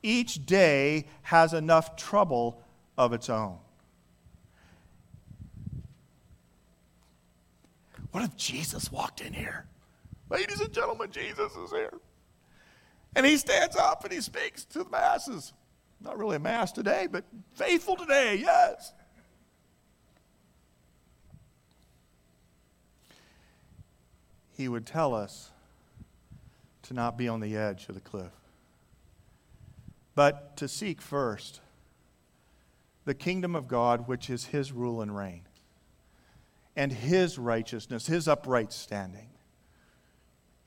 Each 0.07 0.45
day 0.45 1.05
has 1.23 1.53
enough 1.53 1.97
trouble 1.97 2.63
of 2.97 3.11
its 3.11 3.29
own. 3.29 3.57
What 8.11 8.23
if 8.23 8.37
Jesus 8.37 8.89
walked 8.89 9.19
in 9.19 9.33
here? 9.33 9.65
Ladies 10.29 10.61
and 10.61 10.71
gentlemen, 10.71 11.11
Jesus 11.11 11.53
is 11.57 11.71
here. 11.71 11.91
And 13.17 13.25
he 13.25 13.35
stands 13.35 13.75
up 13.75 14.05
and 14.05 14.13
he 14.13 14.21
speaks 14.21 14.63
to 14.63 14.85
the 14.85 14.89
masses. 14.89 15.51
Not 15.99 16.17
really 16.17 16.37
a 16.37 16.39
mass 16.39 16.71
today, 16.71 17.09
but 17.11 17.25
faithful 17.55 17.97
today, 17.97 18.35
yes. 18.35 18.93
He 24.55 24.69
would 24.69 24.85
tell 24.85 25.13
us 25.13 25.51
to 26.83 26.93
not 26.93 27.17
be 27.17 27.27
on 27.27 27.41
the 27.41 27.57
edge 27.57 27.89
of 27.89 27.95
the 27.95 28.01
cliff, 28.01 28.31
but 30.17 30.57
to 30.57 30.67
seek 30.67 30.99
first 30.99 31.61
the 33.05 33.13
kingdom 33.13 33.55
of 33.55 33.67
God, 33.67 34.07
which 34.07 34.31
is 34.31 34.45
his 34.45 34.71
rule 34.71 34.99
and 34.99 35.15
reign 35.15 35.43
and 36.75 36.91
his 36.91 37.37
righteousness, 37.37 38.07
his 38.07 38.27
upright 38.27 38.73
standing. 38.73 39.29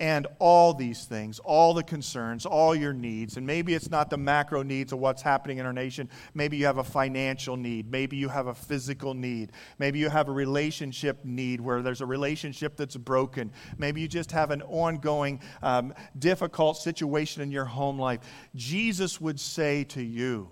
And 0.00 0.26
all 0.40 0.74
these 0.74 1.04
things, 1.04 1.38
all 1.38 1.74
the 1.74 1.84
concerns, 1.84 2.46
all 2.46 2.74
your 2.74 2.92
needs. 2.92 3.36
And 3.36 3.46
maybe 3.46 3.74
it's 3.74 3.90
not 3.90 4.10
the 4.10 4.16
macro 4.16 4.62
needs 4.62 4.92
of 4.92 4.98
what's 4.98 5.22
happening 5.22 5.58
in 5.58 5.66
our 5.66 5.72
nation. 5.72 6.08
Maybe 6.34 6.56
you 6.56 6.66
have 6.66 6.78
a 6.78 6.84
financial 6.84 7.56
need. 7.56 7.90
Maybe 7.90 8.16
you 8.16 8.28
have 8.28 8.48
a 8.48 8.54
physical 8.54 9.14
need. 9.14 9.52
Maybe 9.78 9.98
you 9.98 10.08
have 10.08 10.28
a 10.28 10.32
relationship 10.32 11.24
need 11.24 11.60
where 11.60 11.82
there's 11.82 12.00
a 12.00 12.06
relationship 12.06 12.76
that's 12.76 12.96
broken. 12.96 13.52
Maybe 13.78 14.00
you 14.00 14.08
just 14.08 14.32
have 14.32 14.50
an 14.50 14.62
ongoing 14.62 15.40
um, 15.62 15.94
difficult 16.18 16.78
situation 16.78 17.42
in 17.42 17.52
your 17.52 17.66
home 17.66 17.98
life. 17.98 18.20
Jesus 18.56 19.20
would 19.20 19.38
say 19.38 19.84
to 19.84 20.02
you, 20.02 20.48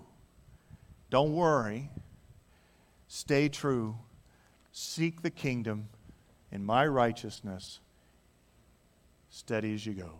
Don't 1.09 1.33
worry, 1.33 1.89
stay 3.07 3.49
true 3.49 3.97
Seek 4.71 5.23
the 5.23 5.29
kingdom 5.29 5.89
in 6.51 6.63
my 6.63 6.85
righteousness, 6.85 7.79
steady 9.29 9.73
as 9.73 9.85
you 9.85 9.93
go. 9.93 10.11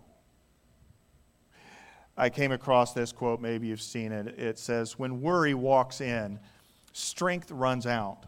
I 2.18 2.30
came 2.30 2.52
across 2.52 2.94
this 2.94 3.12
quote, 3.12 3.40
maybe 3.40 3.68
you've 3.68 3.82
seen 3.82 4.12
it. 4.12 4.28
It 4.38 4.60
says, 4.60 5.00
When 5.00 5.22
worry 5.22 5.54
walks 5.54 6.02
in, 6.02 6.40
strength 6.92 7.50
runs 7.50 7.88
out, 7.88 8.26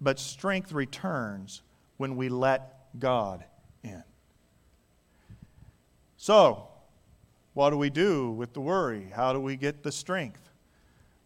but 0.00 0.18
strength 0.18 0.72
returns 0.72 1.62
when 1.96 2.16
we 2.16 2.28
let 2.28 2.98
God 2.98 3.44
in. 3.82 4.02
So, 6.16 6.68
what 7.54 7.70
do 7.70 7.78
we 7.78 7.90
do 7.90 8.30
with 8.30 8.52
the 8.52 8.60
worry? 8.60 9.10
How 9.14 9.32
do 9.32 9.40
we 9.40 9.56
get 9.56 9.82
the 9.82 9.92
strength? 9.92 10.50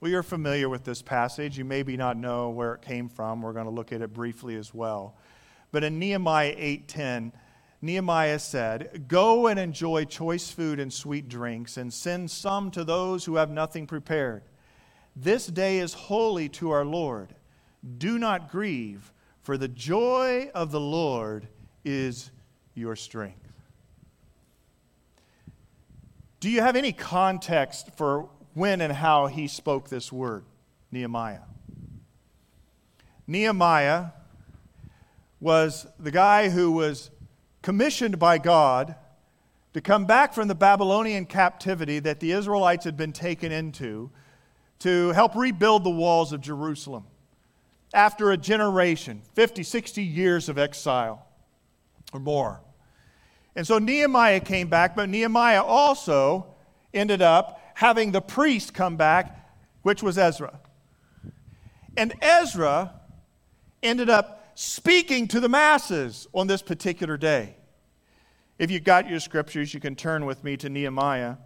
Well, 0.01 0.11
you're 0.11 0.23
familiar 0.23 0.69
with 0.69 0.85
this 0.85 1.03
passage. 1.03 1.59
You 1.59 1.65
maybe 1.65 1.97
not 1.97 2.17
know 2.17 2.51
where 2.51 2.75
it 2.75 2.83
came 2.83 3.09
from. 3.09 3.43
We're 3.43 3.53
going 3.53 3.67
to 3.67 3.71
look 3.71 3.93
at 3.93 4.01
it 4.01 4.13
briefly 4.13 4.57
as 4.57 4.75
well. 4.75 5.17
But 5.73 5.85
in 5.85 5.99
Nehemiah 5.99 6.55
8:10, 6.57 7.33
Nehemiah 7.87 8.39
said, 8.39 9.07
"Go 9.09 9.47
and 9.47 9.59
enjoy 9.59 10.05
choice 10.05 10.51
food 10.51 10.79
and 10.79 10.93
sweet 10.93 11.29
drinks 11.29 11.77
and 11.77 11.93
send 11.93 12.31
some 12.31 12.71
to 12.73 12.85
those 12.85 13.25
who 13.25 13.37
have 13.37 13.51
nothing 13.51 13.87
prepared. 13.87 14.43
This 15.15 15.47
day 15.47 15.79
is 15.79 15.95
holy 15.95 16.49
to 16.51 16.71
our 16.71 16.85
Lord. 16.85 17.35
Do 17.97 18.19
not 18.19 18.51
grieve, 18.51 19.13
for 19.41 19.57
the 19.57 19.69
joy 19.69 20.51
of 20.55 20.73
the 20.73 20.81
Lord 20.81 21.49
is 21.85 22.31
your 22.75 22.97
strength." 22.97 23.53
Do 26.41 26.51
you 26.51 26.61
have 26.61 26.77
any 26.77 26.93
context 26.93 27.91
for 27.97 28.29
when 28.53 28.81
and 28.81 28.93
how 28.93 29.27
he 29.29 29.49
spoke 29.49 29.89
this 29.89 30.13
word, 30.13 30.45
Nehemiah? 30.91 31.43
Nehemiah 33.27 34.11
was 35.41 35.87
the 35.99 36.11
guy 36.11 36.51
who 36.51 36.73
was 36.73 37.11
commissioned 37.67 38.17
by 38.17 38.39
God 38.39 38.95
to 39.75 39.81
come 39.81 40.05
back 40.05 40.33
from 40.33 40.47
the 40.47 40.55
Babylonian 40.55 41.27
captivity 41.27 41.99
that 41.99 42.21
the 42.21 42.31
Israelites 42.31 42.85
had 42.85 42.97
been 42.97 43.13
taken 43.13 43.51
into 43.51 44.09
to 44.79 45.09
help 45.09 45.35
rebuild 45.35 45.83
the 45.83 45.91
walls 45.91 46.33
of 46.33 46.41
Jerusalem 46.41 47.07
after 47.93 48.31
a 48.31 48.37
generation, 48.37 49.21
50, 49.35 49.65
60 49.65 50.01
years 50.01 50.49
of 50.49 50.59
exile 50.59 51.27
or 52.13 52.21
more. 52.21 52.61
And 53.57 53.67
so 53.67 53.79
Nehemiah 53.79 54.39
came 54.39 54.69
back, 54.69 54.95
but 54.95 55.09
Nehemiah 55.09 55.65
also 55.65 56.47
ended 56.95 57.21
up 57.21 57.61
having 57.75 58.13
the 58.13 58.21
priest 58.21 58.75
come 58.75 58.97
back, 58.97 59.45
which 59.83 60.05
was 60.05 60.19
Ezra. 60.19 60.61
And 61.97 62.15
Ezra 62.23 62.93
ended 63.83 64.09
up 64.09 64.46
speaking 64.57 65.29
to 65.29 65.39
the 65.39 65.51
masses 65.51 66.27
on 66.33 66.47
this 66.47 66.63
particular 66.63 67.19
day. 67.19 67.55
If 68.59 68.71
you've 68.71 68.85
got 68.85 69.07
your 69.07 69.21
scriptures, 69.21 69.75
you 69.75 69.81
can 69.81 69.95
turn 69.95 70.25
with 70.25 70.43
me 70.43 70.57
to 70.57 70.71
Nehemiah. 70.71 71.37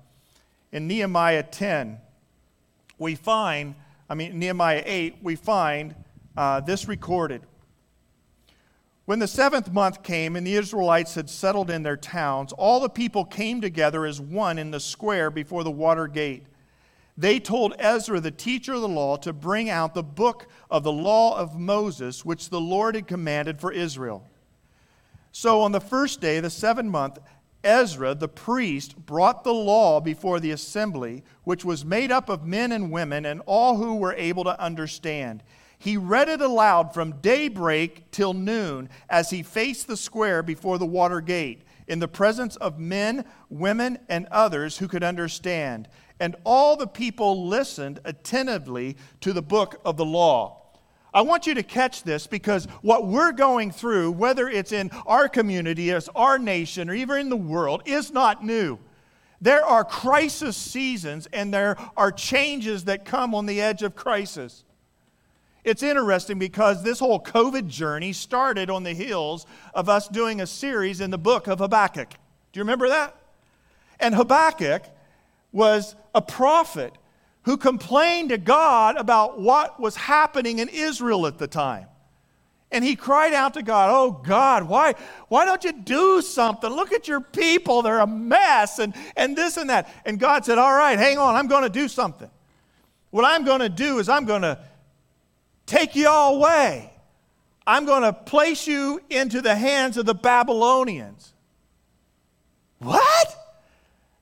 In 0.71 0.87
Nehemiah 0.87 1.43
10, 1.43 1.99
we 2.99 3.17
find, 3.17 3.75
I 4.09 4.15
mean, 4.15 4.39
Nehemiah 4.39 4.85
8, 4.87 5.17
we 5.23 5.35
find 5.35 5.97
uh, 6.37 6.61
this 6.61 6.87
recorded. 6.87 7.43
When 9.07 9.19
the 9.19 9.27
seventh 9.27 9.73
month 9.73 10.05
came 10.05 10.37
and 10.37 10.47
the 10.47 10.55
Israelites 10.55 11.17
had 11.17 11.29
settled 11.29 11.69
in 11.69 11.83
their 11.83 11.97
towns, 11.97 12.53
all 12.53 12.79
the 12.79 12.89
people 12.89 13.25
came 13.25 13.61
together 13.61 14.07
as 14.07 14.21
one 14.21 14.57
in 14.57 14.71
the 14.71 14.79
square 14.79 15.33
before 15.33 15.65
the 15.65 15.71
water 15.73 16.07
gate. 16.07 16.45
They 17.21 17.39
told 17.39 17.75
Ezra, 17.79 18.19
the 18.19 18.31
teacher 18.31 18.73
of 18.73 18.81
the 18.81 18.89
law, 18.89 19.19
to 19.19 19.35
bring 19.35 19.69
out 19.69 19.93
the 19.93 20.03
book 20.03 20.47
of 20.71 20.85
the 20.85 20.93
law 20.93 21.37
of 21.37 21.61
Moses, 21.61 22.25
which 22.25 22.49
the 22.49 22.61
Lord 22.63 22.95
had 22.95 23.07
commanded 23.07 23.61
for 23.61 23.71
Israel. 23.71 24.27
So 25.31 25.61
on 25.61 25.73
the 25.73 25.83
first 25.83 26.23
day, 26.23 26.39
of 26.39 26.45
the 26.45 26.51
seventh 26.51 26.89
month, 26.89 27.19
Ezra, 27.63 28.15
the 28.15 28.27
priest, 28.27 28.97
brought 28.97 29.45
the 29.45 29.53
law 29.53 30.01
before 30.01 30.41
the 30.41 30.53
assembly, 30.53 31.23
which 31.45 31.63
was 31.63 31.85
made 31.85 32.11
up 32.11 32.31
of 32.31 32.47
men 32.47 32.73
and 32.73 32.91
women 32.91 33.27
and 33.27 33.43
all 33.45 33.77
who 33.77 33.97
were 33.97 34.15
able 34.15 34.45
to 34.45 34.59
understand. 34.59 35.43
He 35.79 35.99
read 35.99 36.31
it 36.31 36.41
aloud 36.41 36.95
from 36.95 37.21
daybreak 37.21 38.11
till 38.13 38.33
noon 38.33 38.89
as 39.11 39.29
he 39.29 39.43
faced 39.43 39.89
the 39.89 39.97
square 39.99 40.43
before 40.43 40.79
the 40.79 40.87
water 40.87 41.21
gate, 41.21 41.65
in 41.87 41.99
the 41.99 42.09
presence 42.09 42.57
of 42.57 42.79
men, 42.79 43.27
women, 43.51 43.99
and 44.09 44.27
others 44.31 44.79
who 44.79 44.89
could 44.89 45.03
understand. 45.03 45.87
And 46.21 46.37
all 46.45 46.77
the 46.77 46.87
people 46.87 47.49
listened 47.49 47.99
attentively 48.05 48.97
to 49.23 49.33
the 49.33 49.43
book 49.43 49.81
of 49.85 49.97
the 49.97 50.05
law. 50.05 50.59
I 51.13 51.23
want 51.23 51.47
you 51.47 51.55
to 51.55 51.63
catch 51.63 52.05
this 52.05 52.27
because 52.27 52.67
what 52.83 53.07
we're 53.07 53.33
going 53.33 53.73
through, 53.73 54.13
whether 54.13 54.49
it's 54.49 54.71
in 54.71 54.91
our 55.07 55.29
community, 55.29 55.91
as 55.91 56.09
our 56.15 56.39
nation, 56.39 56.89
or 56.89 56.95
even 56.95 57.19
in 57.19 57.29
the 57.31 57.37
world, 57.37 57.83
is 57.85 58.13
not 58.13 58.45
new. 58.45 58.79
There 59.41 59.65
are 59.65 59.85
crisis 59.85 60.57
seasons 60.57 61.27
and 61.33 61.53
there 61.53 61.77
are 61.97 62.13
changes 62.13 62.85
that 62.85 63.05
come 63.05 63.35
on 63.35 63.47
the 63.47 63.61
edge 63.61 63.83
of 63.83 63.97
crisis. 63.97 64.65
It's 65.65 65.83
interesting 65.83 66.39
because 66.39 66.83
this 66.83 67.01
whole 67.01 67.21
COVID 67.21 67.67
journey 67.67 68.13
started 68.13 68.71
on 68.71 68.83
the 68.83 68.93
heels 68.93 69.47
of 69.75 69.89
us 69.89 70.09
doing 70.09 70.41
a 70.41 70.47
series 70.47 71.01
in 71.01 71.11
the 71.11 71.19
book 71.19 71.49
of 71.49 71.59
Habakkuk. 71.59 72.11
Do 72.11 72.59
you 72.59 72.63
remember 72.63 72.89
that? 72.89 73.17
And 73.99 74.15
Habakkuk 74.15 74.85
was 75.53 75.95
a 76.15 76.23
prophet 76.23 76.93
who 77.43 77.57
complained 77.57 78.31
to 78.31 78.39
God 78.39 78.97
about 78.97 79.41
what 79.41 79.81
was 79.81 79.97
happening 79.97 80.59
in 80.59 80.69
Israel 80.69 81.27
at 81.27 81.39
the 81.39 81.47
time. 81.47 81.87
And 82.73 82.85
he 82.85 82.95
cried 82.95 83.35
out 83.35 83.55
to 83.55 83.63
God, 83.63 83.91
Oh 83.93 84.13
God, 84.13 84.65
why, 84.65 84.95
why 85.29 85.45
don't 85.45 85.65
you 85.65 85.73
do 85.73 86.23
something? 86.23 86.71
Look 86.71 86.93
at 86.93 87.09
your 87.09 87.21
people, 87.21 87.83
they're 87.83 87.99
a 87.99 88.07
mess, 88.07 88.79
and, 88.79 88.95
and 89.17 89.37
this 89.37 89.57
and 89.57 89.71
that. 89.71 89.93
And 90.05 90.21
God 90.21 90.45
said, 90.45 90.59
All 90.59 90.73
right, 90.73 90.99
hang 90.99 91.19
on, 91.19 91.35
I'm 91.35 91.49
going 91.49 91.65
to 91.65 91.71
do 91.71 91.89
something. 91.89 92.31
What 93.11 93.25
I'm 93.25 93.45
going 93.45 93.61
to 93.61 93.69
do 93.69 93.99
is 93.99 94.09
I'm 94.09 94.25
going 94.25 94.43
to 94.43 94.59
take 95.67 95.97
you 95.97 96.09
all 96.09 96.37
away. 96.37 96.93
I'm 97.67 97.87
going 97.87 98.03
to 98.03 98.13
place 98.13 98.67
you 98.67 99.01
into 99.11 99.41
the 99.41 99.55
hands 99.55 99.97
of 99.97 100.07
the 100.07 100.15
Babylonians. 100.15 101.33
What? 102.79 103.37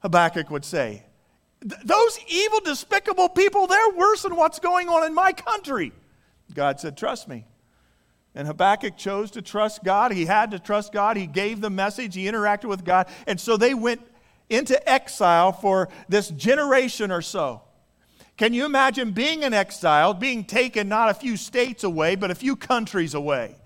Habakkuk 0.01 0.51
would 0.51 0.65
say. 0.65 1.03
Those 1.61 2.19
evil, 2.29 2.61
despicable 2.61 3.29
people, 3.29 3.67
they're 3.67 3.91
worse 3.91 4.23
than 4.23 4.37
what's 4.37 4.59
going 4.59 4.89
on 4.89 5.05
in 5.05 5.15
my 5.15 5.33
country. 5.33 5.93
God 6.55 6.81
said, 6.81 6.97
Trust 6.97 7.29
me. 7.29 7.45
And 8.35 8.47
Habakkuk 8.47 8.97
chose 8.97 9.33
to 9.33 9.43
trust 9.43 9.83
God. 9.83 10.13
He 10.13 10.25
had 10.25 10.53
to 10.53 10.61
trust 10.61 10.93
God. 10.93 11.17
He 11.17 11.27
gave 11.27 11.61
the 11.61 11.71
message, 11.71 12.15
he 12.15 12.27
interacted 12.27 12.67
with 12.67 12.85
God. 12.85 13.09
And 13.27 13.41
so 13.41 13.57
they 13.57 13.75
went 13.75 14.01
into 14.49 14.89
exile 14.89 15.53
for 15.53 15.89
this 16.09 16.29
generation 16.29 17.11
or 17.11 17.23
so. 17.23 17.63
Can 18.37 18.55
you 18.55 18.65
imagine 18.65 19.11
being 19.11 19.43
an 19.43 19.53
exile, 19.53 20.15
being 20.15 20.45
taken 20.45 20.89
not 20.89 21.09
a 21.09 21.15
few 21.15 21.37
states 21.37 21.83
away, 21.83 22.15
but 22.15 22.31
a 22.31 22.35
few 22.35 22.55
countries 22.55 23.15
away? 23.15 23.57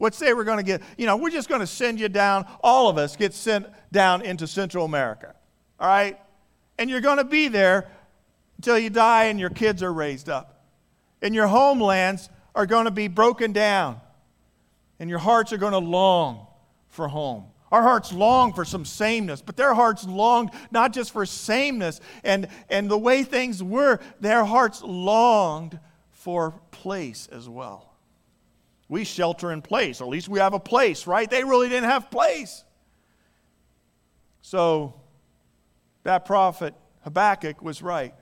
Let's 0.00 0.16
say 0.16 0.32
we're 0.32 0.44
going 0.44 0.58
to 0.58 0.64
get, 0.64 0.82
you 0.96 1.06
know, 1.06 1.16
we're 1.16 1.30
just 1.30 1.48
going 1.48 1.60
to 1.60 1.66
send 1.66 2.00
you 2.00 2.08
down, 2.08 2.46
all 2.62 2.88
of 2.88 2.96
us 2.96 3.16
get 3.16 3.34
sent 3.34 3.66
down 3.92 4.22
into 4.22 4.46
Central 4.46 4.86
America, 4.86 5.34
all 5.78 5.86
right? 5.86 6.18
And 6.78 6.90
you're 6.90 7.00
going 7.00 7.18
to 7.18 7.24
be 7.24 7.48
there 7.48 7.88
until 8.56 8.78
you 8.78 8.90
die 8.90 9.24
and 9.24 9.38
your 9.38 9.50
kids 9.50 9.82
are 9.82 9.92
raised 9.92 10.28
up. 10.28 10.64
And 11.22 11.34
your 11.34 11.46
homelands 11.46 12.28
are 12.54 12.66
going 12.66 12.84
to 12.84 12.90
be 12.90 13.08
broken 13.08 13.52
down. 13.52 14.00
And 14.98 15.10
your 15.10 15.18
hearts 15.18 15.52
are 15.52 15.58
going 15.58 15.72
to 15.72 15.78
long 15.78 16.46
for 16.88 17.08
home. 17.08 17.46
Our 17.72 17.82
hearts 17.82 18.12
long 18.12 18.52
for 18.52 18.64
some 18.64 18.84
sameness, 18.84 19.42
but 19.42 19.56
their 19.56 19.74
hearts 19.74 20.04
longed 20.04 20.50
not 20.70 20.92
just 20.92 21.12
for 21.12 21.26
sameness 21.26 22.00
and, 22.22 22.46
and 22.68 22.88
the 22.88 22.98
way 22.98 23.24
things 23.24 23.62
were, 23.62 23.98
their 24.20 24.44
hearts 24.44 24.80
longed 24.82 25.80
for 26.12 26.54
place 26.70 27.28
as 27.32 27.48
well. 27.48 27.92
We 28.88 29.02
shelter 29.02 29.50
in 29.50 29.60
place, 29.60 30.00
or 30.00 30.04
at 30.04 30.10
least 30.10 30.28
we 30.28 30.38
have 30.38 30.54
a 30.54 30.60
place, 30.60 31.06
right? 31.06 31.28
They 31.28 31.42
really 31.42 31.68
didn't 31.68 31.90
have 31.90 32.10
place. 32.10 32.62
So 34.42 34.94
that 36.04 36.24
prophet 36.24 36.74
Habakkuk 37.02 37.60
was 37.60 37.82
right. 37.82 38.14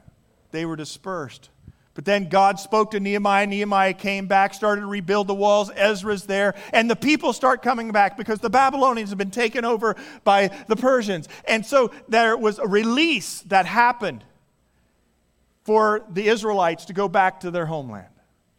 They 0.51 0.65
were 0.65 0.77
dispersed. 0.77 1.51
But 1.95 2.05
then 2.07 2.29
God 2.29 2.59
spoke 2.59 2.93
to 2.93 3.01
Nehemiah. 3.01 3.47
Nehemiah 3.47 3.93
came 3.93 4.27
back, 4.27 4.55
started 4.55 4.81
to 4.81 4.87
rebuild 4.87 5.27
the 5.27 5.35
walls. 5.35 5.71
Ezra's 5.75 6.25
there. 6.25 6.55
And 6.73 6.91
the 6.91 6.97
people 6.97 7.33
start 7.33 7.63
coming 7.63 7.93
back 7.93 8.17
because 8.17 8.39
the 8.39 8.49
Babylonians 8.49 9.11
have 9.11 9.19
been 9.19 9.31
taken 9.31 9.65
over 9.65 9.97
by 10.25 10.49
the 10.69 10.77
Persians. 10.77 11.29
And 11.45 11.67
so 11.67 11.93
there 12.09 12.37
was 12.37 12.59
a 12.59 12.67
release 12.67 13.43
that 13.43 13.67
happened 13.67 14.25
for 15.65 16.03
the 16.11 16.29
Israelites 16.29 16.87
to 16.87 16.93
go 16.93 17.09
back 17.09 17.41
to 17.41 17.51
their 17.51 17.67
homeland. 17.67 18.09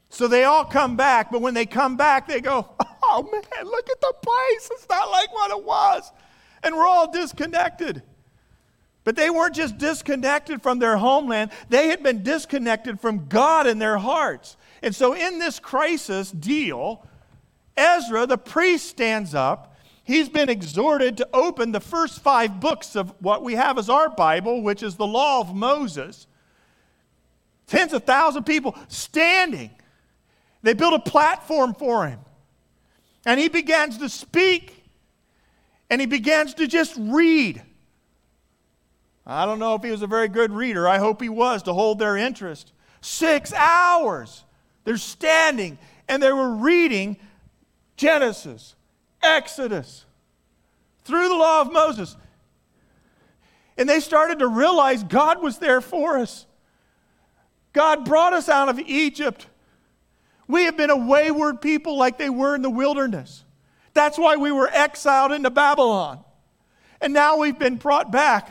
So 0.10 0.28
they 0.28 0.44
all 0.44 0.64
come 0.64 0.96
back, 0.96 1.32
but 1.32 1.42
when 1.42 1.56
they 1.56 1.66
come 1.66 1.98
back, 1.98 2.28
they 2.28 2.40
go, 2.40 2.70
oh 3.04 3.24
man, 3.32 3.66
look 3.66 3.90
at 3.90 4.00
the 4.00 4.14
place. 4.22 4.70
It's 4.72 4.88
not 4.88 5.10
like 5.10 5.34
what 5.34 5.50
it 5.50 5.64
was. 5.64 6.12
And 6.62 6.76
we're 6.76 6.86
all 6.86 7.12
disconnected. 7.12 8.04
But 9.04 9.16
they 9.16 9.30
weren't 9.30 9.56
just 9.56 9.78
disconnected 9.78 10.62
from 10.62 10.80
their 10.80 10.98
homeland, 10.98 11.52
they 11.70 11.88
had 11.88 12.04
been 12.04 12.24
disconnected 12.24 13.02
from 13.02 13.28
God 13.28 13.68
in 13.68 13.80
their 13.80 13.98
hearts. 13.98 14.56
And 14.82 14.96
so, 14.96 15.13
in 15.13 15.39
this 15.39 15.60
crisis 15.60 16.32
deal, 16.32 17.06
Ezra, 17.76 18.26
the 18.26 18.38
priest, 18.38 18.88
stands 18.88 19.34
up. 19.34 19.76
He's 20.06 20.28
been 20.28 20.50
exhorted 20.50 21.18
to 21.18 21.30
open 21.34 21.72
the 21.72 21.80
first 21.80 22.20
five 22.20 22.60
books 22.60 22.96
of 22.96 23.13
what 23.20 23.42
we 23.42 23.54
have 23.56 23.78
as 23.78 23.89
our 23.89 24.10
Bible, 24.10 24.62
which 24.62 24.84
is 24.84 24.96
the 24.96 25.08
law 25.08 25.39
of 25.39 25.56
Moses. 25.56 26.28
Tens 27.68 27.94
of 27.94 28.04
thousands 28.04 28.42
of 28.42 28.46
people 28.46 28.78
standing. 28.89 29.72
They 30.62 30.74
built 30.74 30.94
a 30.94 31.00
platform 31.00 31.74
for 31.74 32.08
him. 32.08 32.20
And 33.26 33.39
he 33.39 33.48
begins 33.48 33.98
to 34.00 34.10
speak, 34.10 34.84
and 35.89 36.02
he 36.02 36.08
begins 36.08 36.54
to 36.56 36.68
just 36.68 36.96
read 36.98 37.62
I 39.26 39.46
don't 39.46 39.60
know 39.60 39.76
if 39.76 39.84
he 39.84 39.92
was 39.92 40.02
a 40.02 40.08
very 40.08 40.28
good 40.28 40.52
reader. 40.52 40.88
I 40.88 40.98
hope 40.98 41.22
he 41.22 41.30
was 41.30 41.64
to 41.64 41.74
hold 41.74 42.00
their 42.00 42.18
interest. 42.18 42.74
Six 43.02 43.54
hours. 43.54 44.44
They're 44.84 44.98
standing 44.98 45.78
and 46.08 46.22
they 46.22 46.32
were 46.32 46.56
reading 46.56 47.18
Genesis, 47.96 48.76
Exodus, 49.22 50.06
through 51.06 51.30
the 51.30 51.36
law 51.36 51.62
of 51.62 51.72
Moses. 51.72 52.18
And 53.78 53.88
they 53.88 54.00
started 54.00 54.40
to 54.40 54.48
realize 54.48 55.04
God 55.04 55.42
was 55.42 55.58
there 55.58 55.82
for 55.82 56.18
us. 56.18 56.46
God 57.72 58.06
brought 58.06 58.34
us 58.34 58.50
out 58.50 58.70
of 58.70 58.80
Egypt. 58.80 59.48
We 60.48 60.66
have 60.66 60.78
been 60.78 60.90
a 60.90 60.98
wayward 60.98 61.62
people 61.62 61.98
like 61.98 62.18
they 62.18 62.30
were 62.30 62.56
in 62.56 62.62
the 62.62 62.70
wilderness. 62.70 63.44
That's 63.94 64.18
why 64.18 64.36
we 64.36 64.52
were 64.52 64.70
exiled 64.72 65.32
into 65.32 65.50
Babylon. 65.50 66.20
And 67.02 67.14
now 67.14 67.38
we've 67.38 67.58
been 67.58 67.78
brought 67.78 68.12
back. 68.12 68.50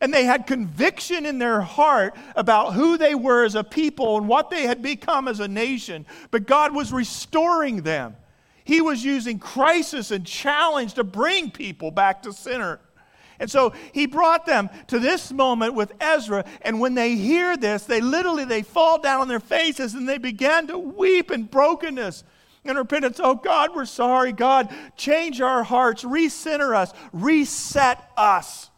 And 0.00 0.14
they 0.14 0.24
had 0.24 0.46
conviction 0.46 1.26
in 1.26 1.38
their 1.38 1.60
heart 1.60 2.16
about 2.36 2.74
who 2.74 2.96
they 2.96 3.14
were 3.14 3.44
as 3.44 3.54
a 3.54 3.64
people 3.64 4.16
and 4.16 4.28
what 4.28 4.48
they 4.48 4.62
had 4.62 4.80
become 4.80 5.26
as 5.26 5.40
a 5.40 5.48
nation. 5.48 6.06
But 6.30 6.46
God 6.46 6.74
was 6.74 6.92
restoring 6.92 7.82
them. 7.82 8.16
He 8.64 8.80
was 8.80 9.04
using 9.04 9.38
crisis 9.38 10.10
and 10.10 10.24
challenge 10.26 10.94
to 10.94 11.04
bring 11.04 11.50
people 11.50 11.90
back 11.90 12.22
to 12.22 12.32
center. 12.32 12.80
And 13.40 13.50
so 13.50 13.72
he 13.92 14.06
brought 14.06 14.46
them 14.46 14.68
to 14.88 14.98
this 14.98 15.32
moment 15.32 15.74
with 15.74 15.92
Ezra, 16.00 16.44
and 16.62 16.80
when 16.80 16.94
they 16.94 17.14
hear 17.14 17.56
this, 17.56 17.84
they 17.84 18.00
literally 18.00 18.44
they 18.44 18.62
fall 18.62 19.00
down 19.00 19.20
on 19.20 19.28
their 19.28 19.40
faces 19.40 19.94
and 19.94 20.08
they 20.08 20.18
began 20.18 20.66
to 20.66 20.78
weep 20.78 21.30
in 21.30 21.44
brokenness 21.44 22.24
and 22.64 22.76
repentance. 22.76 23.20
Oh 23.22 23.36
God, 23.36 23.74
we're 23.74 23.84
sorry. 23.84 24.32
God, 24.32 24.74
change 24.96 25.40
our 25.40 25.62
hearts, 25.62 26.04
recenter 26.04 26.74
us, 26.74 26.92
reset 27.12 28.10
us. 28.16 28.70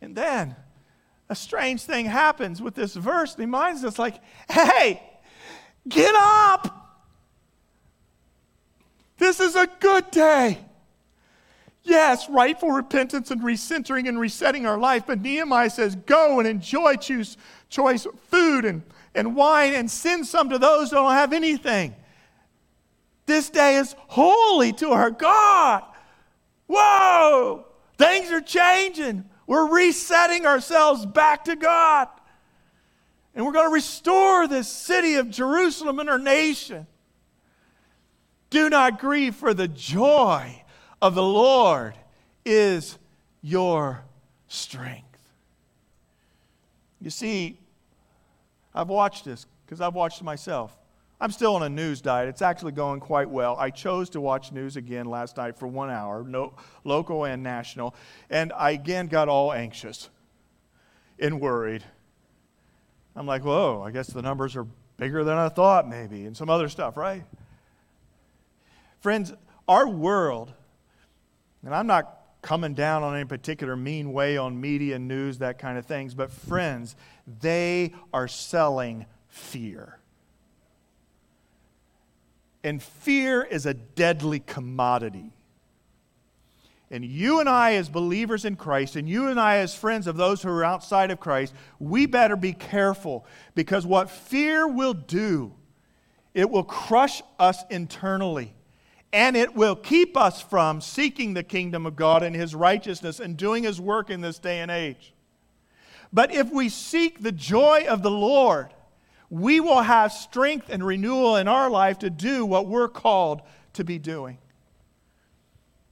And 0.00 0.14
then 0.14 0.56
a 1.28 1.34
strange 1.34 1.82
thing 1.82 2.06
happens 2.06 2.62
with 2.62 2.74
this 2.74 2.94
verse. 2.94 3.34
It 3.34 3.40
reminds 3.40 3.84
us, 3.84 3.98
like, 3.98 4.20
hey, 4.50 5.02
get 5.88 6.14
up. 6.16 6.74
This 9.18 9.40
is 9.40 9.56
a 9.56 9.68
good 9.80 10.10
day. 10.10 10.58
Yes, 11.82 12.28
rightful 12.28 12.70
repentance 12.70 13.30
and 13.30 13.40
recentering 13.40 14.08
and 14.08 14.20
resetting 14.20 14.66
our 14.66 14.78
life. 14.78 15.04
But 15.06 15.20
Nehemiah 15.20 15.70
says, 15.70 15.96
go 15.96 16.38
and 16.38 16.46
enjoy 16.46 16.96
choose, 16.96 17.36
choice 17.68 18.06
food 18.28 18.64
and, 18.64 18.82
and 19.14 19.34
wine 19.34 19.74
and 19.74 19.90
send 19.90 20.26
some 20.26 20.50
to 20.50 20.58
those 20.58 20.90
who 20.90 20.96
don't 20.96 21.12
have 21.12 21.32
anything. 21.32 21.94
This 23.26 23.50
day 23.50 23.76
is 23.76 23.94
holy 24.06 24.72
to 24.74 24.90
our 24.90 25.10
God. 25.10 25.82
Whoa! 26.68 27.66
Things 27.96 28.30
are 28.30 28.40
changing. 28.40 29.24
We're 29.48 29.66
resetting 29.66 30.44
ourselves 30.44 31.06
back 31.06 31.46
to 31.46 31.56
God. 31.56 32.08
And 33.34 33.46
we're 33.46 33.52
going 33.52 33.68
to 33.68 33.72
restore 33.72 34.46
this 34.46 34.68
city 34.68 35.14
of 35.14 35.30
Jerusalem 35.30 35.98
and 35.98 36.10
our 36.10 36.18
nation. 36.18 36.86
Do 38.50 38.68
not 38.68 39.00
grieve, 39.00 39.34
for 39.34 39.54
the 39.54 39.66
joy 39.66 40.62
of 41.00 41.14
the 41.14 41.22
Lord 41.22 41.94
is 42.44 42.98
your 43.40 44.04
strength. 44.48 45.04
You 47.00 47.08
see, 47.08 47.58
I've 48.74 48.88
watched 48.88 49.24
this 49.24 49.46
because 49.64 49.80
I've 49.80 49.94
watched 49.94 50.22
myself. 50.22 50.77
I'm 51.20 51.32
still 51.32 51.56
on 51.56 51.62
a 51.62 51.68
news 51.68 52.00
diet. 52.00 52.28
It's 52.28 52.42
actually 52.42 52.72
going 52.72 53.00
quite 53.00 53.28
well. 53.28 53.56
I 53.58 53.70
chose 53.70 54.10
to 54.10 54.20
watch 54.20 54.52
news 54.52 54.76
again 54.76 55.06
last 55.06 55.36
night 55.36 55.58
for 55.58 55.66
one 55.66 55.90
hour, 55.90 56.22
no, 56.22 56.54
local 56.84 57.24
and 57.24 57.42
national, 57.42 57.94
and 58.30 58.52
I 58.52 58.70
again 58.70 59.08
got 59.08 59.28
all 59.28 59.52
anxious 59.52 60.10
and 61.18 61.40
worried. 61.40 61.82
I'm 63.16 63.26
like, 63.26 63.44
whoa, 63.44 63.82
I 63.84 63.90
guess 63.90 64.06
the 64.06 64.22
numbers 64.22 64.54
are 64.54 64.66
bigger 64.96 65.24
than 65.24 65.36
I 65.36 65.48
thought, 65.48 65.88
maybe, 65.88 66.24
and 66.24 66.36
some 66.36 66.48
other 66.48 66.68
stuff, 66.68 66.96
right? 66.96 67.24
Friends, 69.00 69.32
our 69.66 69.88
world 69.88 70.52
and 71.64 71.74
I'm 71.74 71.86
not 71.86 72.14
coming 72.42 72.74
down 72.74 73.02
on 73.02 73.14
any 73.14 73.24
particular 73.24 73.76
mean 73.76 74.12
way 74.12 74.36
on 74.36 74.60
media, 74.60 74.98
news, 74.98 75.38
that 75.38 75.58
kind 75.58 75.76
of 75.76 75.86
things, 75.86 76.14
but 76.14 76.30
friends, 76.30 76.94
they 77.40 77.92
are 78.12 78.28
selling 78.28 79.06
fear. 79.28 79.98
And 82.68 82.82
fear 82.82 83.42
is 83.42 83.64
a 83.64 83.72
deadly 83.72 84.40
commodity. 84.40 85.32
And 86.90 87.02
you 87.02 87.40
and 87.40 87.48
I, 87.48 87.76
as 87.76 87.88
believers 87.88 88.44
in 88.44 88.56
Christ, 88.56 88.94
and 88.94 89.08
you 89.08 89.28
and 89.28 89.40
I, 89.40 89.56
as 89.56 89.74
friends 89.74 90.06
of 90.06 90.18
those 90.18 90.42
who 90.42 90.50
are 90.50 90.62
outside 90.62 91.10
of 91.10 91.18
Christ, 91.18 91.54
we 91.78 92.04
better 92.04 92.36
be 92.36 92.52
careful 92.52 93.24
because 93.54 93.86
what 93.86 94.10
fear 94.10 94.68
will 94.68 94.92
do, 94.92 95.54
it 96.34 96.50
will 96.50 96.62
crush 96.62 97.22
us 97.38 97.64
internally 97.70 98.52
and 99.14 99.34
it 99.34 99.54
will 99.54 99.74
keep 99.74 100.14
us 100.14 100.42
from 100.42 100.82
seeking 100.82 101.32
the 101.32 101.42
kingdom 101.42 101.86
of 101.86 101.96
God 101.96 102.22
and 102.22 102.36
His 102.36 102.54
righteousness 102.54 103.18
and 103.18 103.34
doing 103.34 103.64
His 103.64 103.80
work 103.80 104.10
in 104.10 104.20
this 104.20 104.38
day 104.38 104.60
and 104.60 104.70
age. 104.70 105.14
But 106.12 106.34
if 106.34 106.52
we 106.52 106.68
seek 106.68 107.22
the 107.22 107.32
joy 107.32 107.86
of 107.88 108.02
the 108.02 108.10
Lord, 108.10 108.74
we 109.30 109.60
will 109.60 109.82
have 109.82 110.12
strength 110.12 110.68
and 110.68 110.84
renewal 110.84 111.36
in 111.36 111.48
our 111.48 111.68
life 111.68 111.98
to 112.00 112.10
do 112.10 112.46
what 112.46 112.66
we're 112.66 112.88
called 112.88 113.42
to 113.74 113.84
be 113.84 113.98
doing. 113.98 114.38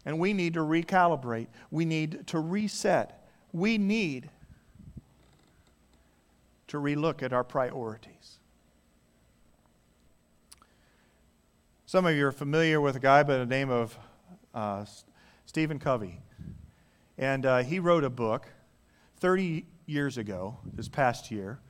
And 0.04 0.18
we 0.18 0.32
need 0.32 0.54
to 0.54 0.60
recalibrate, 0.60 1.48
we 1.70 1.84
need 1.84 2.26
to 2.28 2.38
reset, 2.38 3.26
we 3.52 3.76
need 3.76 4.30
to 6.68 6.78
relook 6.78 7.22
at 7.22 7.32
our 7.32 7.44
priorities. 7.44 8.38
Some 11.86 12.06
of 12.06 12.16
you 12.16 12.26
are 12.26 12.32
familiar 12.32 12.80
with 12.80 12.96
a 12.96 13.00
guy 13.00 13.22
by 13.22 13.36
the 13.36 13.46
name 13.46 13.70
of 13.70 13.96
uh, 14.54 14.84
Stephen 15.44 15.78
Covey. 15.78 16.20
And 17.18 17.46
uh, 17.46 17.58
he 17.62 17.78
wrote 17.78 18.04
a 18.04 18.10
book 18.10 18.48
30 19.18 19.64
years 19.86 20.18
ago, 20.18 20.58
this 20.74 20.88
past 20.88 21.30
year, 21.30 21.60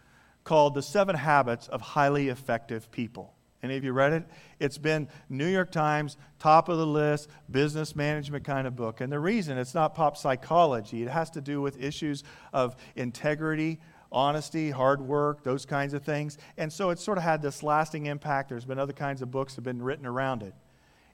called 0.47 0.75
The 0.75 0.83
Seven 0.83 1.17
Habits 1.17 1.67
of 1.67 1.81
Highly 1.81 2.29
Effective 2.29 2.89
People. 2.93 3.35
Any 3.65 3.77
of 3.77 3.83
you 3.83 3.93
read 3.93 4.13
it? 4.13 4.25
It's 4.61 4.79
been 4.79 5.09
New 5.29 5.49
York 5.49 5.73
Times, 5.73 6.17
top 6.39 6.69
of 6.69 6.79
the 6.79 6.87
list, 6.87 7.29
business 7.51 7.97
management 7.97 8.45
kind 8.45 8.65
of 8.69 8.77
book. 8.77 9.01
And 9.01 9.13
the 9.13 9.19
reason 9.19 9.59
it's 9.59 9.75
not 9.75 9.97
pop 9.97 10.17
psychology, 10.17 11.03
it 11.03 11.09
has 11.09 11.31
to 11.31 11.41
do 11.41 11.61
with 11.61 11.83
issues 11.83 12.23
of 12.53 12.77
integrity, 12.95 13.81
honesty, 14.13 14.71
hard 14.71 15.03
work, 15.03 15.43
those 15.43 15.67
kinds 15.67 15.95
of 15.95 16.05
things. 16.05 16.39
And 16.57 16.73
so 16.73 16.91
it's 16.91 17.03
sort 17.03 17.19
of 17.19 17.25
had 17.25 17.43
this 17.43 17.65
lasting 17.65 18.07
impact. 18.07 18.51
There's 18.51 18.65
been 18.65 18.79
other 18.79 18.93
kinds 18.93 19.23
of 19.23 19.33
books 19.33 19.55
that 19.55 19.65
have 19.65 19.65
been 19.65 19.83
written 19.83 20.07
around 20.07 20.45
it. 20.45 20.55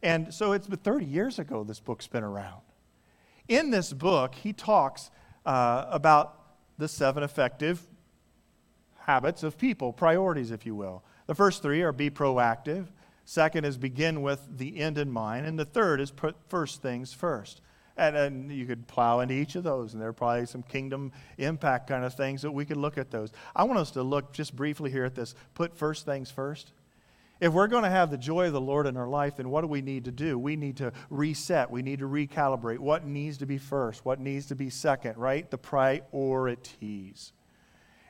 And 0.02 0.34
so 0.34 0.52
it's 0.52 0.66
been 0.66 0.78
30 0.78 1.06
years 1.06 1.38
ago 1.38 1.64
this 1.64 1.80
book's 1.80 2.06
been 2.06 2.24
around. 2.24 2.60
In 3.48 3.70
this 3.70 3.94
book, 3.94 4.34
he 4.34 4.52
talks 4.52 5.10
uh, 5.46 5.86
about 5.88 6.38
the 6.76 6.86
seven 6.86 7.22
effective 7.22 7.86
habits 9.06 9.42
of 9.42 9.58
people, 9.58 9.92
priorities, 9.92 10.50
if 10.50 10.66
you 10.66 10.74
will. 10.74 11.02
The 11.26 11.34
first 11.34 11.62
three 11.62 11.82
are 11.82 11.92
be 11.92 12.10
proactive. 12.10 12.86
Second 13.24 13.64
is 13.64 13.78
begin 13.78 14.22
with 14.22 14.58
the 14.58 14.78
end 14.78 14.98
in 14.98 15.10
mind. 15.10 15.46
And 15.46 15.58
the 15.58 15.64
third 15.64 16.00
is 16.00 16.10
put 16.10 16.36
first 16.48 16.82
things 16.82 17.12
first. 17.12 17.60
And, 17.96 18.16
and 18.16 18.50
you 18.50 18.66
could 18.66 18.88
plow 18.88 19.20
into 19.20 19.34
each 19.34 19.54
of 19.54 19.64
those, 19.64 19.92
and 19.92 20.00
there 20.00 20.08
are 20.08 20.14
probably 20.14 20.46
some 20.46 20.62
kingdom 20.62 21.12
impact 21.36 21.88
kind 21.88 22.04
of 22.04 22.14
things 22.14 22.40
that 22.40 22.50
we 22.50 22.64
could 22.64 22.78
look 22.78 22.96
at 22.96 23.10
those. 23.10 23.30
I 23.54 23.64
want 23.64 23.78
us 23.78 23.90
to 23.92 24.02
look 24.02 24.32
just 24.32 24.56
briefly 24.56 24.90
here 24.90 25.04
at 25.04 25.14
this 25.14 25.34
put 25.52 25.76
first 25.76 26.06
things 26.06 26.30
first. 26.30 26.72
If 27.38 27.52
we're 27.52 27.66
going 27.66 27.82
to 27.82 27.90
have 27.90 28.10
the 28.10 28.16
joy 28.16 28.46
of 28.46 28.52
the 28.52 28.60
Lord 28.60 28.86
in 28.86 28.96
our 28.96 29.08
life, 29.08 29.36
then 29.36 29.50
what 29.50 29.60
do 29.62 29.66
we 29.66 29.82
need 29.82 30.04
to 30.06 30.12
do? 30.12 30.38
We 30.38 30.56
need 30.56 30.76
to 30.78 30.92
reset. 31.10 31.70
We 31.70 31.82
need 31.82 31.98
to 31.98 32.08
recalibrate. 32.08 32.78
What 32.78 33.04
needs 33.04 33.38
to 33.38 33.46
be 33.46 33.58
first? 33.58 34.04
What 34.04 34.20
needs 34.20 34.46
to 34.46 34.54
be 34.54 34.70
second, 34.70 35.18
right? 35.18 35.50
The 35.50 35.58
priorities. 35.58 37.32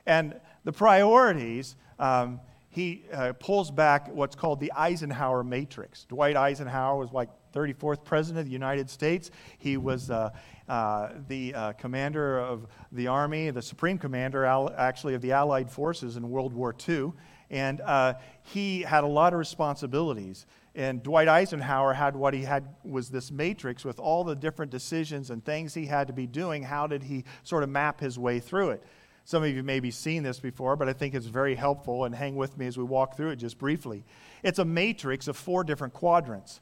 And 0.05 0.39
the 0.63 0.71
priorities, 0.71 1.75
um, 1.99 2.39
he 2.69 3.05
uh, 3.13 3.33
pulls 3.33 3.69
back 3.69 4.13
what's 4.13 4.35
called 4.35 4.59
the 4.59 4.71
Eisenhower 4.75 5.43
matrix. 5.43 6.05
Dwight 6.05 6.35
Eisenhower 6.35 6.97
was 6.97 7.11
like 7.11 7.29
34th 7.53 8.03
President 8.03 8.39
of 8.39 8.45
the 8.45 8.51
United 8.51 8.89
States. 8.89 9.29
He 9.59 9.77
was 9.77 10.09
uh, 10.09 10.31
uh, 10.67 11.09
the 11.27 11.53
uh, 11.53 11.73
commander 11.73 12.39
of 12.39 12.67
the 12.91 13.07
Army, 13.07 13.51
the 13.51 13.61
Supreme 13.61 13.97
Commander, 13.97 14.45
actually, 14.45 15.13
of 15.13 15.21
the 15.21 15.31
Allied 15.33 15.69
forces 15.69 16.17
in 16.17 16.29
World 16.29 16.53
War 16.53 16.75
II. 16.87 17.13
And 17.51 17.81
uh, 17.81 18.15
he 18.41 18.81
had 18.81 19.03
a 19.03 19.07
lot 19.07 19.33
of 19.33 19.39
responsibilities. 19.39 20.47
And 20.75 21.03
Dwight 21.03 21.27
Eisenhower 21.27 21.93
had 21.93 22.15
what 22.15 22.33
he 22.33 22.41
had 22.41 22.67
was 22.83 23.09
this 23.09 23.31
matrix 23.31 23.85
with 23.85 23.99
all 23.99 24.23
the 24.23 24.35
different 24.35 24.71
decisions 24.71 25.29
and 25.29 25.45
things 25.45 25.75
he 25.75 25.85
had 25.85 26.07
to 26.07 26.13
be 26.13 26.25
doing. 26.25 26.63
How 26.63 26.87
did 26.87 27.03
he 27.03 27.25
sort 27.43 27.61
of 27.61 27.69
map 27.69 27.99
his 27.99 28.17
way 28.17 28.39
through 28.39 28.71
it? 28.71 28.83
Some 29.25 29.43
of 29.43 29.49
you 29.49 29.63
may 29.63 29.79
be 29.79 29.91
seen 29.91 30.23
this 30.23 30.39
before, 30.39 30.75
but 30.75 30.89
I 30.89 30.93
think 30.93 31.15
it's 31.15 31.27
very 31.27 31.55
helpful, 31.55 32.03
and 32.05 32.13
hang 32.13 32.35
with 32.35 32.57
me 32.57 32.67
as 32.67 32.77
we 32.77 32.83
walk 32.83 33.15
through 33.15 33.29
it 33.29 33.37
just 33.37 33.57
briefly. 33.57 34.03
It's 34.43 34.59
a 34.59 34.65
matrix 34.65 35.27
of 35.27 35.37
four 35.37 35.63
different 35.63 35.93
quadrants. 35.93 36.59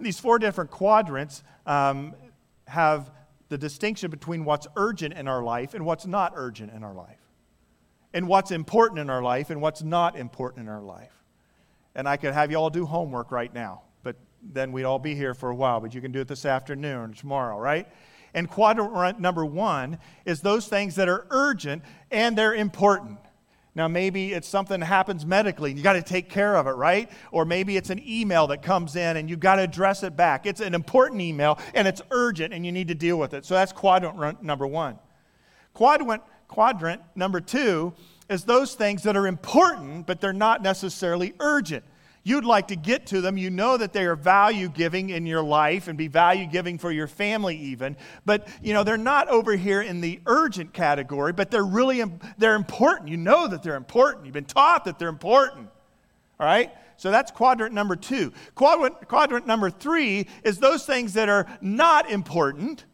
These 0.00 0.18
four 0.18 0.40
different 0.40 0.70
quadrants 0.70 1.44
um, 1.64 2.14
have 2.66 3.10
the 3.48 3.58
distinction 3.58 4.10
between 4.10 4.44
what's 4.44 4.66
urgent 4.76 5.14
in 5.14 5.28
our 5.28 5.42
life 5.42 5.74
and 5.74 5.84
what's 5.84 6.06
not 6.06 6.32
urgent 6.34 6.72
in 6.72 6.82
our 6.82 6.94
life, 6.94 7.20
and 8.12 8.26
what's 8.26 8.50
important 8.50 8.98
in 8.98 9.08
our 9.08 9.22
life 9.22 9.50
and 9.50 9.60
what's 9.60 9.82
not 9.82 10.16
important 10.16 10.66
in 10.66 10.72
our 10.72 10.82
life. 10.82 11.12
And 11.94 12.08
I 12.08 12.16
could 12.16 12.34
have 12.34 12.50
you 12.50 12.56
all 12.56 12.70
do 12.70 12.86
homework 12.86 13.30
right 13.30 13.52
now, 13.52 13.82
but 14.02 14.16
then 14.42 14.72
we'd 14.72 14.84
all 14.84 14.98
be 14.98 15.14
here 15.14 15.34
for 15.34 15.50
a 15.50 15.54
while. 15.54 15.78
But 15.78 15.94
you 15.94 16.00
can 16.00 16.10
do 16.10 16.20
it 16.20 16.28
this 16.28 16.44
afternoon 16.44 17.10
or 17.10 17.14
tomorrow, 17.14 17.58
right? 17.58 17.86
And 18.34 18.48
quadrant 18.48 19.20
number 19.20 19.44
one 19.44 19.98
is 20.24 20.40
those 20.40 20.66
things 20.66 20.94
that 20.94 21.08
are 21.08 21.26
urgent 21.30 21.82
and 22.10 22.36
they're 22.36 22.54
important. 22.54 23.18
Now, 23.74 23.88
maybe 23.88 24.32
it's 24.32 24.48
something 24.48 24.80
that 24.80 24.86
happens 24.86 25.24
medically 25.24 25.70
and 25.70 25.78
you 25.78 25.82
got 25.82 25.94
to 25.94 26.02
take 26.02 26.28
care 26.28 26.56
of 26.56 26.66
it, 26.66 26.72
right? 26.72 27.10
Or 27.30 27.46
maybe 27.46 27.78
it's 27.78 27.88
an 27.88 28.02
email 28.06 28.46
that 28.48 28.62
comes 28.62 28.96
in 28.96 29.16
and 29.16 29.30
you've 29.30 29.40
got 29.40 29.56
to 29.56 29.62
address 29.62 30.02
it 30.02 30.14
back. 30.14 30.44
It's 30.44 30.60
an 30.60 30.74
important 30.74 31.22
email 31.22 31.58
and 31.74 31.88
it's 31.88 32.02
urgent 32.10 32.52
and 32.52 32.66
you 32.66 32.72
need 32.72 32.88
to 32.88 32.94
deal 32.94 33.18
with 33.18 33.32
it. 33.32 33.46
So 33.46 33.54
that's 33.54 33.72
quadrant 33.72 34.42
number 34.42 34.66
one. 34.66 34.98
Quadrant, 35.72 36.22
quadrant 36.48 37.00
number 37.14 37.40
two 37.40 37.94
is 38.28 38.44
those 38.44 38.74
things 38.74 39.02
that 39.04 39.16
are 39.16 39.26
important, 39.26 40.06
but 40.06 40.20
they're 40.20 40.34
not 40.34 40.62
necessarily 40.62 41.32
urgent. 41.40 41.84
You'd 42.24 42.44
like 42.44 42.68
to 42.68 42.76
get 42.76 43.06
to 43.06 43.20
them. 43.20 43.36
You 43.36 43.50
know 43.50 43.76
that 43.76 43.92
they 43.92 44.04
are 44.04 44.14
value 44.14 44.68
giving 44.68 45.10
in 45.10 45.26
your 45.26 45.42
life 45.42 45.88
and 45.88 45.98
be 45.98 46.06
value 46.06 46.46
giving 46.46 46.78
for 46.78 46.92
your 46.92 47.08
family, 47.08 47.56
even. 47.56 47.96
But, 48.24 48.46
you 48.62 48.74
know, 48.74 48.84
they're 48.84 48.96
not 48.96 49.28
over 49.28 49.56
here 49.56 49.82
in 49.82 50.00
the 50.00 50.20
urgent 50.26 50.72
category, 50.72 51.32
but 51.32 51.50
they're 51.50 51.64
really 51.64 52.02
they're 52.38 52.54
important. 52.54 53.08
You 53.08 53.16
know 53.16 53.48
that 53.48 53.64
they're 53.64 53.76
important. 53.76 54.24
You've 54.26 54.34
been 54.34 54.44
taught 54.44 54.84
that 54.84 55.00
they're 55.00 55.08
important. 55.08 55.68
All 56.38 56.46
right? 56.46 56.72
So 56.96 57.10
that's 57.10 57.32
quadrant 57.32 57.74
number 57.74 57.96
two. 57.96 58.32
Quadrant, 58.54 59.08
quadrant 59.08 59.44
number 59.44 59.70
three 59.70 60.28
is 60.44 60.58
those 60.58 60.86
things 60.86 61.14
that 61.14 61.28
are 61.28 61.46
not 61.60 62.08
important, 62.08 62.84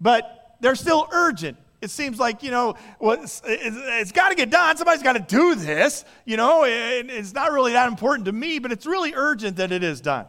but 0.00 0.56
they're 0.60 0.74
still 0.74 1.08
urgent 1.12 1.56
it 1.80 1.90
seems 1.90 2.18
like, 2.18 2.42
you 2.42 2.50
know, 2.50 2.74
well, 2.98 3.18
it's, 3.22 4.12
got 4.12 4.30
to 4.30 4.34
get 4.34 4.50
done. 4.50 4.76
Somebody's 4.76 5.02
got 5.02 5.12
to 5.12 5.20
do 5.20 5.54
this. 5.54 6.04
You 6.24 6.36
know, 6.36 6.64
it, 6.64 7.08
it's 7.08 7.32
not 7.32 7.52
really 7.52 7.72
that 7.72 7.88
important 7.88 8.26
to 8.26 8.32
me, 8.32 8.58
but 8.58 8.72
it's 8.72 8.86
really 8.86 9.12
urgent 9.14 9.56
that 9.56 9.70
it 9.70 9.84
is 9.84 10.00
done. 10.00 10.26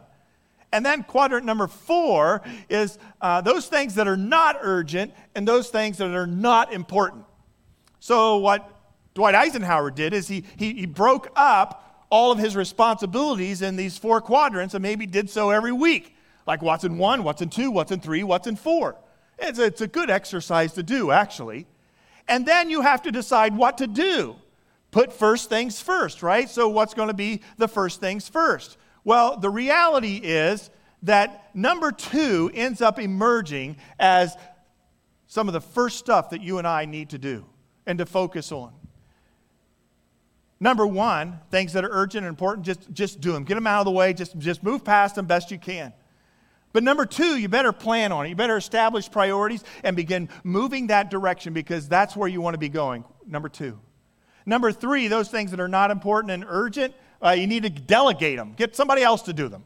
And 0.72 0.86
then 0.86 1.02
quadrant 1.02 1.44
number 1.44 1.66
four 1.66 2.42
is 2.68 2.98
uh, 3.20 3.40
those 3.40 3.66
things 3.66 3.96
that 3.96 4.06
are 4.06 4.16
not 4.16 4.58
urgent 4.60 5.12
and 5.34 5.46
those 5.46 5.68
things 5.70 5.98
that 5.98 6.10
are 6.10 6.28
not 6.28 6.72
important. 6.72 7.24
So, 7.98 8.38
what 8.38 8.70
Dwight 9.14 9.34
Eisenhower 9.34 9.90
did 9.90 10.12
is 10.12 10.28
he, 10.28 10.44
he, 10.56 10.72
he 10.74 10.86
broke 10.86 11.32
up 11.34 12.06
all 12.10 12.30
of 12.30 12.38
his 12.38 12.54
responsibilities 12.54 13.62
in 13.62 13.74
these 13.74 13.98
four 13.98 14.20
quadrants 14.20 14.74
and 14.74 14.82
maybe 14.82 15.06
did 15.06 15.28
so 15.28 15.50
every 15.50 15.72
week. 15.72 16.14
Like 16.46 16.62
what's 16.62 16.84
in 16.84 16.98
one, 16.98 17.24
what's 17.24 17.42
in 17.42 17.50
two, 17.50 17.70
what's 17.70 17.90
in 17.90 18.00
three, 18.00 18.22
what's 18.22 18.46
in 18.46 18.56
four. 18.56 18.96
It's 19.40 19.58
a, 19.58 19.64
it's 19.64 19.80
a 19.80 19.86
good 19.86 20.10
exercise 20.10 20.72
to 20.74 20.82
do, 20.82 21.10
actually. 21.10 21.66
And 22.28 22.46
then 22.46 22.70
you 22.70 22.82
have 22.82 23.02
to 23.02 23.12
decide 23.12 23.56
what 23.56 23.78
to 23.78 23.86
do. 23.86 24.36
Put 24.90 25.12
first 25.12 25.48
things 25.48 25.80
first, 25.80 26.22
right? 26.22 26.48
So, 26.48 26.68
what's 26.68 26.94
going 26.94 27.08
to 27.08 27.14
be 27.14 27.42
the 27.56 27.68
first 27.68 28.00
things 28.00 28.28
first? 28.28 28.76
Well, 29.04 29.36
the 29.36 29.50
reality 29.50 30.16
is 30.16 30.70
that 31.02 31.54
number 31.54 31.92
two 31.92 32.50
ends 32.54 32.82
up 32.82 32.98
emerging 32.98 33.76
as 33.98 34.36
some 35.26 35.48
of 35.48 35.54
the 35.54 35.60
first 35.60 35.98
stuff 35.98 36.30
that 36.30 36.42
you 36.42 36.58
and 36.58 36.66
I 36.66 36.84
need 36.84 37.10
to 37.10 37.18
do 37.18 37.46
and 37.86 37.98
to 37.98 38.06
focus 38.06 38.52
on. 38.52 38.72
Number 40.58 40.86
one, 40.86 41.40
things 41.50 41.72
that 41.72 41.84
are 41.84 41.90
urgent 41.90 42.26
and 42.26 42.28
important, 42.28 42.66
just, 42.66 42.92
just 42.92 43.20
do 43.20 43.32
them. 43.32 43.44
Get 43.44 43.54
them 43.54 43.66
out 43.66 43.80
of 43.80 43.84
the 43.86 43.92
way. 43.92 44.12
Just, 44.12 44.36
just 44.38 44.62
move 44.62 44.84
past 44.84 45.14
them 45.14 45.24
best 45.24 45.50
you 45.50 45.58
can. 45.58 45.92
But 46.72 46.82
number 46.84 47.04
two, 47.04 47.36
you 47.36 47.48
better 47.48 47.72
plan 47.72 48.12
on 48.12 48.26
it. 48.26 48.28
You 48.28 48.36
better 48.36 48.56
establish 48.56 49.10
priorities 49.10 49.64
and 49.82 49.96
begin 49.96 50.28
moving 50.44 50.86
that 50.88 51.10
direction 51.10 51.52
because 51.52 51.88
that's 51.88 52.16
where 52.16 52.28
you 52.28 52.40
want 52.40 52.54
to 52.54 52.58
be 52.58 52.68
going. 52.68 53.04
Number 53.26 53.48
two. 53.48 53.78
Number 54.46 54.72
three, 54.72 55.08
those 55.08 55.28
things 55.28 55.50
that 55.50 55.60
are 55.60 55.68
not 55.68 55.90
important 55.90 56.30
and 56.32 56.44
urgent, 56.46 56.94
uh, 57.22 57.30
you 57.30 57.46
need 57.46 57.64
to 57.64 57.70
delegate 57.70 58.36
them. 58.36 58.54
Get 58.56 58.76
somebody 58.76 59.02
else 59.02 59.22
to 59.22 59.32
do 59.32 59.48
them, 59.48 59.64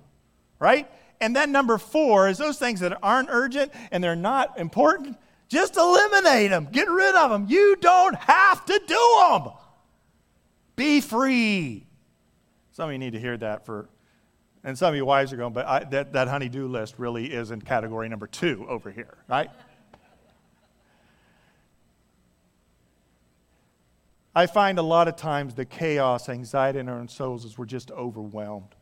right? 0.58 0.90
And 1.20 1.34
then 1.34 1.52
number 1.52 1.78
four 1.78 2.28
is 2.28 2.38
those 2.38 2.58
things 2.58 2.80
that 2.80 2.98
aren't 3.02 3.28
urgent 3.30 3.72
and 3.90 4.02
they're 4.02 4.16
not 4.16 4.58
important, 4.58 5.16
just 5.48 5.76
eliminate 5.76 6.50
them. 6.50 6.68
Get 6.72 6.88
rid 6.88 7.14
of 7.14 7.30
them. 7.30 7.46
You 7.48 7.76
don't 7.80 8.16
have 8.16 8.64
to 8.66 8.80
do 8.86 9.16
them. 9.20 9.52
Be 10.76 11.00
free. 11.00 11.86
Some 12.72 12.88
of 12.88 12.92
you 12.92 12.98
need 12.98 13.12
to 13.12 13.20
hear 13.20 13.36
that 13.36 13.64
for 13.64 13.88
and 14.64 14.76
some 14.76 14.88
of 14.88 14.96
you 14.96 15.04
wives 15.04 15.32
are 15.32 15.36
going, 15.36 15.52
but 15.52 15.66
I, 15.66 15.84
that, 15.84 16.14
that 16.14 16.26
honey-do 16.26 16.66
list 16.66 16.94
really 16.98 17.26
is 17.26 17.50
in 17.50 17.60
category 17.60 18.08
number 18.08 18.26
two 18.26 18.66
over 18.68 18.90
here, 18.90 19.18
right? 19.28 19.50
I 24.34 24.46
find 24.46 24.78
a 24.78 24.82
lot 24.82 25.06
of 25.06 25.14
times 25.14 25.54
the 25.54 25.64
chaos, 25.64 26.28
anxiety 26.28 26.80
in 26.80 26.88
our 26.88 26.98
own 26.98 27.08
souls 27.08 27.44
is 27.44 27.56
we're 27.56 27.66
just 27.66 27.92
overwhelmed. 27.92 28.74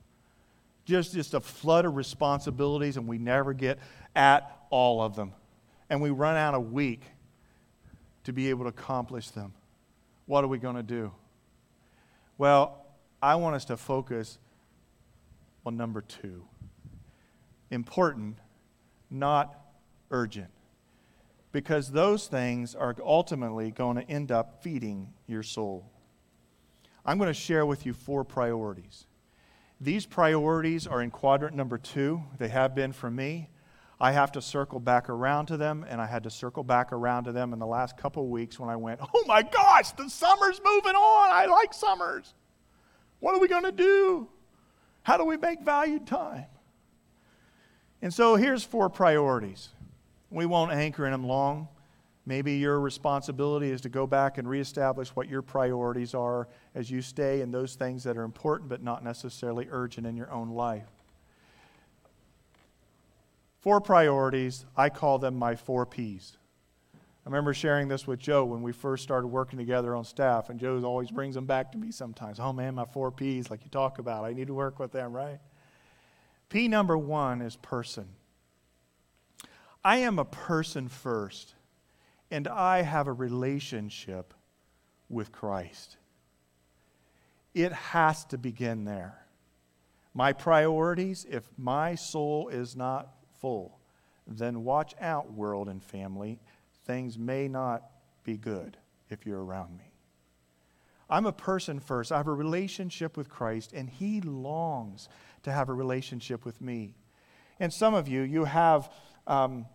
Just, 0.84 1.12
just 1.12 1.34
a 1.34 1.40
flood 1.40 1.84
of 1.84 1.94
responsibilities, 1.94 2.96
and 2.96 3.06
we 3.06 3.18
never 3.18 3.52
get 3.52 3.78
at 4.16 4.64
all 4.70 5.02
of 5.02 5.14
them. 5.14 5.32
And 5.90 6.00
we 6.00 6.10
run 6.10 6.36
out 6.36 6.54
a 6.54 6.60
week 6.60 7.02
to 8.24 8.32
be 8.32 8.48
able 8.50 8.64
to 8.64 8.70
accomplish 8.70 9.30
them. 9.30 9.52
What 10.26 10.42
are 10.42 10.48
we 10.48 10.58
going 10.58 10.76
to 10.76 10.82
do? 10.82 11.12
Well, 12.38 12.86
I 13.20 13.34
want 13.34 13.54
us 13.54 13.64
to 13.66 13.76
focus 13.76 14.38
well, 15.64 15.75
number 15.75 16.01
two 16.01 16.44
important, 17.70 18.37
not 19.11 19.59
urgent. 20.11 20.51
Because 21.51 21.90
those 21.90 22.29
things 22.29 22.75
are 22.75 22.94
ultimately 23.03 23.70
going 23.70 23.96
to 23.96 24.03
end 24.09 24.31
up 24.31 24.62
feeding 24.62 25.12
your 25.27 25.42
soul. 25.42 25.90
I'm 27.05 27.18
going 27.18 27.29
to 27.29 27.35
share 27.35 27.66
with 27.66 27.85
you 27.85 27.92
four 27.92 28.25
priorities. 28.25 29.07
These 29.81 30.07
priorities 30.07 30.87
are 30.87 31.03
in 31.03 31.11
quadrant 31.11 31.57
number 31.57 31.77
two. 31.77 32.22
They 32.38 32.48
have 32.48 32.75
been 32.75 32.92
for 32.92 33.11
me. 33.11 33.51
I 34.01 34.12
have 34.12 34.33
to 34.33 34.42
circle 34.42 34.81
back 34.81 35.09
around 35.09 35.46
to 35.46 35.57
them, 35.57 35.85
and 35.88 36.01
I 36.01 36.07
had 36.07 36.25
to 36.25 36.31
circle 36.31 36.64
back 36.64 36.92
around 36.92 37.25
to 37.25 37.33
them 37.33 37.53
in 37.53 37.59
the 37.59 37.66
last 37.66 37.96
couple 37.96 38.27
weeks 38.29 38.59
when 38.59 38.68
I 38.68 38.77
went, 38.77 39.01
Oh 39.14 39.25
my 39.27 39.42
gosh, 39.42 39.92
the 39.92 40.09
summer's 40.09 40.61
moving 40.64 40.94
on. 40.94 41.31
I 41.33 41.46
like 41.46 41.75
summers. 41.75 42.35
What 43.20 43.35
are 43.35 43.40
we 43.40 43.48
going 43.48 43.64
to 43.64 43.72
do? 43.72 44.29
How 45.02 45.16
do 45.16 45.24
we 45.24 45.36
make 45.36 45.60
valued 45.62 46.06
time? 46.06 46.46
And 48.00 48.12
so 48.12 48.36
here's 48.36 48.64
four 48.64 48.88
priorities. 48.88 49.68
We 50.30 50.46
won't 50.46 50.72
anchor 50.72 51.04
in 51.04 51.12
them 51.12 51.24
long. 51.24 51.68
Maybe 52.24 52.54
your 52.54 52.80
responsibility 52.80 53.70
is 53.70 53.80
to 53.80 53.88
go 53.88 54.06
back 54.06 54.38
and 54.38 54.48
reestablish 54.48 55.08
what 55.10 55.28
your 55.28 55.42
priorities 55.42 56.14
are 56.14 56.48
as 56.74 56.90
you 56.90 57.02
stay 57.02 57.40
in 57.40 57.50
those 57.50 57.74
things 57.74 58.04
that 58.04 58.16
are 58.16 58.22
important 58.22 58.68
but 58.68 58.82
not 58.82 59.02
necessarily 59.02 59.66
urgent 59.70 60.06
in 60.06 60.16
your 60.16 60.30
own 60.30 60.50
life. 60.50 60.88
Four 63.58 63.80
priorities, 63.80 64.66
I 64.76 64.88
call 64.88 65.18
them 65.18 65.36
my 65.36 65.56
four 65.56 65.84
P's. 65.86 66.36
I 67.24 67.28
remember 67.28 67.54
sharing 67.54 67.87
this 67.87 68.04
with 68.06 68.18
Joe 68.18 68.44
when 68.44 68.62
we 68.62 68.72
first 68.72 69.04
started 69.04 69.28
working 69.28 69.56
together 69.56 69.94
on 69.94 70.04
staff, 70.04 70.50
and 70.50 70.58
Joe 70.58 70.82
always 70.82 71.12
brings 71.12 71.37
them 71.37 71.46
back 71.46 71.70
to 71.72 71.78
me 71.78 71.92
sometimes. 71.92 72.40
Oh 72.40 72.52
man, 72.52 72.74
my 72.74 72.85
four 72.85 73.12
P's, 73.12 73.48
like 73.48 73.62
you 73.62 73.70
talk 73.70 74.00
about, 74.00 74.24
I 74.24 74.32
need 74.32 74.48
to 74.48 74.54
work 74.54 74.80
with 74.80 74.90
them, 74.90 75.12
right? 75.12 75.38
P 76.48 76.66
number 76.66 76.98
one 76.98 77.40
is 77.40 77.54
person. 77.56 78.08
I 79.85 79.98
am 79.98 80.18
a 80.18 80.24
person 80.24 80.88
first, 80.88 81.54
and 82.30 82.48
I 82.48 82.82
have 82.82 83.06
a 83.06 83.12
relationship 83.12 84.35
with 85.08 85.30
Christ. 85.30 85.98
It 87.54 87.72
has 87.72 88.24
to 88.26 88.38
begin 88.38 88.85
there. 88.85 89.26
My 90.12 90.33
priorities, 90.33 91.25
if 91.31 91.48
my 91.56 91.94
soul 91.94 92.48
is 92.48 92.75
not 92.75 93.14
full, 93.40 93.79
then 94.27 94.64
watch 94.64 94.94
out, 95.00 95.33
world 95.33 95.68
and 95.68 95.83
family 95.83 96.40
things 96.85 97.18
may 97.18 97.48
not 97.48 97.83
be 98.24 98.37
good 98.37 98.76
if 99.10 99.26
you're 99.26 99.42
around 99.42 99.76
me. 99.76 99.92
I'm 101.10 101.26
a 101.26 101.33
person 101.33 101.78
first. 101.78 102.10
I 102.10 102.16
have 102.16 102.26
a 102.26 102.33
relationship 102.33 103.16
with 103.16 103.28
Christ, 103.28 103.72
and 103.74 103.88
He 103.88 104.20
longs 104.22 105.08
to 105.42 105.52
have 105.52 105.68
a 105.68 105.74
relationship 105.74 106.44
with 106.44 106.60
me. 106.60 106.94
And 107.60 107.72
some 107.72 107.94
of 107.94 108.08
you, 108.08 108.22
you 108.22 108.44
have 108.44 108.90
um, 109.26 109.66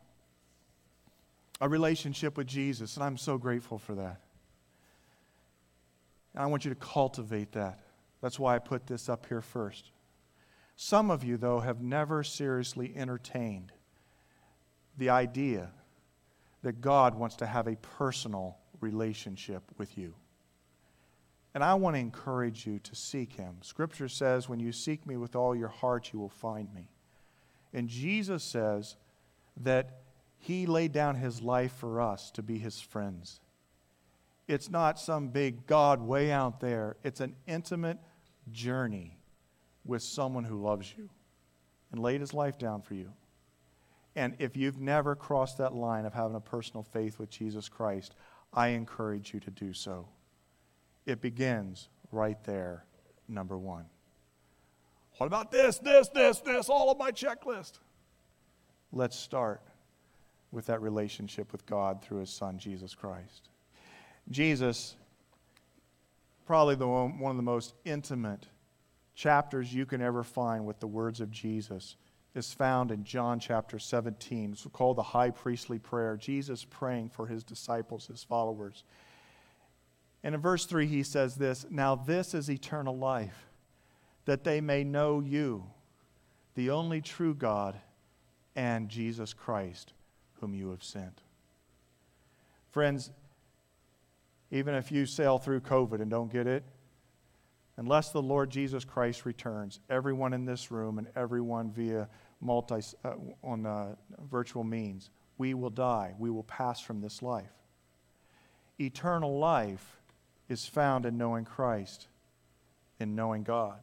a 1.61 1.69
relationship 1.69 2.37
with 2.37 2.47
Jesus, 2.47 2.95
and 2.95 3.03
I'm 3.03 3.17
so 3.17 3.37
grateful 3.37 3.77
for 3.77 3.95
that. 3.95 4.21
And 6.33 6.43
I 6.43 6.47
want 6.47 6.65
you 6.65 6.69
to 6.69 6.75
cultivate 6.75 7.51
that. 7.53 7.79
That's 8.21 8.39
why 8.39 8.55
I 8.55 8.59
put 8.59 8.87
this 8.87 9.07
up 9.07 9.27
here 9.27 9.41
first. 9.41 9.91
Some 10.75 11.11
of 11.11 11.23
you, 11.23 11.37
though, 11.37 11.59
have 11.59 11.81
never 11.81 12.23
seriously 12.23 12.93
entertained 12.95 13.71
the 14.97 15.09
idea 15.09 15.69
that 16.63 16.81
God 16.81 17.15
wants 17.15 17.35
to 17.37 17.45
have 17.45 17.67
a 17.67 17.75
personal 17.75 18.57
relationship 18.79 19.63
with 19.77 19.97
you. 19.97 20.13
And 21.53 21.63
I 21.63 21.73
want 21.73 21.95
to 21.95 21.99
encourage 21.99 22.67
you 22.67 22.79
to 22.79 22.95
seek 22.95 23.33
him. 23.33 23.57
Scripture 23.61 24.07
says, 24.07 24.47
When 24.47 24.59
you 24.59 24.71
seek 24.71 25.07
me 25.07 25.17
with 25.17 25.35
all 25.35 25.55
your 25.55 25.69
heart, 25.69 26.11
you 26.13 26.19
will 26.19 26.29
find 26.29 26.71
me. 26.73 26.89
And 27.73 27.87
Jesus 27.87 28.43
says 28.43 28.95
that 29.61 30.01
He 30.37 30.65
laid 30.65 30.91
down 30.91 31.15
his 31.15 31.41
life 31.41 31.73
for 31.73 31.99
us 31.99 32.29
to 32.31 32.43
be 32.43 32.59
his 32.59 32.79
friends. 32.79 33.39
It's 34.47 34.69
not 34.69 34.99
some 34.99 35.29
big 35.29 35.65
God 35.65 36.01
way 36.01 36.31
out 36.31 36.59
there, 36.59 36.95
it's 37.03 37.21
an 37.21 37.35
intimate 37.47 37.97
journey 38.51 39.17
with 39.83 40.03
someone 40.03 40.43
who 40.43 40.61
loves 40.61 40.93
you 40.97 41.09
and 41.91 42.01
laid 42.01 42.21
his 42.21 42.33
life 42.33 42.57
down 42.57 42.81
for 42.81 42.93
you. 42.93 43.13
And 44.17 44.33
if 44.39 44.57
you've 44.57 44.81
never 44.81 45.15
crossed 45.15 45.59
that 45.59 45.75
line 45.75 46.03
of 46.03 46.11
having 46.11 46.35
a 46.35 46.41
personal 46.41 46.81
faith 46.81 47.19
with 47.19 47.29
Jesus 47.29 47.69
Christ, 47.69 48.15
I 48.51 48.69
encourage 48.69 49.31
you 49.31 49.39
to 49.41 49.51
do 49.51 49.73
so. 49.73 50.07
It 51.05 51.21
begins 51.21 51.87
right 52.11 52.43
there, 52.43 52.83
number 53.27 53.59
one. 53.59 53.85
What 55.19 55.27
about 55.27 55.51
this, 55.51 55.77
this, 55.77 56.09
this, 56.09 56.39
this, 56.39 56.67
all 56.67 56.89
of 56.89 56.97
my 56.97 57.11
checklist? 57.11 57.73
Let's 58.91 59.15
start 59.15 59.61
with 60.51 60.65
that 60.65 60.81
relationship 60.81 61.51
with 61.51 61.67
God 61.67 62.01
through 62.01 62.21
his 62.21 62.31
son, 62.31 62.57
Jesus 62.57 62.95
Christ. 62.95 63.49
Jesus, 64.31 64.95
probably 66.47 66.73
the 66.73 66.87
one, 66.87 67.19
one 67.19 67.29
of 67.29 67.37
the 67.37 67.43
most 67.43 67.75
intimate 67.85 68.47
chapters 69.13 69.71
you 69.71 69.85
can 69.85 70.01
ever 70.01 70.23
find 70.23 70.65
with 70.65 70.79
the 70.79 70.87
words 70.87 71.21
of 71.21 71.29
Jesus 71.29 71.97
is 72.37 72.53
found 72.53 72.91
in 72.91 73.03
John 73.03 73.39
chapter 73.39 73.79
17. 73.79 74.53
It's 74.53 74.67
called 74.71 74.97
the 74.97 75.03
high 75.03 75.31
priestly 75.31 75.79
prayer. 75.79 76.15
Jesus 76.15 76.63
praying 76.63 77.09
for 77.09 77.27
his 77.27 77.43
disciples, 77.43 78.07
his 78.07 78.23
followers. 78.23 78.83
And 80.23 80.35
in 80.35 80.41
verse 80.41 80.65
3, 80.65 80.87
he 80.87 81.03
says 81.03 81.35
this 81.35 81.65
Now 81.69 81.95
this 81.95 82.33
is 82.33 82.49
eternal 82.49 82.97
life, 82.97 83.47
that 84.25 84.43
they 84.43 84.61
may 84.61 84.83
know 84.83 85.19
you, 85.19 85.65
the 86.55 86.69
only 86.69 87.01
true 87.01 87.33
God, 87.33 87.75
and 88.55 88.89
Jesus 88.89 89.33
Christ, 89.33 89.93
whom 90.39 90.53
you 90.53 90.69
have 90.69 90.83
sent. 90.83 91.21
Friends, 92.71 93.11
even 94.51 94.75
if 94.75 94.91
you 94.91 95.05
sail 95.05 95.37
through 95.37 95.61
COVID 95.61 96.01
and 96.01 96.09
don't 96.09 96.31
get 96.31 96.47
it, 96.47 96.63
unless 97.77 98.09
the 98.09 98.21
Lord 98.21 98.49
Jesus 98.49 98.83
Christ 98.83 99.25
returns, 99.25 99.79
everyone 99.89 100.33
in 100.33 100.45
this 100.45 100.71
room 100.71 100.97
and 100.97 101.07
everyone 101.15 101.71
via 101.71 102.09
multi, 102.39 102.81
uh, 103.03 103.13
on 103.43 103.65
uh, 103.65 103.95
virtual 104.29 104.63
means, 104.63 105.09
we 105.37 105.53
will 105.53 105.69
die. 105.69 106.13
We 106.17 106.29
will 106.29 106.43
pass 106.43 106.79
from 106.79 107.01
this 107.01 107.21
life. 107.21 107.51
Eternal 108.79 109.39
life 109.39 109.97
is 110.49 110.65
found 110.65 111.05
in 111.05 111.17
knowing 111.17 111.45
Christ, 111.45 112.07
in 112.99 113.15
knowing 113.15 113.43
God. 113.43 113.79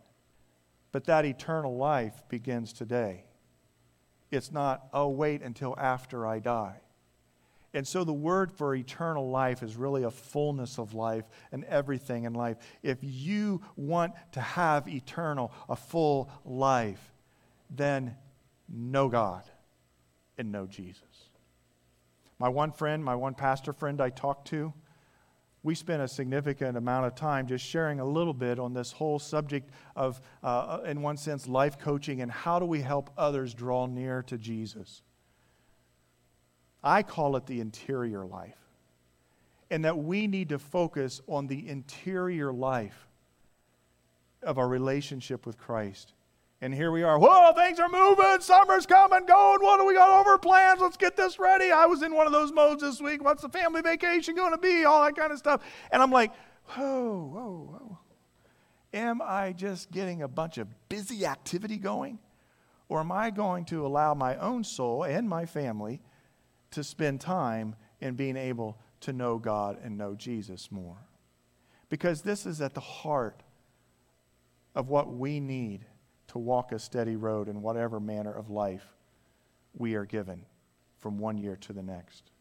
But 0.93 1.05
that 1.05 1.25
eternal 1.25 1.77
life 1.77 2.23
begins 2.29 2.73
today. 2.73 3.25
It's 4.31 4.53
not, 4.53 4.89
oh, 4.93 5.09
wait 5.09 5.43
until 5.43 5.75
after 5.79 6.27
I 6.27 6.39
die. 6.39 6.81
And 7.73 7.87
so 7.87 8.05
the 8.05 8.13
word 8.13 8.53
for 8.53 8.75
eternal 8.75 9.31
life 9.31 9.63
is 9.63 9.77
really 9.77 10.05
a 10.05 10.11
fullness 10.11 10.79
of 10.79 10.95
life 10.95 11.25
and 11.51 11.65
everything 11.65 12.23
in 12.23 12.33
life. 12.33 12.57
If 12.85 12.99
you 13.03 13.63
want 13.77 14.15
to 14.33 14.41
have 14.41 14.89
eternal, 14.89 15.53
a 15.69 15.75
full 15.75 16.31
life, 16.45 17.13
then 17.69 18.17
know 18.69 19.09
God 19.09 19.45
and 20.39 20.51
know 20.51 20.67
Jesus. 20.67 21.31
My 22.39 22.49
one 22.49 22.73
friend, 22.73 23.05
my 23.05 23.15
one 23.15 23.35
pastor 23.35 23.73
friend 23.73 24.01
I 24.01 24.11
talked 24.11 24.49
to, 24.49 24.73
we 25.63 25.75
spent 25.75 26.03
a 26.03 26.09
significant 26.09 26.77
amount 26.77 27.07
of 27.07 27.15
time 27.15 27.47
just 27.47 27.65
sharing 27.65 27.99
a 27.99 28.05
little 28.05 28.35
bit 28.35 28.59
on 28.59 28.75
this 28.75 28.93
whole 28.93 29.19
subject 29.19 29.71
of, 29.97 30.21
uh, 30.43 30.81
in 30.85 31.01
one 31.01 31.17
sense, 31.17 31.49
life 31.49 31.79
coaching 31.79 32.21
and 32.21 32.31
how 32.31 32.59
do 32.59 32.67
we 32.67 32.83
help 32.83 33.11
others 33.17 33.55
draw 33.55 33.87
near 33.87 34.23
to 34.25 34.37
Jesus. 34.37 35.01
I 36.83 37.03
call 37.03 37.37
it 37.37 37.47
the 37.47 37.61
interior 37.61 38.27
life. 38.27 38.59
And 39.71 39.87
that 39.87 39.97
we 39.97 40.27
need 40.27 40.51
to 40.51 40.59
focus 40.59 41.23
on 41.27 41.47
the 41.47 41.67
interior 41.67 42.53
life 42.53 43.09
of 44.43 44.59
our 44.59 44.69
relationship 44.69 45.47
with 45.47 45.57
Christ. 45.57 46.13
And 46.61 46.73
here 46.73 46.91
we 46.91 47.03
are. 47.03 47.19
Whoa, 47.19 47.53
things 47.53 47.79
are 47.79 47.89
moving. 47.89 48.41
Summer's 48.41 48.87
coming, 48.87 49.27
going. 49.27 49.61
What 49.61 49.79
do 49.79 49.85
we 49.85 49.95
got 49.95 50.21
over 50.21 50.39
plans? 50.39 50.81
Let's 50.81 50.97
get 50.97 51.17
this 51.17 51.39
ready. 51.39 51.71
I 51.71 51.87
was 51.87 52.03
in 52.03 52.15
one 52.15 52.27
of 52.27 52.33
those 52.33 52.53
modes 52.53 52.83
this 52.83 53.01
week. 53.01 53.23
What's 53.23 53.43
the 53.43 53.49
family 53.49 53.83
vacation 53.83 54.35
going 54.35 54.53
to 54.53 54.59
be? 54.59 54.85
All 54.85 55.05
that 55.05 55.17
kind 55.17 55.33
of 55.33 55.39
stuff. 55.39 55.63
And 55.91 56.03
I'm 56.03 56.11
like, 56.11 56.33
whoa, 56.69 57.31
whoa, 57.33 57.69
whoa. 57.71 57.99
Am 58.95 59.21
I 59.21 59.53
just 59.53 59.91
getting 59.91 60.23
a 60.23 60.29
bunch 60.29 60.57
of 60.57 60.69
busy 60.89 61.27
activity 61.27 61.77
going? 61.77 62.19
Or 62.89 63.01
am 63.01 63.11
I 63.11 63.31
going 63.31 63.65
to 63.67 63.85
allow 63.85 64.15
my 64.15 64.37
own 64.37 64.63
soul 64.63 65.05
and 65.05 65.29
my 65.29 65.47
family 65.47 66.01
to 66.71 66.85
spend 66.85 67.21
time 67.21 67.77
in 68.01 68.15
being 68.15 68.37
able 68.37 68.79
to 69.01 69.13
know 69.13 69.39
God 69.39 69.79
and 69.83 69.97
know 69.97 70.15
Jesus 70.15 70.73
more. 70.73 71.07
Because 71.89 72.23
this 72.23 72.47
is 72.47 72.61
at 72.61 72.75
the 72.75 72.81
heart 72.81 73.43
of 74.75 74.89
what 74.89 75.13
we 75.13 75.41
need 75.41 75.87
to 76.35 76.41
walk 76.41 76.73
a 76.73 76.81
steady 76.81 77.15
road 77.15 77.47
in 77.47 77.63
whatever 77.63 78.01
manner 78.01 78.33
of 78.33 78.51
life 78.51 78.97
we 79.73 79.95
are 79.95 80.05
given 80.05 80.45
from 80.99 81.17
one 81.17 81.39
year 81.39 81.55
to 81.55 81.73
the 81.73 81.81
next. 81.81 82.33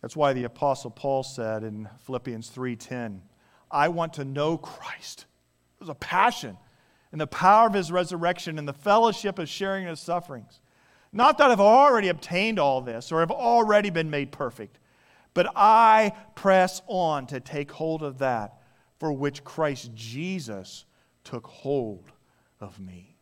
That's 0.00 0.14
why 0.14 0.32
the 0.32 0.44
apostle 0.44 0.92
Paul 0.92 1.24
said 1.24 1.64
in 1.64 1.88
Philippians 1.98 2.50
3:10, 2.50 3.22
"I 3.68 3.88
want 3.88 4.12
to 4.12 4.24
know 4.24 4.56
Christ." 4.56 5.26
It 5.74 5.80
was 5.80 5.88
a 5.88 5.96
passion 5.96 6.56
and 7.10 7.20
the 7.20 7.26
power 7.26 7.66
of 7.66 7.74
his 7.74 7.90
resurrection 7.90 8.60
and 8.60 8.68
the 8.68 8.72
fellowship 8.72 9.40
of 9.40 9.48
sharing 9.48 9.88
his 9.88 9.98
sufferings 9.98 10.60
not 11.12 11.36
that 11.38 11.50
I've 11.50 11.60
already 11.60 12.08
obtained 12.08 12.60
all 12.60 12.80
this 12.80 13.10
or 13.10 13.18
have 13.18 13.32
already 13.32 13.90
been 13.90 14.08
made 14.08 14.30
perfect, 14.30 14.78
but 15.32 15.50
I 15.56 16.12
press 16.36 16.80
on 16.86 17.26
to 17.26 17.40
take 17.40 17.72
hold 17.72 18.04
of 18.04 18.18
that 18.18 18.60
for 19.00 19.12
which 19.12 19.42
Christ 19.42 19.92
Jesus 19.94 20.84
took 21.24 21.48
hold 21.48 22.12
of 22.60 22.78
me. 22.78 23.16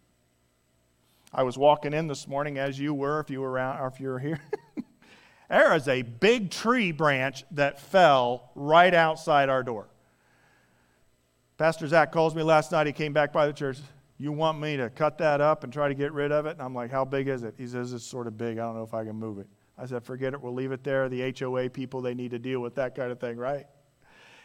I 1.35 1.43
was 1.45 1.57
walking 1.57 1.95
in 1.95 2.09
this 2.09 2.29
morning, 2.29 2.59
as 2.59 2.79
you 2.79 2.93
were, 2.93 3.21
if 3.21 3.31
you 3.31 3.41
were 3.41 3.51
around, 3.51 3.81
or 3.81 3.87
if 3.87 4.01
you 4.01 4.09
were 4.09 4.19
here. 4.19 4.41
there 5.49 5.75
is 5.75 5.89
a 5.89 6.03
big 6.03 6.51
tree 6.51 6.93
branch 6.93 7.45
that 7.53 7.81
fell 7.81 8.51
right 8.55 8.93
outside 8.93 9.49
our 9.49 9.63
door. 9.63 9.89
Pastor 11.57 11.87
Zach 11.87 12.13
calls 12.13 12.35
me 12.35 12.43
last 12.43 12.73
night. 12.73 12.87
He 12.87 12.93
came 12.93 13.13
back 13.13 13.33
by 13.33 13.47
the 13.47 13.53
church. 13.53 13.79
You 14.19 14.33
want 14.33 14.61
me 14.61 14.77
to 14.77 14.91
cut 14.91 15.19
that 15.19 15.41
up 15.41 15.65
and 15.65 15.73
try 15.73 15.89
to 15.89 15.95
get 15.95 16.13
rid 16.13 16.33
of 16.33 16.45
it? 16.47 16.53
And 16.53 16.63
I'm 16.63 16.75
like, 16.75 16.91
How 16.91 17.05
big 17.05 17.29
is 17.29 17.45
it? 17.45 17.55
He 17.57 17.67
says, 17.67 17.93
It's 17.93 18.05
sort 18.05 18.27
of 18.27 18.37
big. 18.37 18.59
I 18.59 18.63
don't 18.63 18.77
know 18.77 18.83
if 18.83 18.95
I 18.95 19.05
can 19.05 19.17
move 19.17 19.39
it. 19.39 19.47
I 19.79 19.87
said, 19.87 20.05
Forget 20.05 20.35
it. 20.35 20.41
We'll 20.41 20.55
leave 20.55 20.73
it 20.73 20.85
there. 20.85 21.09
The 21.09 21.33
HOA 21.39 21.71
people, 21.71 22.03
they 22.03 22.15
need 22.15 22.33
to 22.33 22.39
deal 22.39 22.61
with 22.61 22.75
that 22.75 22.95
kind 22.95 23.11
of 23.11 23.21
thing, 23.21 23.37
right? 23.37 23.67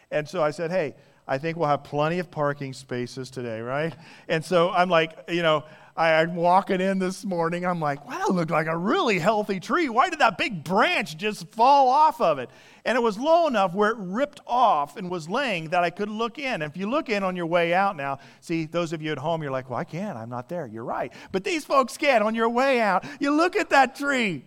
And 0.10 0.28
so 0.28 0.42
I 0.42 0.52
said, 0.52 0.72
Hey, 0.72 0.96
I 1.28 1.38
think 1.38 1.58
we'll 1.58 1.68
have 1.68 1.84
plenty 1.84 2.20
of 2.20 2.32
parking 2.32 2.74
spaces 2.74 3.30
today, 3.30 3.60
right? 3.60 3.94
And 4.28 4.44
so 4.44 4.72
I'm 4.72 4.90
like, 4.90 5.18
you 5.28 5.42
know, 5.42 5.66
I, 5.98 6.22
am 6.22 6.36
walking 6.36 6.80
in 6.80 7.00
this 7.00 7.26
morning. 7.26 7.66
I'm 7.66 7.80
like, 7.80 8.08
wow, 8.08 8.20
that 8.28 8.34
looked 8.34 8.52
like 8.52 8.68
a 8.68 8.78
really 8.78 9.18
healthy 9.18 9.60
tree. 9.60 9.90
Why 9.90 10.10
did 10.10 10.20
that 10.20 10.38
big 10.38 10.64
branch 10.64 11.18
just 11.18 11.50
fall 11.50 11.90
off 11.90 12.22
of 12.22 12.38
it? 12.38 12.52
And 12.86 12.96
it 12.96 13.02
was 13.02 13.18
low 13.18 13.48
enough 13.48 13.74
where 13.74 13.90
it 13.90 13.98
ripped 13.98 14.40
off 14.46 14.96
and 14.96 15.10
was 15.10 15.28
laying 15.28 15.70
that 15.70 15.84
I 15.84 15.90
could 15.90 16.10
look 16.10 16.38
in. 16.38 16.62
And 16.62 16.64
if 16.64 16.78
you 16.78 16.88
look 16.88 17.10
in 17.10 17.24
on 17.24 17.36
your 17.36 17.48
way 17.48 17.74
out 17.74 17.98
now, 17.98 18.20
see, 18.42 18.66
those 18.66 18.94
of 18.94 19.02
you 19.02 19.12
at 19.12 19.18
home, 19.18 19.42
you're 19.42 19.52
like, 19.52 19.72
well, 19.72 19.80
I 19.80 19.84
can't. 19.84 20.18
I'm 20.18 20.30
not 20.30 20.50
there. 20.50 20.68
You're 20.68 20.86
right. 20.86 21.12
But 21.32 21.44
these 21.44 21.66
folks 21.66 21.98
can 21.98 22.22
on 22.22 22.36
your 22.36 22.50
way 22.50 22.80
out. 22.80 23.04
You 23.20 23.36
look 23.36 23.56
at 23.56 23.72
that 23.72 23.96
tree, 23.96 24.46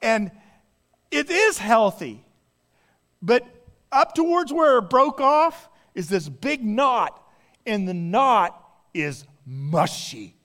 and 0.00 0.30
it 1.10 1.28
is 1.28 1.58
healthy. 1.58 2.24
But 3.20 3.44
up 3.92 4.14
towards 4.14 4.52
where 4.52 4.78
it 4.78 4.90
broke 4.90 5.20
off 5.20 5.68
is 5.94 6.08
this 6.08 6.28
big 6.28 6.64
knot, 6.64 7.22
and 7.64 7.88
the 7.88 7.94
knot 7.94 8.62
is 8.92 9.24
mushy. 9.44 10.36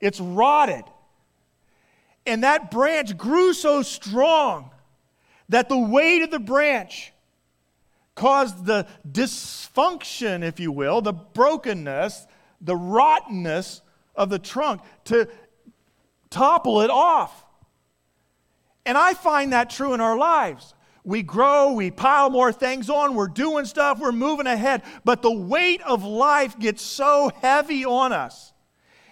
It's 0.00 0.20
rotted. 0.20 0.84
And 2.26 2.44
that 2.44 2.70
branch 2.70 3.16
grew 3.16 3.52
so 3.52 3.82
strong 3.82 4.70
that 5.48 5.68
the 5.68 5.78
weight 5.78 6.22
of 6.22 6.30
the 6.30 6.38
branch 6.38 7.12
caused 8.14 8.66
the 8.66 8.86
dysfunction, 9.10 10.42
if 10.42 10.60
you 10.60 10.70
will, 10.70 11.00
the 11.00 11.12
brokenness, 11.12 12.26
the 12.60 12.76
rottenness 12.76 13.82
of 14.14 14.28
the 14.28 14.38
trunk 14.38 14.82
to 15.04 15.28
topple 16.28 16.82
it 16.82 16.90
off. 16.90 17.44
And 18.86 18.96
I 18.96 19.14
find 19.14 19.52
that 19.52 19.70
true 19.70 19.94
in 19.94 20.00
our 20.00 20.16
lives. 20.16 20.74
We 21.10 21.24
grow, 21.24 21.72
we 21.72 21.90
pile 21.90 22.30
more 22.30 22.52
things 22.52 22.88
on, 22.88 23.16
we're 23.16 23.26
doing 23.26 23.64
stuff, 23.64 23.98
we're 23.98 24.12
moving 24.12 24.46
ahead, 24.46 24.84
but 25.04 25.22
the 25.22 25.32
weight 25.32 25.82
of 25.82 26.04
life 26.04 26.56
gets 26.56 26.82
so 26.82 27.32
heavy 27.42 27.84
on 27.84 28.12
us. 28.12 28.52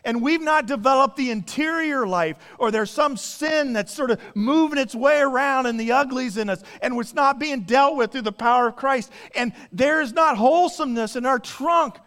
And 0.05 0.23
we've 0.23 0.41
not 0.41 0.67
developed 0.67 1.17
the 1.17 1.33
interior 1.33 2.07
life, 2.07 2.37
or 2.57 2.71
there's 2.71 2.93
some 2.93 3.17
sin 3.17 3.73
that's 3.73 3.93
sort 3.93 4.13
of 4.13 4.21
moving 4.37 4.79
its 4.79 4.95
way 4.95 5.19
around 5.19 5.67
in 5.67 5.77
the 5.77 5.91
uglies 5.91 6.37
in 6.37 6.49
us, 6.49 6.63
and 6.83 6.97
it's 7.01 7.15
not 7.15 7.41
being 7.41 7.63
dealt 7.63 7.97
with 7.97 8.13
through 8.13 8.23
the 8.23 8.31
power 8.31 8.69
of 8.69 8.77
Christ. 8.77 9.11
And 9.35 9.53
there 9.73 10.01
is 10.01 10.13
not 10.13 10.37
wholesomeness 10.37 11.17
in 11.17 11.27
our 11.27 11.41
trunk. 11.41 11.99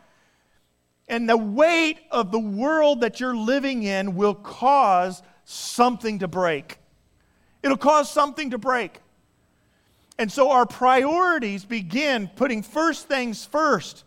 And 1.10 1.28
the 1.28 1.36
weight 1.36 2.00
of 2.12 2.32
the 2.32 2.40
world 2.40 3.02
that 3.02 3.20
you're 3.20 3.36
living 3.36 3.84
in 3.84 4.16
will 4.16 4.36
cause 4.36 5.22
something 5.44 6.20
to 6.20 6.30
break. 6.30 6.78
It'll 7.62 7.76
cause 7.76 8.10
something 8.10 8.52
to 8.52 8.58
break. 8.58 9.02
And 10.22 10.32
so 10.32 10.52
our 10.52 10.68
priorities 10.68 11.66
begin 11.66 12.30
putting 12.36 12.62
first 12.62 13.08
things 13.08 13.44
first, 13.44 14.04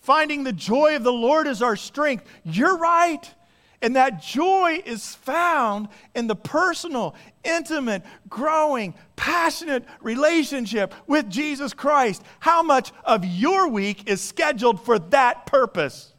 finding 0.00 0.42
the 0.42 0.52
joy 0.52 0.96
of 0.96 1.04
the 1.04 1.12
Lord 1.12 1.46
as 1.46 1.62
our 1.62 1.76
strength. 1.76 2.24
You're 2.42 2.76
right. 2.76 3.32
And 3.80 3.94
that 3.94 4.20
joy 4.20 4.82
is 4.84 5.14
found 5.14 5.86
in 6.16 6.26
the 6.26 6.34
personal, 6.34 7.14
intimate, 7.44 8.02
growing, 8.28 8.94
passionate 9.14 9.84
relationship 10.00 10.94
with 11.06 11.30
Jesus 11.30 11.72
Christ. 11.72 12.24
How 12.40 12.64
much 12.64 12.90
of 13.04 13.24
your 13.24 13.68
week 13.68 14.10
is 14.10 14.20
scheduled 14.20 14.84
for 14.84 14.98
that 14.98 15.46
purpose? 15.46 16.12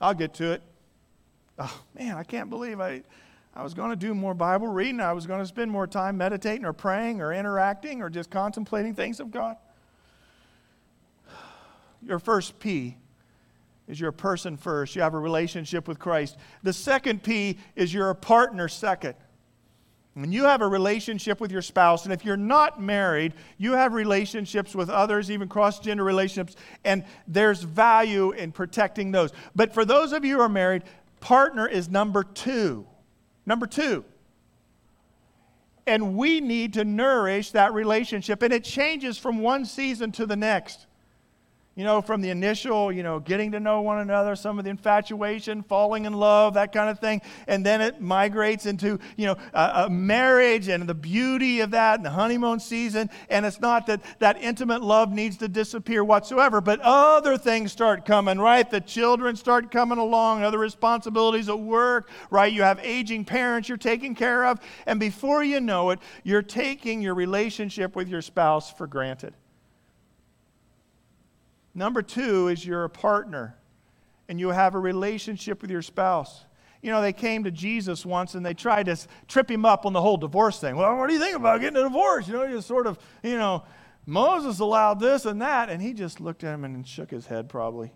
I'll 0.00 0.12
get 0.12 0.34
to 0.34 0.54
it. 0.54 0.62
Oh, 1.56 1.82
man, 1.96 2.16
I 2.16 2.24
can't 2.24 2.50
believe 2.50 2.80
I, 2.80 3.04
I 3.58 3.62
was 3.64 3.74
going 3.74 3.90
to 3.90 3.96
do 3.96 4.14
more 4.14 4.34
Bible 4.34 4.68
reading. 4.68 5.00
I 5.00 5.12
was 5.12 5.26
going 5.26 5.40
to 5.40 5.46
spend 5.46 5.68
more 5.68 5.88
time 5.88 6.16
meditating 6.16 6.64
or 6.64 6.72
praying 6.72 7.20
or 7.20 7.32
interacting 7.32 8.02
or 8.02 8.08
just 8.08 8.30
contemplating 8.30 8.94
things 8.94 9.18
of 9.18 9.32
God. 9.32 9.56
Your 12.00 12.20
first 12.20 12.60
P 12.60 12.96
is 13.88 13.98
you're 13.98 14.10
a 14.10 14.12
person 14.12 14.56
first. 14.56 14.94
You 14.94 15.02
have 15.02 15.14
a 15.14 15.18
relationship 15.18 15.88
with 15.88 15.98
Christ. 15.98 16.36
The 16.62 16.72
second 16.72 17.24
P 17.24 17.58
is 17.74 17.92
you're 17.92 18.10
a 18.10 18.14
partner 18.14 18.68
second. 18.68 19.16
When 20.14 20.30
you 20.30 20.44
have 20.44 20.62
a 20.62 20.68
relationship 20.68 21.40
with 21.40 21.50
your 21.50 21.62
spouse, 21.62 22.04
and 22.04 22.12
if 22.12 22.24
you're 22.24 22.36
not 22.36 22.80
married, 22.80 23.34
you 23.56 23.72
have 23.72 23.92
relationships 23.92 24.72
with 24.72 24.88
others, 24.88 25.32
even 25.32 25.48
cross 25.48 25.80
gender 25.80 26.04
relationships, 26.04 26.54
and 26.84 27.04
there's 27.26 27.64
value 27.64 28.30
in 28.30 28.52
protecting 28.52 29.10
those. 29.10 29.32
But 29.56 29.74
for 29.74 29.84
those 29.84 30.12
of 30.12 30.24
you 30.24 30.36
who 30.36 30.42
are 30.42 30.48
married, 30.48 30.84
partner 31.18 31.66
is 31.66 31.88
number 31.88 32.22
two. 32.22 32.86
Number 33.48 33.66
two. 33.66 34.04
And 35.86 36.18
we 36.18 36.42
need 36.42 36.74
to 36.74 36.84
nourish 36.84 37.52
that 37.52 37.72
relationship, 37.72 38.42
and 38.42 38.52
it 38.52 38.62
changes 38.62 39.16
from 39.16 39.38
one 39.38 39.64
season 39.64 40.12
to 40.12 40.26
the 40.26 40.36
next 40.36 40.86
you 41.78 41.84
know, 41.84 42.02
from 42.02 42.20
the 42.20 42.30
initial, 42.30 42.90
you 42.90 43.04
know, 43.04 43.20
getting 43.20 43.52
to 43.52 43.60
know 43.60 43.82
one 43.82 44.00
another, 44.00 44.34
some 44.34 44.58
of 44.58 44.64
the 44.64 44.70
infatuation, 44.70 45.62
falling 45.62 46.06
in 46.06 46.12
love, 46.12 46.54
that 46.54 46.72
kind 46.72 46.90
of 46.90 46.98
thing. 46.98 47.22
And 47.46 47.64
then 47.64 47.80
it 47.80 48.00
migrates 48.00 48.66
into, 48.66 48.98
you 49.16 49.26
know, 49.26 49.36
a, 49.54 49.84
a, 49.84 49.88
marriage 49.88 50.66
and 50.66 50.88
the 50.88 50.94
beauty 50.94 51.60
of 51.60 51.70
that 51.70 52.00
and 52.00 52.04
the 52.04 52.10
honeymoon 52.10 52.58
season. 52.58 53.08
And 53.30 53.46
it's 53.46 53.60
not 53.60 53.86
that 53.86 54.02
that 54.18 54.42
intimate 54.42 54.82
love 54.82 55.12
needs 55.12 55.36
to 55.36 55.46
disappear 55.46 56.02
whatsoever, 56.02 56.60
but 56.60 56.80
other 56.82 57.38
things 57.38 57.70
start 57.70 58.04
coming, 58.04 58.40
right? 58.40 58.68
The 58.68 58.80
children 58.80 59.36
start 59.36 59.70
coming 59.70 59.98
along, 59.98 60.42
other 60.42 60.58
responsibilities 60.58 61.48
at 61.48 61.60
work, 61.60 62.10
right? 62.28 62.52
You 62.52 62.62
have 62.62 62.80
aging 62.80 63.24
parents 63.24 63.68
you're 63.68 63.78
taking 63.78 64.16
care 64.16 64.46
of. 64.46 64.58
And 64.86 64.98
before 64.98 65.44
you 65.44 65.60
know 65.60 65.90
it, 65.90 66.00
you're 66.24 66.42
taking 66.42 67.00
your 67.00 67.14
relationship 67.14 67.94
with 67.94 68.08
your 68.08 68.20
spouse 68.20 68.72
for 68.72 68.88
granted. 68.88 69.32
Number 71.78 72.02
two 72.02 72.48
is 72.48 72.66
you're 72.66 72.82
a 72.82 72.90
partner 72.90 73.56
and 74.28 74.40
you 74.40 74.48
have 74.48 74.74
a 74.74 74.80
relationship 74.80 75.62
with 75.62 75.70
your 75.70 75.80
spouse. 75.80 76.44
You 76.82 76.90
know, 76.90 77.00
they 77.00 77.12
came 77.12 77.44
to 77.44 77.52
Jesus 77.52 78.04
once 78.04 78.34
and 78.34 78.44
they 78.44 78.52
tried 78.52 78.86
to 78.86 78.96
trip 79.28 79.48
him 79.48 79.64
up 79.64 79.86
on 79.86 79.92
the 79.92 80.00
whole 80.00 80.16
divorce 80.16 80.58
thing. 80.58 80.74
Well, 80.74 80.96
what 80.96 81.06
do 81.06 81.14
you 81.14 81.20
think 81.20 81.36
about 81.36 81.60
getting 81.60 81.78
a 81.78 81.84
divorce? 81.84 82.26
You 82.26 82.34
know, 82.34 82.48
just 82.48 82.66
sort 82.66 82.88
of, 82.88 82.98
you 83.22 83.38
know, 83.38 83.62
Moses 84.06 84.58
allowed 84.58 84.98
this 84.98 85.24
and 85.24 85.40
that. 85.40 85.70
And 85.70 85.80
he 85.80 85.92
just 85.92 86.20
looked 86.20 86.42
at 86.42 86.52
him 86.52 86.64
and 86.64 86.86
shook 86.86 87.12
his 87.12 87.26
head, 87.26 87.48
probably. 87.48 87.92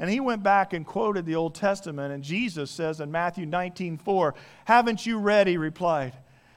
And 0.00 0.10
he 0.10 0.18
went 0.18 0.42
back 0.42 0.72
and 0.72 0.84
quoted 0.84 1.24
the 1.24 1.36
Old 1.36 1.54
Testament. 1.54 2.12
And 2.12 2.24
Jesus 2.24 2.72
says 2.72 3.00
in 3.00 3.12
Matthew 3.12 3.46
19 3.46 3.98
4, 3.98 4.34
Haven't 4.64 5.06
you 5.06 5.18
read? 5.18 5.46
He 5.46 5.56
replied 5.56 6.14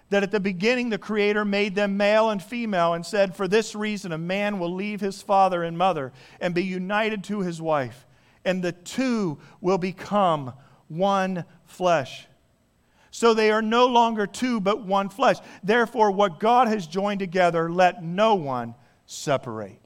that 0.09 0.23
at 0.23 0.31
the 0.31 0.39
beginning 0.39 0.89
the 0.89 0.97
Creator 0.97 1.45
made 1.45 1.75
them 1.75 1.97
male 1.97 2.29
and 2.29 2.41
female 2.41 2.93
and 2.93 3.05
said, 3.05 3.35
For 3.35 3.47
this 3.47 3.75
reason, 3.75 4.11
a 4.11 4.17
man 4.17 4.59
will 4.59 4.73
leave 4.73 5.01
his 5.01 5.21
father 5.21 5.63
and 5.63 5.77
mother 5.77 6.13
and 6.39 6.53
be 6.53 6.63
united 6.63 7.23
to 7.25 7.41
his 7.41 7.61
wife, 7.61 8.05
and 8.43 8.63
the 8.63 8.71
two 8.71 9.39
will 9.61 9.77
become 9.77 10.53
one 10.87 11.45
flesh. 11.65 12.27
So 13.09 13.33
they 13.33 13.49
are 13.49 13.61
no 13.61 13.87
longer 13.87 14.27
two, 14.27 14.59
but 14.59 14.85
one 14.85 15.09
flesh. 15.09 15.37
Therefore, 15.63 16.11
what 16.11 16.39
God 16.39 16.67
has 16.67 16.85
joined 16.85 17.19
together, 17.19 17.71
let 17.71 18.03
no 18.03 18.35
one 18.35 18.75
separate. 19.05 19.79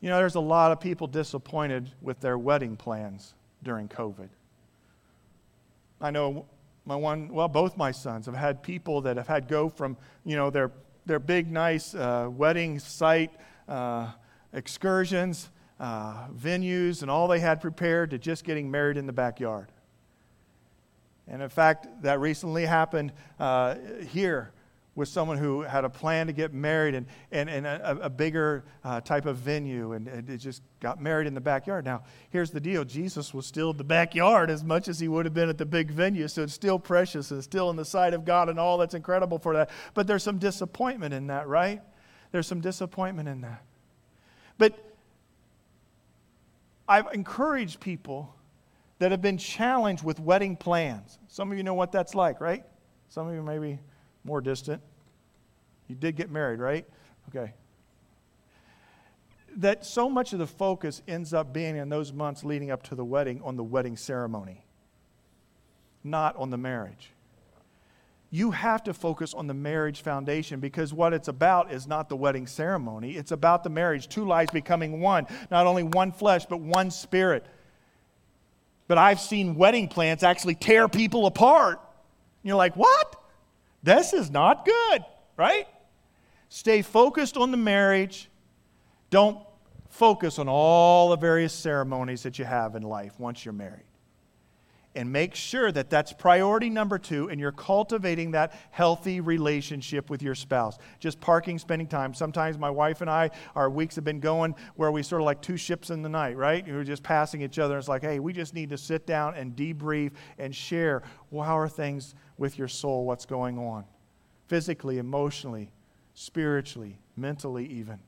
You 0.00 0.08
know, 0.08 0.18
there's 0.18 0.36
a 0.36 0.40
lot 0.40 0.72
of 0.72 0.80
people 0.80 1.06
disappointed 1.06 1.90
with 2.00 2.20
their 2.20 2.38
wedding 2.38 2.76
plans 2.76 3.34
during 3.62 3.88
COVID. 3.88 4.28
I 6.00 6.10
know 6.10 6.46
my 6.84 6.96
one, 6.96 7.28
well, 7.28 7.48
both 7.48 7.76
my 7.76 7.90
sons 7.90 8.26
have 8.26 8.34
had 8.34 8.62
people 8.62 9.00
that 9.02 9.16
have 9.16 9.28
had 9.28 9.48
go 9.48 9.68
from, 9.68 9.96
you 10.24 10.36
know, 10.36 10.50
their, 10.50 10.72
their 11.06 11.18
big, 11.18 11.50
nice 11.50 11.94
uh, 11.94 12.28
wedding 12.30 12.78
site 12.78 13.30
uh, 13.68 14.10
excursions, 14.52 15.50
uh, 15.78 16.28
venues, 16.28 17.02
and 17.02 17.10
all 17.10 17.28
they 17.28 17.40
had 17.40 17.60
prepared 17.60 18.10
to 18.10 18.18
just 18.18 18.44
getting 18.44 18.70
married 18.70 18.96
in 18.96 19.06
the 19.06 19.12
backyard. 19.12 19.68
And 21.28 21.40
in 21.40 21.48
fact, 21.48 21.86
that 22.02 22.20
recently 22.20 22.66
happened 22.66 23.12
uh, 23.38 23.76
here 24.08 24.52
with 24.94 25.08
someone 25.08 25.38
who 25.38 25.62
had 25.62 25.84
a 25.84 25.88
plan 25.88 26.26
to 26.26 26.32
get 26.34 26.52
married 26.52 26.94
and, 26.94 27.06
and, 27.30 27.48
and 27.48 27.66
a, 27.66 27.98
a 28.02 28.10
bigger 28.10 28.62
uh, 28.84 29.00
type 29.00 29.24
of 29.24 29.38
venue 29.38 29.92
and, 29.92 30.06
and 30.06 30.28
it 30.28 30.36
just 30.36 30.62
got 30.80 31.00
married 31.00 31.26
in 31.26 31.32
the 31.32 31.40
backyard. 31.40 31.84
Now, 31.84 32.02
here's 32.28 32.50
the 32.50 32.60
deal 32.60 32.84
Jesus 32.84 33.32
was 33.32 33.46
still 33.46 33.70
in 33.70 33.78
the 33.78 33.84
backyard 33.84 34.50
as 34.50 34.62
much 34.62 34.88
as 34.88 35.00
he 35.00 35.08
would 35.08 35.24
have 35.24 35.32
been 35.32 35.48
at 35.48 35.56
the 35.56 35.64
big 35.64 35.90
venue, 35.90 36.28
so 36.28 36.42
it's 36.42 36.52
still 36.52 36.78
precious 36.78 37.30
and 37.30 37.42
still 37.42 37.70
in 37.70 37.76
the 37.76 37.84
sight 37.84 38.12
of 38.12 38.24
God 38.26 38.50
and 38.50 38.60
all 38.60 38.76
that's 38.76 38.94
incredible 38.94 39.38
for 39.38 39.54
that. 39.54 39.70
But 39.94 40.06
there's 40.06 40.22
some 40.22 40.38
disappointment 40.38 41.14
in 41.14 41.28
that, 41.28 41.48
right? 41.48 41.80
There's 42.30 42.46
some 42.46 42.60
disappointment 42.60 43.28
in 43.28 43.40
that. 43.42 43.64
But 44.58 44.78
I've 46.86 47.06
encouraged 47.14 47.80
people 47.80 48.34
that 48.98 49.10
have 49.10 49.22
been 49.22 49.38
challenged 49.38 50.04
with 50.04 50.20
wedding 50.20 50.56
plans. 50.56 51.18
Some 51.28 51.50
of 51.50 51.56
you 51.56 51.64
know 51.64 51.74
what 51.74 51.92
that's 51.92 52.14
like, 52.14 52.40
right? 52.40 52.64
Some 53.08 53.26
of 53.26 53.34
you 53.34 53.42
maybe 53.42 53.78
more 54.24 54.40
distant. 54.40 54.82
You 55.88 55.94
did 55.94 56.16
get 56.16 56.30
married, 56.30 56.60
right? 56.60 56.86
Okay. 57.28 57.52
That 59.56 59.84
so 59.84 60.08
much 60.08 60.32
of 60.32 60.38
the 60.38 60.46
focus 60.46 61.02
ends 61.06 61.34
up 61.34 61.52
being 61.52 61.76
in 61.76 61.88
those 61.88 62.12
months 62.12 62.44
leading 62.44 62.70
up 62.70 62.82
to 62.84 62.94
the 62.94 63.04
wedding 63.04 63.42
on 63.44 63.56
the 63.56 63.64
wedding 63.64 63.96
ceremony, 63.96 64.64
not 66.02 66.36
on 66.36 66.50
the 66.50 66.56
marriage. 66.56 67.10
You 68.30 68.50
have 68.52 68.82
to 68.84 68.94
focus 68.94 69.34
on 69.34 69.46
the 69.46 69.54
marriage 69.54 70.00
foundation 70.00 70.58
because 70.58 70.94
what 70.94 71.12
it's 71.12 71.28
about 71.28 71.70
is 71.70 71.86
not 71.86 72.08
the 72.08 72.16
wedding 72.16 72.46
ceremony. 72.46 73.12
It's 73.12 73.30
about 73.30 73.62
the 73.62 73.68
marriage, 73.68 74.08
two 74.08 74.24
lives 74.24 74.50
becoming 74.50 75.02
one, 75.02 75.26
not 75.50 75.66
only 75.66 75.82
one 75.82 76.12
flesh, 76.12 76.46
but 76.46 76.58
one 76.58 76.90
spirit. 76.90 77.44
But 78.88 78.96
I've 78.96 79.20
seen 79.20 79.54
wedding 79.54 79.86
plans 79.86 80.22
actually 80.22 80.54
tear 80.54 80.88
people 80.88 81.26
apart. 81.26 81.78
You're 82.42 82.56
like, 82.56 82.74
what? 82.74 83.21
This 83.82 84.12
is 84.12 84.30
not 84.30 84.64
good, 84.64 85.04
right? 85.36 85.66
Stay 86.48 86.82
focused 86.82 87.36
on 87.36 87.50
the 87.50 87.56
marriage. 87.56 88.28
Don't 89.10 89.38
focus 89.88 90.38
on 90.38 90.48
all 90.48 91.10
the 91.10 91.16
various 91.16 91.52
ceremonies 91.52 92.22
that 92.22 92.38
you 92.38 92.44
have 92.44 92.76
in 92.76 92.82
life 92.82 93.18
once 93.18 93.44
you're 93.44 93.52
married. 93.52 93.84
And 94.94 95.10
make 95.10 95.34
sure 95.34 95.72
that 95.72 95.88
that's 95.88 96.12
priority 96.12 96.68
number 96.68 96.98
two, 96.98 97.30
and 97.30 97.40
you're 97.40 97.50
cultivating 97.50 98.32
that 98.32 98.52
healthy 98.70 99.20
relationship 99.20 100.10
with 100.10 100.22
your 100.22 100.34
spouse. 100.34 100.76
Just 100.98 101.18
parking, 101.18 101.58
spending 101.58 101.88
time. 101.88 102.12
Sometimes 102.12 102.58
my 102.58 102.68
wife 102.68 103.00
and 103.00 103.08
I, 103.08 103.30
our 103.56 103.70
weeks 103.70 103.94
have 103.94 104.04
been 104.04 104.20
going 104.20 104.54
where 104.76 104.92
we 104.92 105.02
sort 105.02 105.22
of 105.22 105.26
like 105.26 105.40
two 105.40 105.56
ships 105.56 105.88
in 105.88 106.02
the 106.02 106.10
night, 106.10 106.36
right? 106.36 106.66
We're 106.66 106.84
just 106.84 107.02
passing 107.02 107.40
each 107.40 107.58
other. 107.58 107.78
It's 107.78 107.88
like, 107.88 108.02
hey, 108.02 108.18
we 108.18 108.34
just 108.34 108.52
need 108.52 108.68
to 108.68 108.76
sit 108.76 109.06
down 109.06 109.34
and 109.34 109.56
debrief 109.56 110.12
and 110.36 110.54
share. 110.54 111.02
Well, 111.30 111.46
how 111.46 111.56
are 111.56 111.70
things 111.70 112.14
with 112.42 112.58
your 112.58 112.66
soul? 112.66 113.04
What's 113.04 113.24
going 113.24 113.56
on? 113.56 113.84
Physically, 114.48 114.98
emotionally, 114.98 115.70
spiritually, 116.12 116.98
mentally, 117.16 117.66
even. 117.66 118.00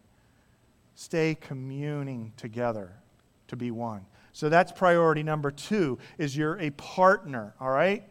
Stay 0.96 1.36
communing 1.40 2.32
together 2.36 2.90
to 3.46 3.54
be 3.54 3.70
one. 3.70 4.04
So 4.32 4.48
that's 4.48 4.72
priority 4.72 5.22
number 5.22 5.52
two 5.52 5.98
is 6.18 6.36
you're 6.36 6.58
a 6.58 6.70
partner, 6.70 7.54
all 7.60 7.70
right? 7.70 8.02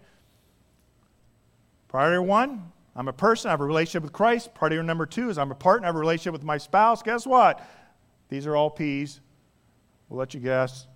Priority 1.90 2.26
one, 2.26 2.72
I'm 2.96 3.10
a 3.10 3.14
person, 3.14 3.50
I 3.50 3.52
have 3.52 3.60
a 3.60 3.66
relationship 3.66 4.04
with 4.04 4.14
Christ. 4.14 4.54
Priority 4.54 4.82
number 4.82 5.06
two 5.06 5.30
is 5.30 5.38
I'm 5.38 5.52
a 5.52 5.56
partner, 5.56 5.88
I 5.88 5.90
have 5.90 5.98
a 5.98 6.00
relationship 6.00 6.32
with 6.32 6.46
my 6.46 6.58
spouse. 6.58 7.04
Guess 7.04 7.28
what? 7.28 7.60
These 8.30 8.48
are 8.48 8.56
all 8.56 8.70
P's. 8.70 9.20
We'll 10.08 10.20
let 10.20 10.34
you 10.34 10.40
guess. 10.40 10.88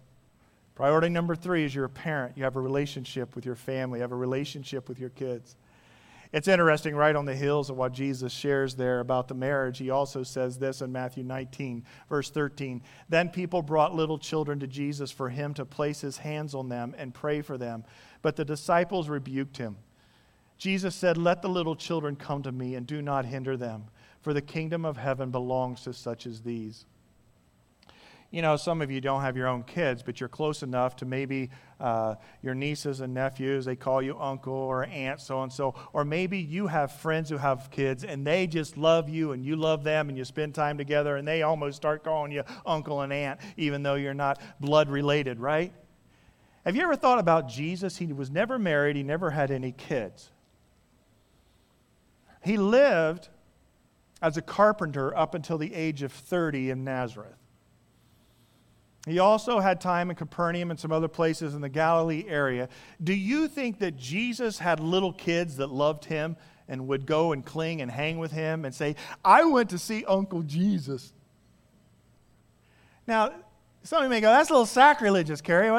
Priority 0.77 1.09
number 1.09 1.35
three 1.35 1.63
is 1.63 1.73
you're 1.73 1.85
a 1.85 1.89
parent. 1.89 2.37
You 2.37 2.43
have 2.43 2.55
a 2.55 2.61
relationship 2.61 3.35
with 3.35 3.47
your 3.47 3.55
family, 3.55 3.97
you 3.97 4.03
have 4.03 4.11
a 4.11 4.15
relationship 4.15 4.87
with 4.87 4.99
your 4.99 5.09
kids. 5.09 5.55
It's 6.31 6.47
interesting, 6.47 6.95
right 6.95 7.15
on 7.15 7.25
the 7.25 7.35
heels 7.35 7.71
of 7.71 7.77
what 7.77 7.93
Jesus 7.93 8.31
shares 8.31 8.75
there 8.75 8.99
about 8.99 9.27
the 9.27 9.33
marriage, 9.33 9.79
he 9.79 9.89
also 9.89 10.21
says 10.21 10.59
this 10.59 10.83
in 10.83 10.91
Matthew 10.91 11.23
19, 11.23 11.83
verse 12.09 12.29
13. 12.29 12.83
Then 13.09 13.29
people 13.29 13.63
brought 13.63 13.95
little 13.95 14.19
children 14.19 14.59
to 14.59 14.67
Jesus 14.67 15.09
for 15.09 15.29
him 15.29 15.55
to 15.55 15.65
place 15.65 16.01
his 16.01 16.17
hands 16.17 16.53
on 16.53 16.69
them 16.69 16.93
and 16.95 17.11
pray 17.11 17.41
for 17.41 17.57
them. 17.57 17.83
But 18.21 18.35
the 18.35 18.45
disciples 18.45 19.09
rebuked 19.09 19.57
him. 19.57 19.77
Jesus 20.59 20.93
said, 20.93 21.17
Let 21.17 21.41
the 21.41 21.49
little 21.49 21.75
children 21.75 22.15
come 22.15 22.43
to 22.43 22.51
me 22.51 22.75
and 22.75 22.85
do 22.85 23.01
not 23.01 23.25
hinder 23.25 23.57
them, 23.57 23.85
for 24.21 24.31
the 24.31 24.43
kingdom 24.43 24.85
of 24.85 24.97
heaven 24.97 25.31
belongs 25.31 25.81
to 25.85 25.93
such 25.93 26.27
as 26.27 26.41
these 26.41 26.85
you 28.29 28.41
know, 28.41 28.57
some 28.57 28.81
of 28.81 28.91
you 28.91 28.99
don't 28.99 29.21
have 29.21 29.37
your 29.37 29.47
own 29.47 29.63
kids, 29.63 30.03
but 30.03 30.19
you're 30.19 30.27
close 30.27 30.61
enough 30.61 30.97
to 30.97 31.05
maybe 31.05 31.49
uh, 31.79 32.15
your 32.41 32.53
nieces 32.53 32.99
and 32.99 33.13
nephews. 33.13 33.63
They 33.63 33.77
call 33.77 34.01
you 34.01 34.19
uncle 34.19 34.53
or 34.53 34.83
aunt, 34.83 35.21
so 35.21 35.43
and 35.43 35.51
so. 35.51 35.75
Or 35.93 36.03
maybe 36.03 36.37
you 36.37 36.67
have 36.67 36.91
friends 36.91 37.29
who 37.29 37.37
have 37.37 37.71
kids 37.71 38.03
and 38.03 38.27
they 38.27 38.45
just 38.45 38.77
love 38.77 39.07
you 39.07 39.31
and 39.31 39.45
you 39.45 39.55
love 39.55 39.83
them 39.85 40.09
and 40.09 40.17
you 40.17 40.25
spend 40.25 40.55
time 40.55 40.77
together 40.77 41.15
and 41.15 41.25
they 41.25 41.43
almost 41.43 41.77
start 41.77 42.03
calling 42.03 42.33
you 42.33 42.43
uncle 42.65 43.01
and 43.01 43.13
aunt, 43.13 43.39
even 43.55 43.81
though 43.81 43.95
you're 43.95 44.13
not 44.13 44.41
blood 44.59 44.89
related, 44.89 45.39
right? 45.39 45.71
Have 46.65 46.75
you 46.75 46.81
ever 46.81 46.97
thought 46.97 47.19
about 47.19 47.47
Jesus? 47.47 47.95
He 47.95 48.07
was 48.11 48.29
never 48.29 48.59
married, 48.59 48.97
he 48.97 49.03
never 49.03 49.29
had 49.29 49.51
any 49.51 49.71
kids. 49.71 50.31
He 52.43 52.57
lived 52.57 53.29
as 54.21 54.35
a 54.35 54.41
carpenter 54.41 55.15
up 55.15 55.33
until 55.33 55.57
the 55.57 55.73
age 55.73 56.01
of 56.01 56.11
30 56.11 56.71
in 56.71 56.83
Nazareth. 56.83 57.37
He 59.07 59.19
also 59.19 59.59
had 59.59 59.79
time 59.79 60.09
in 60.09 60.15
Capernaum 60.15 60.69
and 60.69 60.79
some 60.79 60.91
other 60.91 61.07
places 61.07 61.55
in 61.55 61.61
the 61.61 61.69
Galilee 61.69 62.25
area. 62.27 62.67
Do 63.01 63.13
you 63.13 63.47
think 63.47 63.79
that 63.79 63.95
Jesus 63.95 64.59
had 64.59 64.81
little 64.81 65.13
kids 65.13 65.57
that 65.57 65.67
loved 65.67 66.05
him 66.05 66.35
and 66.67 66.87
would 66.87 67.05
go 67.05 67.31
and 67.31 67.45
cling 67.45 67.81
and 67.81 67.89
hang 67.89 68.17
with 68.17 68.33
him 68.33 68.65
and 68.65 68.75
say, 68.75 68.97
I 69.23 69.45
went 69.45 69.69
to 69.69 69.77
see 69.77 70.03
Uncle 70.05 70.43
Jesus? 70.43 71.13
Now, 73.07 73.31
some 73.83 73.99
of 73.99 74.03
you 74.03 74.09
may 74.09 74.19
go, 74.19 74.29
that's 74.29 74.49
a 74.49 74.53
little 74.53 74.65
sacrilegious, 74.65 75.39
Carrie. 75.39 75.69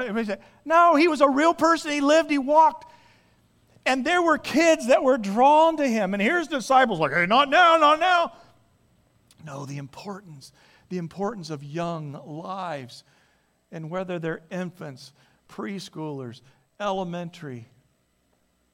No, 0.64 0.96
he 0.96 1.08
was 1.08 1.20
a 1.20 1.28
real 1.28 1.52
person. 1.52 1.90
He 1.90 2.00
lived, 2.00 2.30
he 2.30 2.38
walked. 2.38 2.90
And 3.84 4.04
there 4.04 4.22
were 4.22 4.38
kids 4.38 4.86
that 4.86 5.02
were 5.02 5.18
drawn 5.18 5.76
to 5.76 5.86
him. 5.86 6.14
And 6.14 6.22
here's 6.22 6.48
disciples 6.48 6.98
like, 6.98 7.12
hey, 7.12 7.26
not 7.26 7.50
now, 7.50 7.76
not 7.76 8.00
now. 8.00 8.32
No, 9.44 9.66
the 9.66 9.76
importance, 9.76 10.52
the 10.88 10.96
importance 10.96 11.50
of 11.50 11.62
young 11.62 12.12
lives 12.26 13.04
and 13.70 13.90
whether 13.90 14.18
they're 14.18 14.42
infants, 14.50 15.12
preschoolers, 15.48 16.40
elementary, 16.80 17.68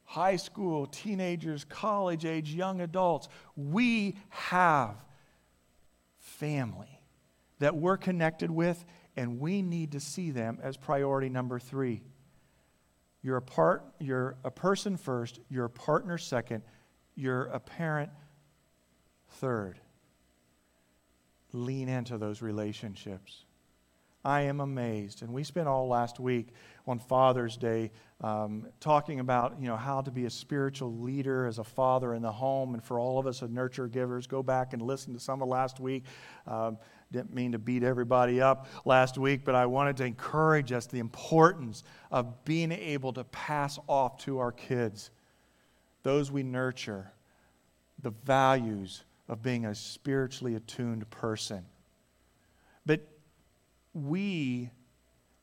high 0.04 0.36
school, 0.36 0.86
teenagers, 0.86 1.64
college 1.64 2.24
age, 2.24 2.54
young 2.54 2.80
adults, 2.80 3.28
we 3.56 4.16
have 4.28 4.96
family 6.18 7.00
that 7.58 7.76
we're 7.76 7.96
connected 7.96 8.50
with, 8.50 8.84
and 9.16 9.40
we 9.40 9.62
need 9.62 9.92
to 9.92 10.00
see 10.00 10.30
them 10.30 10.58
as 10.62 10.76
priority 10.76 11.28
number 11.28 11.58
three. 11.58 12.02
You're 13.22 13.38
a 13.38 13.42
part, 13.42 13.84
you're 13.98 14.36
a 14.44 14.50
person 14.50 14.96
first, 14.96 15.40
you're 15.48 15.64
a 15.64 15.70
partner 15.70 16.18
second, 16.18 16.62
you're 17.14 17.44
a 17.44 17.60
parent 17.60 18.10
third. 19.30 19.80
Lean 21.52 21.88
into 21.88 22.18
those 22.18 22.42
relationships. 22.42 23.43
I 24.24 24.42
am 24.42 24.60
amazed. 24.60 25.22
And 25.22 25.32
we 25.32 25.44
spent 25.44 25.68
all 25.68 25.86
last 25.86 26.18
week 26.18 26.48
on 26.86 26.98
Father's 26.98 27.56
Day 27.56 27.90
um, 28.22 28.66
talking 28.80 29.20
about 29.20 29.56
you 29.60 29.68
know 29.68 29.76
how 29.76 30.00
to 30.00 30.10
be 30.10 30.24
a 30.24 30.30
spiritual 30.30 30.96
leader 30.98 31.46
as 31.46 31.58
a 31.58 31.64
father 31.64 32.14
in 32.14 32.22
the 32.22 32.32
home, 32.32 32.72
and 32.72 32.82
for 32.82 32.98
all 32.98 33.18
of 33.18 33.26
us 33.26 33.42
as 33.42 33.50
nurture 33.50 33.86
givers, 33.86 34.26
go 34.26 34.42
back 34.42 34.72
and 34.72 34.80
listen 34.80 35.12
to 35.12 35.20
some 35.20 35.42
of 35.42 35.48
last 35.48 35.78
week. 35.78 36.04
Um, 36.46 36.78
didn't 37.12 37.34
mean 37.34 37.52
to 37.52 37.58
beat 37.58 37.82
everybody 37.82 38.40
up 38.40 38.66
last 38.84 39.18
week, 39.18 39.44
but 39.44 39.54
I 39.54 39.66
wanted 39.66 39.96
to 39.98 40.04
encourage 40.04 40.72
us 40.72 40.86
the 40.86 40.98
importance 40.98 41.84
of 42.10 42.44
being 42.44 42.72
able 42.72 43.12
to 43.12 43.24
pass 43.24 43.78
off 43.86 44.18
to 44.24 44.38
our 44.38 44.50
kids, 44.50 45.10
those 46.02 46.32
we 46.32 46.42
nurture, 46.42 47.12
the 48.02 48.10
values 48.24 49.04
of 49.28 49.42
being 49.42 49.66
a 49.66 49.74
spiritually 49.74 50.54
attuned 50.54 51.08
person. 51.10 51.64
We 53.94 54.70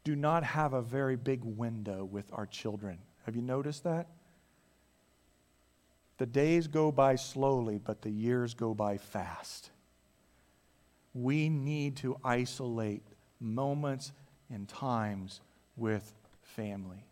do 0.04 0.16
not 0.16 0.44
have 0.44 0.74
a 0.74 0.82
very 0.82 1.16
big 1.16 1.44
window 1.44 2.04
with 2.04 2.26
our 2.34 2.46
children. 2.46 2.98
Have 3.26 3.36
you 3.36 3.42
noticed 3.42 3.84
that? 3.86 4.08
The 6.18 6.26
days 6.26 6.68
go 6.68 6.92
by 6.92 7.16
slowly, 7.16 7.80
but 7.84 8.02
the 8.02 8.12
years 8.12 8.54
go 8.54 8.74
by 8.74 8.98
fast. 8.98 9.72
We 11.14 11.50
need 11.50 11.98
to 11.98 12.18
isolate 12.24 13.04
moments 13.40 14.12
and 14.50 14.68
times 14.68 15.42
with 15.76 16.14
family. 16.44 17.06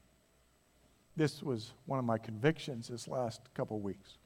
This 1.15 1.41
was 1.41 1.71
one 1.85 1.99
of 1.99 2.05
my 2.05 2.17
convictions 2.17 2.87
this 2.87 3.07
last 3.07 3.41
couple 3.53 3.79
weeks. 3.79 4.17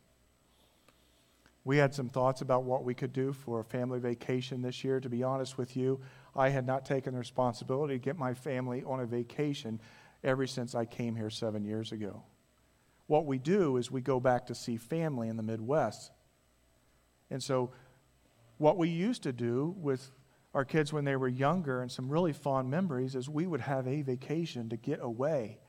We 1.66 1.78
had 1.78 1.94
some 1.94 2.10
thoughts 2.10 2.42
about 2.42 2.64
what 2.64 2.84
we 2.84 2.94
could 2.94 3.14
do 3.14 3.32
for 3.32 3.62
a 3.62 3.64
family 3.64 4.00
vacation 4.00 4.62
this 4.62 4.84
year. 4.84 5.00
To 5.00 5.10
be 5.10 5.24
honest 5.24 5.58
with 5.58 5.78
you, 5.78 6.00
I 6.36 6.50
had 6.50 6.66
not 6.66 6.86
taken 6.86 7.14
the 7.14 7.20
responsibility 7.20 7.96
to 7.96 8.00
get 8.00 8.18
my 8.18 8.34
family 8.34 8.84
on 8.84 9.00
a 9.00 9.06
vacation 9.06 9.80
ever 10.24 10.48
since 10.48 10.74
I 10.74 10.86
came 10.86 11.16
here 11.16 11.30
seven 11.30 11.64
years 11.64 11.92
ago. 11.92 12.24
What 13.08 13.26
we 13.26 13.38
do 13.38 13.78
is 13.78 13.92
we 13.92 14.02
go 14.02 14.20
back 14.20 14.48
to 14.48 14.56
see 14.56 14.78
family 14.78 15.28
in 15.28 15.38
the 15.38 15.44
Midwest. 15.44 16.12
And 17.30 17.44
so, 17.44 17.72
what 18.58 18.78
we 18.78 18.90
used 18.90 19.24
to 19.24 19.34
do 19.34 19.76
with 19.78 20.12
our 20.54 20.64
kids 20.64 20.94
when 20.94 21.04
they 21.04 21.16
were 21.16 21.28
younger 21.28 21.82
and 21.82 21.92
some 21.92 22.10
really 22.10 22.34
fond 22.34 22.70
memories 22.70 23.16
is 23.16 23.28
we 23.28 23.48
would 23.48 23.62
have 23.62 23.88
a 23.88 24.02
vacation 24.04 24.70
to 24.70 24.78
get 24.78 25.00
away 25.02 25.60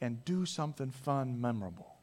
and 0.00 0.24
do 0.24 0.44
something 0.44 0.90
fun, 0.90 1.40
memorable. 1.40 1.94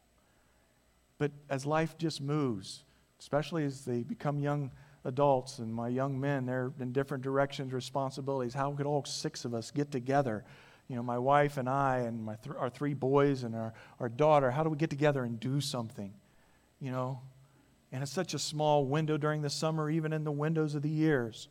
But 1.17 1.31
as 1.49 1.65
life 1.65 1.97
just 1.97 2.21
moves, 2.21 2.83
especially 3.19 3.65
as 3.65 3.85
they 3.85 4.03
become 4.03 4.39
young 4.39 4.71
adults 5.07 5.59
and 5.59 5.73
my 5.73 5.87
young 5.87 6.19
men, 6.19 6.45
they're 6.45 6.71
in 6.79 6.91
different 6.91 7.23
directions, 7.23 7.73
responsibilities. 7.73 8.53
How 8.53 8.71
could 8.73 8.85
all 8.85 9.03
six 9.05 9.45
of 9.45 9.53
us 9.53 9.71
get 9.71 9.89
together? 9.89 10.43
You 10.89 10.97
know, 10.97 11.03
my 11.03 11.17
wife 11.17 11.57
and 11.57 11.67
I 11.67 11.99
and 11.99 12.23
my 12.23 12.35
th- 12.35 12.55
our 12.57 12.69
three 12.69 12.93
boys 12.93 13.43
and 13.43 13.55
our, 13.55 13.73
our 13.99 14.09
daughter, 14.09 14.51
how 14.51 14.63
do 14.63 14.69
we 14.69 14.77
get 14.77 14.89
together 14.89 15.23
and 15.23 15.39
do 15.39 15.59
something? 15.61 16.13
You 16.79 16.91
know, 16.91 17.21
and 17.91 18.03
it's 18.03 18.11
such 18.11 18.33
a 18.33 18.39
small 18.39 18.85
window 18.85 19.17
during 19.17 19.41
the 19.41 19.49
summer, 19.49 19.89
even 19.89 20.11
in 20.11 20.25
the 20.25 20.31
windows 20.31 20.75
of 20.75 20.81
the 20.81 20.89
years. 20.89 21.47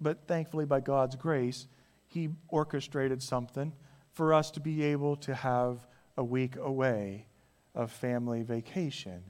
But 0.00 0.26
thankfully, 0.26 0.66
by 0.66 0.80
God's 0.80 1.14
grace, 1.14 1.68
He 2.08 2.28
orchestrated 2.48 3.22
something 3.22 3.72
for 4.12 4.34
us 4.34 4.50
to 4.50 4.60
be 4.60 4.82
able 4.82 5.16
to 5.16 5.34
have 5.34 5.86
a 6.16 6.24
week 6.24 6.56
away 6.56 7.26
of 7.74 7.90
family 7.92 8.42
vacation 8.42 9.22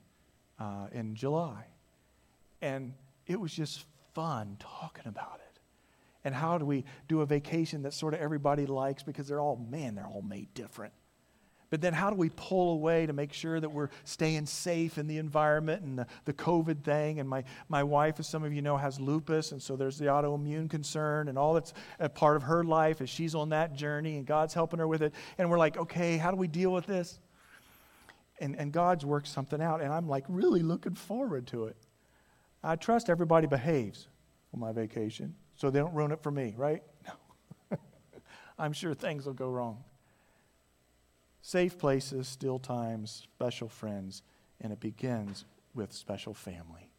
uh, 0.59 0.87
in 0.93 1.15
July. 1.15 1.67
And 2.63 2.95
it 3.27 3.41
was 3.41 3.53
just 3.53 3.85
fun 4.15 4.57
talking 4.59 5.07
about 5.07 5.41
it. 5.47 5.61
And 6.25 6.35
how 6.35 6.59
do 6.59 6.65
we 6.65 6.85
do 7.09 7.21
a 7.21 7.27
vacation 7.27 7.83
that 7.83 7.95
sort 7.95 8.15
of 8.15 8.21
everybody 8.21 8.67
likes 8.67 9.03
because 9.03 9.27
they're 9.27 9.41
all, 9.41 9.57
man, 9.57 9.95
they're 9.95 10.07
all 10.07 10.23
made 10.23 10.53
different. 10.55 10.93
But 11.73 11.81
then 11.81 11.95
how 11.95 12.11
do 12.11 12.17
we 12.17 12.29
pull 12.29 12.75
away 12.75 13.07
to 13.07 13.15
make 13.15 13.33
sure 13.33 13.59
that 13.59 13.71
we're 13.71 13.89
staying 14.05 14.45
safe 14.45 14.99
in 14.99 15.07
the 15.07 15.17
environment 15.17 15.83
and 15.83 15.99
the, 15.99 16.07
the 16.27 16.35
COVID 16.35 16.85
thing? 16.85 17.19
And 17.19 17.27
my, 17.27 17.45
my 17.71 17.83
wife, 17.83 18.21
as 18.21 18.29
some 18.29 18.45
of 18.45 18.53
you 18.53 18.61
know, 18.61 18.77
has 18.77 19.01
lupus, 19.01 19.53
and 19.53 19.63
so 19.63 19.75
there's 19.75 19.97
the 19.97 20.05
autoimmune 20.05 20.69
concern 20.69 21.29
and 21.29 21.39
all 21.39 21.55
that's 21.55 21.73
a 21.99 22.11
part 22.11 22.37
of 22.37 22.43
her 22.43 22.63
life 22.63 23.01
as 23.01 23.09
she's 23.09 23.35
on 23.35 23.49
that 23.49 23.75
journey, 23.75 24.19
and 24.19 24.27
God's 24.27 24.53
helping 24.53 24.81
her 24.81 24.87
with 24.87 25.01
it. 25.01 25.15
And 25.39 25.51
we're 25.51 25.57
like, 25.57 25.79
okay, 25.79 26.19
how 26.19 26.31
do 26.31 26.37
we 26.37 26.47
deal 26.47 26.71
with 26.71 26.85
this? 26.85 27.19
And, 28.39 28.55
and 28.59 28.71
God's 28.71 29.07
worked 29.07 29.29
something 29.29 29.63
out, 29.63 29.81
and 29.81 29.95
I'm 29.95 30.11
like 30.11 30.27
really 30.29 30.61
looking 30.61 30.95
forward 30.95 31.47
to 31.49 31.65
it. 31.69 31.77
I 32.63 32.77
trust 32.77 33.11
everybody 33.11 33.47
behaves 33.47 34.09
on 34.55 34.61
my 34.61 34.73
vacation 34.73 35.35
so 35.57 35.71
they 35.71 35.81
don't 35.81 35.95
ruin 35.95 36.13
it 36.13 36.23
for 36.23 36.31
me, 36.31 36.55
right? 36.57 36.83
No. 37.71 37.79
I'm 38.59 38.73
sure 38.73 38.95
things 38.95 39.27
will 39.27 39.33
go 39.33 39.49
wrong. 39.49 39.83
Safe 41.41 41.77
places, 41.77 42.29
still 42.29 42.61
times, 42.61 43.27
special 43.35 43.69
friends, 43.69 44.23
and 44.61 44.73
it 44.73 44.79
begins 44.79 45.45
with 45.75 45.93
special 45.93 46.35
family. 46.35 46.91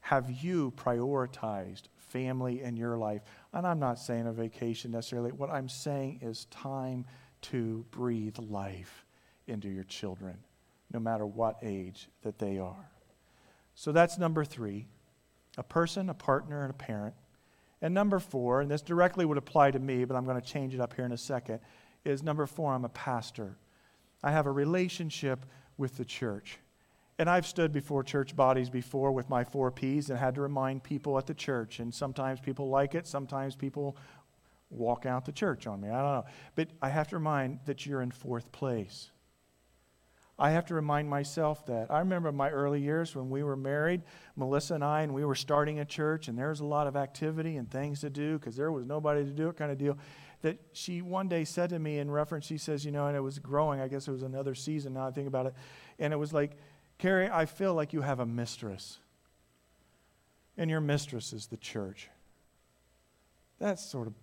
Have 0.00 0.30
you 0.30 0.72
prioritized 0.76 1.84
family 1.96 2.62
in 2.62 2.76
your 2.76 2.96
life? 2.96 3.22
And 3.52 3.66
I'm 3.66 3.80
not 3.80 3.98
saying 3.98 4.26
a 4.26 4.32
vacation 4.32 4.92
necessarily. 4.92 5.32
What 5.32 5.50
I'm 5.50 5.68
saying 5.68 6.20
is 6.22 6.44
time 6.46 7.06
to 7.42 7.84
breathe 7.90 8.38
life 8.38 9.04
into 9.46 9.68
your 9.68 9.84
children, 9.84 10.36
no 10.92 11.00
matter 11.00 11.26
what 11.26 11.56
age 11.62 12.08
that 12.22 12.38
they 12.38 12.58
are. 12.58 12.90
So 13.74 13.92
that's 13.92 14.18
number 14.18 14.44
three 14.44 14.86
a 15.56 15.62
person, 15.62 16.08
a 16.10 16.14
partner, 16.14 16.62
and 16.62 16.70
a 16.70 16.74
parent. 16.74 17.14
And 17.80 17.94
number 17.94 18.18
four, 18.18 18.60
and 18.60 18.70
this 18.70 18.82
directly 18.82 19.24
would 19.24 19.38
apply 19.38 19.70
to 19.70 19.78
me, 19.78 20.04
but 20.04 20.16
I'm 20.16 20.24
going 20.24 20.40
to 20.40 20.46
change 20.46 20.74
it 20.74 20.80
up 20.80 20.94
here 20.94 21.04
in 21.04 21.12
a 21.12 21.18
second, 21.18 21.60
is 22.04 22.22
number 22.22 22.46
four, 22.46 22.72
I'm 22.72 22.84
a 22.84 22.88
pastor. 22.88 23.56
I 24.22 24.32
have 24.32 24.46
a 24.46 24.50
relationship 24.50 25.44
with 25.76 25.96
the 25.96 26.04
church. 26.04 26.58
And 27.18 27.30
I've 27.30 27.46
stood 27.46 27.72
before 27.72 28.02
church 28.02 28.34
bodies 28.34 28.70
before 28.70 29.12
with 29.12 29.28
my 29.28 29.44
four 29.44 29.70
P's 29.70 30.10
and 30.10 30.18
had 30.18 30.34
to 30.34 30.40
remind 30.40 30.82
people 30.82 31.16
at 31.18 31.26
the 31.26 31.34
church. 31.34 31.78
And 31.78 31.94
sometimes 31.94 32.40
people 32.40 32.68
like 32.68 32.94
it, 32.94 33.06
sometimes 33.06 33.54
people 33.54 33.96
walk 34.70 35.06
out 35.06 35.24
the 35.24 35.32
church 35.32 35.66
on 35.66 35.80
me. 35.80 35.88
I 35.88 36.02
don't 36.02 36.14
know. 36.14 36.24
But 36.56 36.70
I 36.82 36.88
have 36.88 37.08
to 37.08 37.16
remind 37.16 37.60
that 37.66 37.86
you're 37.86 38.02
in 38.02 38.10
fourth 38.10 38.50
place. 38.50 39.10
I 40.38 40.50
have 40.50 40.66
to 40.66 40.74
remind 40.74 41.08
myself 41.08 41.64
that. 41.66 41.90
I 41.90 42.00
remember 42.00 42.32
my 42.32 42.50
early 42.50 42.80
years 42.80 43.14
when 43.14 43.30
we 43.30 43.44
were 43.44 43.56
married, 43.56 44.02
Melissa 44.34 44.74
and 44.74 44.84
I, 44.84 45.02
and 45.02 45.14
we 45.14 45.24
were 45.24 45.36
starting 45.36 45.78
a 45.78 45.84
church, 45.84 46.26
and 46.26 46.36
there 46.36 46.48
was 46.48 46.60
a 46.60 46.64
lot 46.64 46.88
of 46.88 46.96
activity 46.96 47.56
and 47.56 47.70
things 47.70 48.00
to 48.00 48.10
do 48.10 48.38
because 48.38 48.56
there 48.56 48.72
was 48.72 48.84
nobody 48.84 49.24
to 49.24 49.30
do 49.30 49.48
it 49.48 49.56
kind 49.56 49.70
of 49.70 49.78
deal. 49.78 49.96
That 50.42 50.58
she 50.72 51.02
one 51.02 51.28
day 51.28 51.44
said 51.44 51.70
to 51.70 51.78
me 51.78 51.98
in 51.98 52.10
reference, 52.10 52.46
she 52.46 52.58
says, 52.58 52.84
you 52.84 52.90
know, 52.90 53.06
and 53.06 53.16
it 53.16 53.20
was 53.20 53.38
growing. 53.38 53.80
I 53.80 53.86
guess 53.86 54.08
it 54.08 54.10
was 54.10 54.22
another 54.22 54.54
season 54.54 54.94
now 54.94 55.06
I 55.06 55.12
think 55.12 55.28
about 55.28 55.46
it. 55.46 55.54
And 55.98 56.12
it 56.12 56.16
was 56.16 56.32
like, 56.32 56.58
Carrie, 56.98 57.30
I 57.30 57.46
feel 57.46 57.74
like 57.74 57.92
you 57.92 58.02
have 58.02 58.20
a 58.20 58.26
mistress. 58.26 58.98
And 60.56 60.68
your 60.68 60.80
mistress 60.80 61.32
is 61.32 61.46
the 61.46 61.56
church. 61.56 62.10
That 63.60 63.78
sort 63.78 64.08
of, 64.08 64.14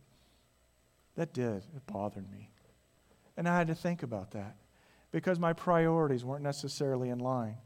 that 1.15 1.33
did. 1.33 1.57
It 1.75 1.87
bothered 1.87 2.29
me. 2.29 2.49
And 3.37 3.47
I 3.47 3.57
had 3.57 3.67
to 3.67 3.75
think 3.75 4.03
about 4.03 4.31
that 4.31 4.57
because 5.11 5.39
my 5.39 5.53
priorities 5.53 6.23
weren't 6.23 6.43
necessarily 6.43 7.09
in 7.09 7.19
line. 7.19 7.57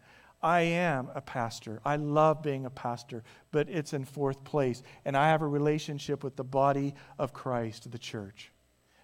I 0.42 0.62
am 0.62 1.10
a 1.16 1.22
pastor. 1.22 1.82
I 1.84 1.96
love 1.96 2.44
being 2.44 2.66
a 2.66 2.70
pastor, 2.70 3.24
but 3.52 3.68
it's 3.70 3.94
in 3.94 4.06
fourth 4.06 4.44
place. 4.44 4.84
And 5.04 5.18
I 5.18 5.30
have 5.30 5.42
a 5.42 5.48
relationship 5.48 6.24
with 6.24 6.36
the 6.36 6.44
body 6.44 6.94
of 7.18 7.34
Christ, 7.34 7.90
the 7.92 7.98
church. 7.98 8.52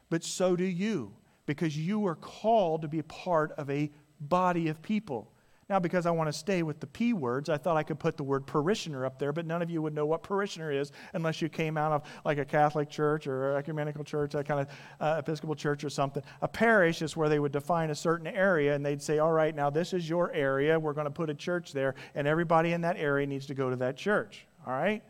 But 0.10 0.24
so 0.24 0.56
do 0.56 0.66
you, 0.66 1.14
because 1.46 1.76
you 1.78 2.06
are 2.06 2.16
called 2.16 2.84
to 2.84 2.88
be 2.88 3.02
part 3.02 3.54
of 3.54 3.70
a 3.70 3.92
body 4.20 4.68
of 4.68 4.82
people. 4.82 5.34
Now, 5.72 5.80
because 5.80 6.06
I 6.06 6.12
want 6.12 6.28
to 6.28 6.34
stay 6.34 6.64
with 6.64 6.82
the 6.82 6.88
P 6.88 7.14
words, 7.14 7.48
I 7.48 7.56
thought 7.56 7.78
I 7.78 7.84
could 7.84 7.98
put 7.98 8.18
the 8.18 8.24
word 8.24 8.46
parishioner 8.46 9.06
up 9.06 9.18
there, 9.18 9.32
but 9.32 9.46
none 9.46 9.62
of 9.62 9.70
you 9.70 9.82
would 9.82 9.96
know 9.96 10.06
what 10.06 10.22
parishioner 10.22 10.70
is 10.70 10.92
unless 11.14 11.42
you 11.42 11.48
came 11.48 11.78
out 11.78 11.94
of 11.94 12.04
like 12.26 12.40
a 12.40 12.44
Catholic 12.44 12.90
church 12.90 13.26
or 13.26 13.56
ecumenical 13.56 14.04
church, 14.04 14.34
that 14.34 14.46
kind 14.46 14.60
of 14.60 14.68
uh, 15.00 15.16
Episcopal 15.20 15.56
church 15.56 15.86
or 15.86 15.90
something. 15.90 16.22
A 16.42 16.48
parish 16.50 17.02
is 17.02 17.16
where 17.16 17.30
they 17.30 17.40
would 17.40 17.54
define 17.54 17.90
a 17.90 17.96
certain 17.96 18.28
area 18.28 18.76
and 18.76 18.86
they'd 18.86 19.02
say, 19.02 19.20
all 19.20 19.32
right, 19.32 19.56
now 19.56 19.70
this 19.70 19.94
is 19.94 20.10
your 20.10 20.30
area. 20.34 20.78
We're 20.78 20.92
going 20.92 21.06
to 21.06 21.10
put 21.10 21.30
a 21.30 21.34
church 21.34 21.72
there, 21.72 21.96
and 22.16 22.28
everybody 22.28 22.74
in 22.74 22.82
that 22.82 22.98
area 22.98 23.26
needs 23.26 23.46
to 23.46 23.54
go 23.54 23.70
to 23.70 23.78
that 23.78 23.96
church. 23.96 24.46
All 24.68 24.74
right? 24.74 25.02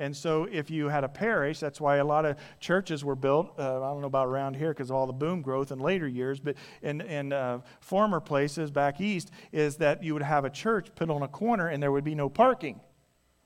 And 0.00 0.16
so, 0.16 0.48
if 0.50 0.70
you 0.70 0.88
had 0.88 1.04
a 1.04 1.10
parish, 1.10 1.60
that's 1.60 1.78
why 1.78 1.96
a 1.96 2.04
lot 2.04 2.24
of 2.24 2.38
churches 2.58 3.04
were 3.04 3.14
built. 3.14 3.52
Uh, 3.58 3.82
I 3.82 3.90
don't 3.90 4.00
know 4.00 4.06
about 4.06 4.28
around 4.28 4.56
here 4.56 4.70
because 4.70 4.88
of 4.88 4.96
all 4.96 5.06
the 5.06 5.12
boom 5.12 5.42
growth 5.42 5.72
in 5.72 5.78
later 5.78 6.08
years, 6.08 6.40
but 6.40 6.56
in, 6.80 7.02
in 7.02 7.34
uh, 7.34 7.60
former 7.80 8.18
places 8.18 8.70
back 8.70 8.98
east, 9.02 9.30
is 9.52 9.76
that 9.76 10.02
you 10.02 10.14
would 10.14 10.22
have 10.22 10.46
a 10.46 10.50
church 10.50 10.88
put 10.94 11.10
on 11.10 11.20
a 11.20 11.28
corner 11.28 11.68
and 11.68 11.82
there 11.82 11.92
would 11.92 12.02
be 12.02 12.14
no 12.14 12.30
parking. 12.30 12.80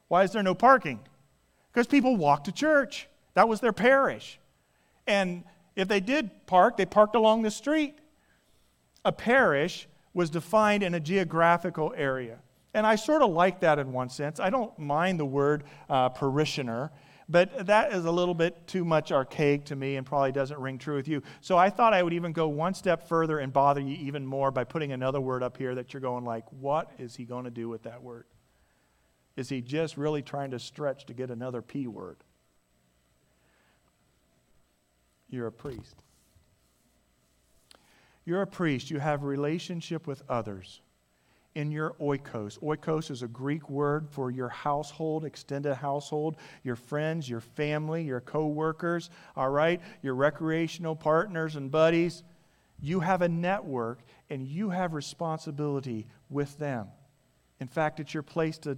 Why 0.06 0.22
is 0.22 0.30
there 0.30 0.44
no 0.44 0.54
parking? 0.54 1.00
Because 1.72 1.88
people 1.88 2.16
walked 2.16 2.44
to 2.44 2.52
church. 2.52 3.08
That 3.34 3.48
was 3.48 3.58
their 3.58 3.72
parish. 3.72 4.38
And 5.08 5.42
if 5.74 5.88
they 5.88 5.98
did 5.98 6.46
park, 6.46 6.76
they 6.76 6.86
parked 6.86 7.16
along 7.16 7.42
the 7.42 7.50
street. 7.50 7.98
A 9.04 9.10
parish 9.10 9.88
was 10.12 10.30
defined 10.30 10.84
in 10.84 10.94
a 10.94 11.00
geographical 11.00 11.92
area. 11.96 12.38
And 12.74 12.84
I 12.84 12.96
sort 12.96 13.22
of 13.22 13.30
like 13.30 13.60
that 13.60 13.78
in 13.78 13.92
one 13.92 14.08
sense. 14.08 14.40
I 14.40 14.50
don't 14.50 14.76
mind 14.78 15.20
the 15.20 15.24
word 15.24 15.62
uh, 15.88 16.08
parishioner, 16.08 16.90
but 17.28 17.66
that 17.66 17.92
is 17.92 18.04
a 18.04 18.10
little 18.10 18.34
bit 18.34 18.66
too 18.66 18.84
much 18.84 19.12
archaic 19.12 19.64
to 19.66 19.76
me 19.76 19.94
and 19.94 20.04
probably 20.04 20.32
doesn't 20.32 20.58
ring 20.58 20.76
true 20.76 20.96
with 20.96 21.06
you. 21.06 21.22
So 21.40 21.56
I 21.56 21.70
thought 21.70 21.94
I 21.94 22.02
would 22.02 22.12
even 22.12 22.32
go 22.32 22.48
one 22.48 22.74
step 22.74 23.08
further 23.08 23.38
and 23.38 23.52
bother 23.52 23.80
you 23.80 23.96
even 23.96 24.26
more 24.26 24.50
by 24.50 24.64
putting 24.64 24.90
another 24.90 25.20
word 25.20 25.44
up 25.44 25.56
here 25.56 25.76
that 25.76 25.94
you're 25.94 26.00
going 26.00 26.24
like, 26.24 26.44
what 26.50 26.90
is 26.98 27.14
he 27.14 27.24
going 27.24 27.44
to 27.44 27.50
do 27.50 27.68
with 27.68 27.84
that 27.84 28.02
word? 28.02 28.26
Is 29.36 29.48
he 29.48 29.60
just 29.60 29.96
really 29.96 30.22
trying 30.22 30.50
to 30.50 30.58
stretch 30.58 31.06
to 31.06 31.14
get 31.14 31.30
another 31.30 31.62
P 31.62 31.86
word? 31.86 32.18
You're 35.30 35.46
a 35.46 35.52
priest. 35.52 35.96
You're 38.24 38.42
a 38.42 38.46
priest. 38.46 38.90
You 38.90 38.98
have 38.98 39.22
relationship 39.22 40.06
with 40.06 40.22
others 40.28 40.80
in 41.54 41.70
your 41.70 41.94
oikos. 42.00 42.58
Oikos 42.60 43.10
is 43.10 43.22
a 43.22 43.28
Greek 43.28 43.70
word 43.70 44.08
for 44.10 44.30
your 44.30 44.48
household, 44.48 45.24
extended 45.24 45.74
household, 45.74 46.36
your 46.62 46.76
friends, 46.76 47.28
your 47.28 47.40
family, 47.40 48.02
your 48.02 48.20
co-workers, 48.20 49.10
all 49.36 49.50
right, 49.50 49.80
your 50.02 50.14
recreational 50.14 50.96
partners 50.96 51.56
and 51.56 51.70
buddies. 51.70 52.22
You 52.80 53.00
have 53.00 53.22
a 53.22 53.28
network 53.28 54.00
and 54.30 54.46
you 54.46 54.70
have 54.70 54.94
responsibility 54.94 56.06
with 56.28 56.58
them. 56.58 56.88
In 57.60 57.68
fact, 57.68 58.00
it's 58.00 58.12
your 58.12 58.22
place 58.22 58.58
to 58.58 58.76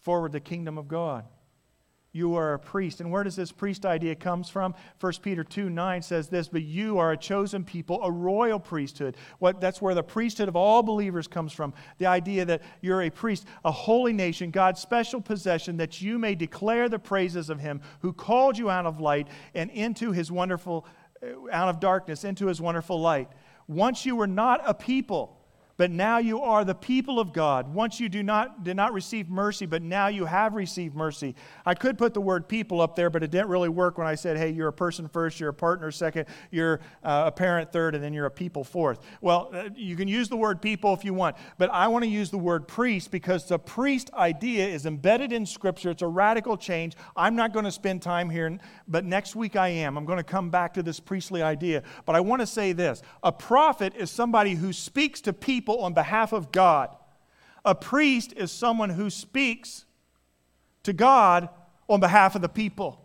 forward 0.00 0.32
the 0.32 0.40
kingdom 0.40 0.78
of 0.78 0.88
God 0.88 1.24
you 2.12 2.34
are 2.34 2.54
a 2.54 2.58
priest. 2.58 3.00
And 3.00 3.10
where 3.10 3.24
does 3.24 3.36
this 3.36 3.50
priest 3.50 3.86
idea 3.86 4.14
comes 4.14 4.50
from? 4.50 4.74
1 5.00 5.12
Peter 5.22 5.42
2 5.42 5.70
9 5.70 6.02
says 6.02 6.28
this, 6.28 6.48
but 6.48 6.62
you 6.62 6.98
are 6.98 7.12
a 7.12 7.16
chosen 7.16 7.64
people, 7.64 8.02
a 8.02 8.10
royal 8.10 8.60
priesthood. 8.60 9.16
What, 9.38 9.60
that's 9.60 9.80
where 9.80 9.94
the 9.94 10.02
priesthood 10.02 10.48
of 10.48 10.54
all 10.56 10.82
believers 10.82 11.26
comes 11.26 11.52
from. 11.52 11.72
The 11.98 12.06
idea 12.06 12.44
that 12.44 12.62
you're 12.82 13.02
a 13.02 13.10
priest, 13.10 13.46
a 13.64 13.72
holy 13.72 14.12
nation, 14.12 14.50
God's 14.50 14.80
special 14.80 15.22
possession, 15.22 15.78
that 15.78 16.02
you 16.02 16.18
may 16.18 16.34
declare 16.34 16.88
the 16.88 16.98
praises 16.98 17.48
of 17.48 17.60
him 17.60 17.80
who 18.00 18.12
called 18.12 18.58
you 18.58 18.68
out 18.68 18.84
of 18.84 19.00
light 19.00 19.28
and 19.54 19.70
into 19.70 20.12
his 20.12 20.30
wonderful, 20.30 20.86
uh, 21.22 21.50
out 21.50 21.70
of 21.70 21.80
darkness, 21.80 22.24
into 22.24 22.46
his 22.46 22.60
wonderful 22.60 23.00
light. 23.00 23.30
Once 23.68 24.04
you 24.04 24.16
were 24.16 24.26
not 24.26 24.60
a 24.66 24.74
people, 24.74 25.41
but 25.76 25.90
now 25.90 26.18
you 26.18 26.40
are 26.40 26.64
the 26.64 26.74
people 26.74 27.18
of 27.18 27.32
God. 27.32 27.72
Once 27.72 28.00
you 28.00 28.08
do 28.08 28.22
not, 28.22 28.64
did 28.64 28.76
not 28.76 28.92
receive 28.92 29.28
mercy, 29.28 29.66
but 29.66 29.82
now 29.82 30.08
you 30.08 30.24
have 30.24 30.54
received 30.54 30.94
mercy. 30.94 31.34
I 31.64 31.74
could 31.74 31.98
put 31.98 32.14
the 32.14 32.20
word 32.20 32.48
people 32.48 32.80
up 32.80 32.96
there, 32.96 33.10
but 33.10 33.22
it 33.22 33.30
didn't 33.30 33.48
really 33.48 33.68
work 33.68 33.98
when 33.98 34.06
I 34.06 34.14
said, 34.14 34.36
hey, 34.36 34.50
you're 34.50 34.68
a 34.68 34.72
person 34.72 35.08
first, 35.08 35.40
you're 35.40 35.50
a 35.50 35.54
partner 35.54 35.90
second, 35.90 36.26
you're 36.50 36.80
uh, 37.02 37.24
a 37.26 37.32
parent 37.32 37.72
third, 37.72 37.94
and 37.94 38.02
then 38.02 38.12
you're 38.12 38.26
a 38.26 38.30
people 38.30 38.64
fourth. 38.64 39.00
Well, 39.20 39.50
uh, 39.52 39.70
you 39.74 39.96
can 39.96 40.08
use 40.08 40.28
the 40.28 40.36
word 40.36 40.60
people 40.60 40.94
if 40.94 41.04
you 41.04 41.14
want, 41.14 41.36
but 41.58 41.70
I 41.70 41.88
want 41.88 42.04
to 42.04 42.10
use 42.10 42.30
the 42.30 42.38
word 42.38 42.68
priest 42.68 43.10
because 43.10 43.46
the 43.46 43.58
priest 43.58 44.10
idea 44.14 44.66
is 44.66 44.86
embedded 44.86 45.32
in 45.32 45.46
Scripture. 45.46 45.90
It's 45.90 46.02
a 46.02 46.08
radical 46.08 46.56
change. 46.56 46.94
I'm 47.16 47.36
not 47.36 47.52
going 47.52 47.64
to 47.64 47.72
spend 47.72 48.02
time 48.02 48.30
here, 48.30 48.58
but 48.88 49.04
next 49.04 49.36
week 49.36 49.56
I 49.56 49.68
am. 49.68 49.96
I'm 49.96 50.04
going 50.04 50.18
to 50.18 50.24
come 50.24 50.50
back 50.50 50.74
to 50.74 50.82
this 50.82 51.00
priestly 51.00 51.42
idea. 51.42 51.82
But 52.06 52.16
I 52.16 52.20
want 52.20 52.40
to 52.40 52.46
say 52.46 52.72
this 52.72 53.02
a 53.22 53.32
prophet 53.32 53.94
is 53.96 54.10
somebody 54.10 54.54
who 54.54 54.72
speaks 54.72 55.20
to 55.22 55.32
people 55.32 55.71
people 55.72 55.84
on 55.84 55.94
behalf 55.94 56.32
of 56.32 56.52
God. 56.52 56.94
A 57.64 57.74
priest 57.74 58.34
is 58.36 58.50
someone 58.52 58.90
who 58.90 59.08
speaks 59.08 59.84
to 60.82 60.92
God 60.92 61.48
on 61.88 62.00
behalf 62.00 62.34
of 62.34 62.42
the 62.42 62.48
people. 62.48 63.04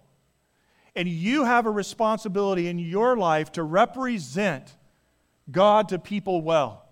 And 0.96 1.08
you 1.08 1.46
have 1.46 1.66
a 1.66 1.72
responsibility 1.72 2.68
in 2.68 2.80
your 2.80 3.16
life 3.16 3.52
to 3.54 3.64
represent 3.64 4.76
God 5.50 5.90
to 5.90 6.00
people 6.00 6.42
well 6.42 6.87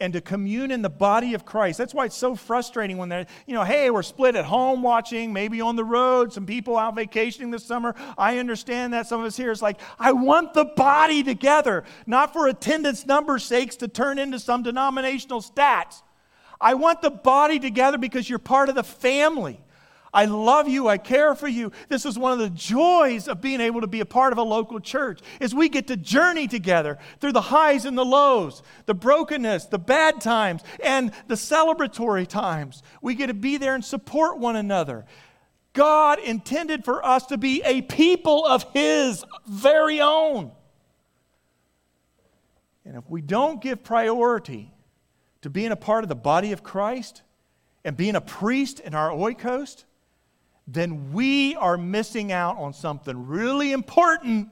and 0.00 0.14
to 0.14 0.20
commune 0.20 0.70
in 0.70 0.82
the 0.82 0.90
body 0.90 1.34
of 1.34 1.44
Christ. 1.44 1.78
That's 1.78 1.92
why 1.92 2.06
it's 2.06 2.16
so 2.16 2.34
frustrating 2.34 2.96
when 2.96 3.08
they're, 3.08 3.26
you 3.46 3.54
know, 3.54 3.64
hey, 3.64 3.90
we're 3.90 4.02
split 4.02 4.34
at 4.34 4.46
home 4.46 4.82
watching, 4.82 5.32
maybe 5.32 5.60
on 5.60 5.76
the 5.76 5.84
road, 5.84 6.32
some 6.32 6.46
people 6.46 6.78
out 6.78 6.94
vacationing 6.94 7.50
this 7.50 7.64
summer. 7.64 7.94
I 8.16 8.38
understand 8.38 8.94
that. 8.94 9.06
Some 9.06 9.20
of 9.20 9.26
us 9.26 9.36
here 9.36 9.50
is 9.50 9.60
like, 9.60 9.78
I 9.98 10.12
want 10.12 10.54
the 10.54 10.64
body 10.64 11.22
together, 11.22 11.84
not 12.06 12.32
for 12.32 12.48
attendance 12.48 13.04
numbers' 13.04 13.44
sakes 13.44 13.76
to 13.76 13.88
turn 13.88 14.18
into 14.18 14.38
some 14.38 14.62
denominational 14.62 15.42
stats. 15.42 16.02
I 16.60 16.74
want 16.74 17.02
the 17.02 17.10
body 17.10 17.58
together 17.58 17.98
because 17.98 18.28
you're 18.28 18.38
part 18.38 18.68
of 18.68 18.74
the 18.74 18.82
family. 18.82 19.60
I 20.12 20.24
love 20.24 20.68
you. 20.68 20.88
I 20.88 20.98
care 20.98 21.34
for 21.34 21.46
you. 21.46 21.70
This 21.88 22.04
is 22.04 22.18
one 22.18 22.32
of 22.32 22.38
the 22.40 22.50
joys 22.50 23.28
of 23.28 23.40
being 23.40 23.60
able 23.60 23.80
to 23.80 23.86
be 23.86 24.00
a 24.00 24.04
part 24.04 24.32
of 24.32 24.38
a 24.38 24.42
local 24.42 24.80
church 24.80 25.20
is 25.38 25.54
we 25.54 25.68
get 25.68 25.86
to 25.86 25.96
journey 25.96 26.48
together 26.48 26.98
through 27.20 27.32
the 27.32 27.40
highs 27.40 27.84
and 27.84 27.96
the 27.96 28.04
lows, 28.04 28.62
the 28.86 28.94
brokenness, 28.94 29.66
the 29.66 29.78
bad 29.78 30.20
times, 30.20 30.62
and 30.82 31.12
the 31.28 31.36
celebratory 31.36 32.26
times. 32.26 32.82
We 33.00 33.14
get 33.14 33.28
to 33.28 33.34
be 33.34 33.56
there 33.56 33.74
and 33.74 33.84
support 33.84 34.38
one 34.38 34.56
another. 34.56 35.04
God 35.72 36.18
intended 36.18 36.84
for 36.84 37.04
us 37.06 37.26
to 37.26 37.38
be 37.38 37.62
a 37.64 37.82
people 37.82 38.44
of 38.44 38.64
His 38.72 39.24
very 39.46 40.00
own. 40.00 40.50
And 42.84 42.96
if 42.96 43.08
we 43.08 43.20
don't 43.20 43.62
give 43.62 43.84
priority 43.84 44.72
to 45.42 45.50
being 45.50 45.70
a 45.70 45.76
part 45.76 46.02
of 46.02 46.08
the 46.08 46.16
body 46.16 46.50
of 46.50 46.64
Christ 46.64 47.22
and 47.84 47.96
being 47.96 48.16
a 48.16 48.20
priest 48.20 48.80
in 48.80 48.94
our 48.94 49.10
oikos, 49.10 49.84
then 50.66 51.12
we 51.12 51.56
are 51.56 51.76
missing 51.76 52.32
out 52.32 52.56
on 52.58 52.72
something 52.72 53.26
really 53.26 53.72
important 53.72 54.48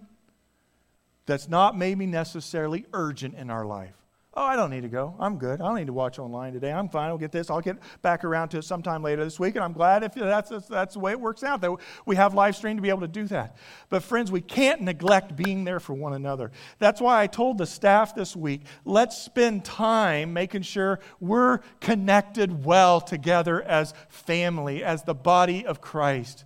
that's 1.26 1.48
not 1.48 1.76
maybe 1.76 2.06
necessarily 2.06 2.86
urgent 2.92 3.34
in 3.34 3.50
our 3.50 3.64
life. 3.64 3.97
Oh, 4.40 4.44
I 4.44 4.54
don't 4.54 4.70
need 4.70 4.82
to 4.82 4.88
go. 4.88 5.16
I'm 5.18 5.36
good. 5.36 5.60
I 5.60 5.66
don't 5.66 5.74
need 5.74 5.88
to 5.88 5.92
watch 5.92 6.20
online 6.20 6.52
today. 6.52 6.72
I'm 6.72 6.88
fine. 6.88 7.08
I'll 7.08 7.18
get 7.18 7.32
this. 7.32 7.50
I'll 7.50 7.60
get 7.60 7.76
back 8.02 8.22
around 8.22 8.50
to 8.50 8.58
it 8.58 8.62
sometime 8.62 9.02
later 9.02 9.24
this 9.24 9.40
week. 9.40 9.56
And 9.56 9.64
I'm 9.64 9.72
glad 9.72 10.04
if 10.04 10.14
that's, 10.14 10.52
that's 10.68 10.94
the 10.94 11.00
way 11.00 11.10
it 11.10 11.20
works 11.20 11.42
out, 11.42 11.60
that 11.60 11.72
we 12.06 12.14
have 12.14 12.34
live 12.34 12.54
stream 12.54 12.76
to 12.76 12.82
be 12.82 12.88
able 12.88 13.00
to 13.00 13.08
do 13.08 13.24
that. 13.26 13.56
But, 13.88 14.04
friends, 14.04 14.30
we 14.30 14.40
can't 14.40 14.80
neglect 14.80 15.34
being 15.34 15.64
there 15.64 15.80
for 15.80 15.92
one 15.94 16.12
another. 16.12 16.52
That's 16.78 17.00
why 17.00 17.20
I 17.20 17.26
told 17.26 17.58
the 17.58 17.66
staff 17.66 18.14
this 18.14 18.36
week 18.36 18.60
let's 18.84 19.20
spend 19.20 19.64
time 19.64 20.34
making 20.34 20.62
sure 20.62 21.00
we're 21.18 21.58
connected 21.80 22.64
well 22.64 23.00
together 23.00 23.60
as 23.60 23.92
family, 24.08 24.84
as 24.84 25.02
the 25.02 25.14
body 25.16 25.66
of 25.66 25.80
Christ. 25.80 26.44